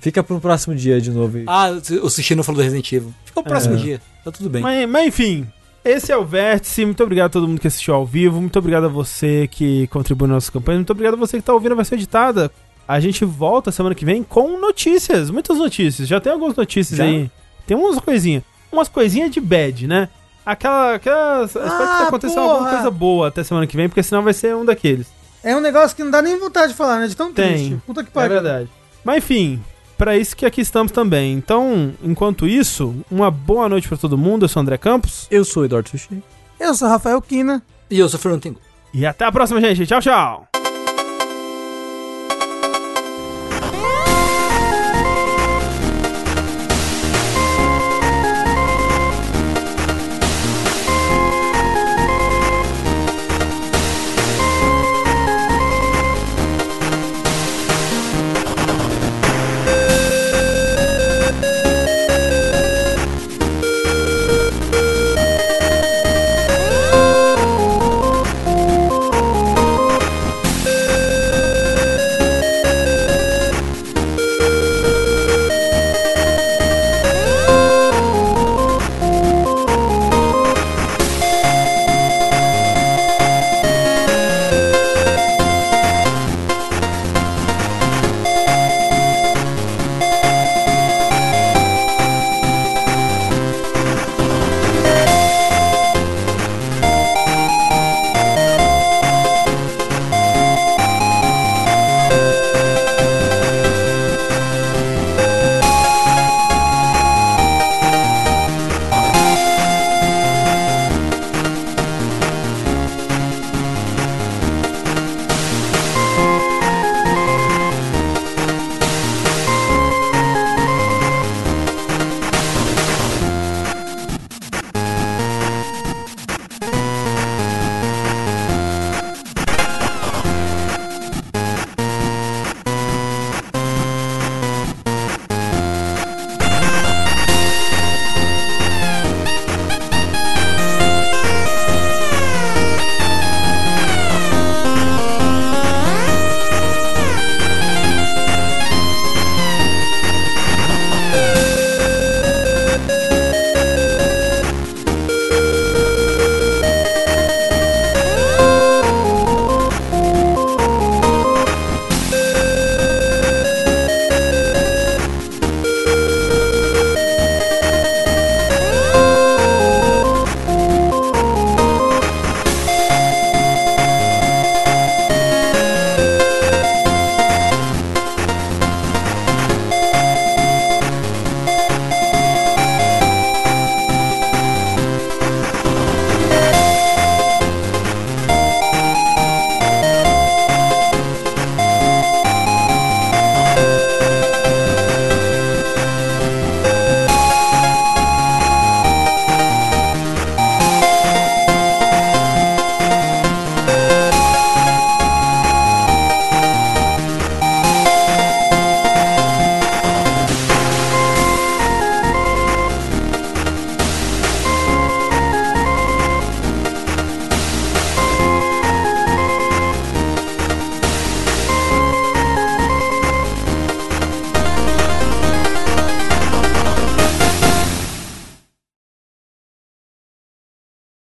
[0.00, 1.40] Fica pro próximo dia de novo.
[1.48, 3.12] Ah, o Sushi não falou do Resident Evil.
[3.24, 3.78] Fica pro próximo é.
[3.78, 4.00] dia.
[4.24, 4.62] Tá tudo bem.
[4.62, 5.44] Mas, mas enfim,
[5.84, 6.84] esse é o Vértice.
[6.84, 8.40] Muito obrigado a todo mundo que assistiu ao vivo.
[8.40, 10.78] Muito obrigado a você que contribui na nossa campanha.
[10.78, 12.50] Muito obrigado a você que está ouvindo a versão editada.
[12.86, 15.30] A gente volta semana que vem com notícias.
[15.30, 16.08] Muitas notícias.
[16.08, 17.04] Já tem algumas notícias Já?
[17.04, 17.30] aí.
[17.66, 18.42] Tem umas coisinhas.
[18.72, 20.08] Umas coisinhas de bad, né?
[20.44, 20.94] Aquela.
[20.94, 24.32] aquela ah, espero que aconteça alguma coisa boa até semana que vem, porque senão vai
[24.32, 25.06] ser um daqueles.
[25.42, 27.06] É um negócio que não dá nem vontade de falar, né?
[27.06, 27.54] De tão tem.
[27.54, 27.82] triste.
[27.86, 28.38] Puta que pariu.
[28.38, 28.70] É verdade.
[29.04, 29.62] Mas enfim,
[29.98, 31.34] para isso que aqui estamos também.
[31.34, 34.44] Então, enquanto isso, uma boa noite para todo mundo.
[34.44, 35.26] Eu sou o André Campos.
[35.30, 36.22] Eu sou o Eduardo Sushi.
[36.58, 37.62] Eu sou o Rafael Kina.
[37.90, 38.60] E eu sou o Fernando Tengu.
[38.94, 39.84] E até a próxima, gente.
[39.86, 40.57] Tchau, tchau.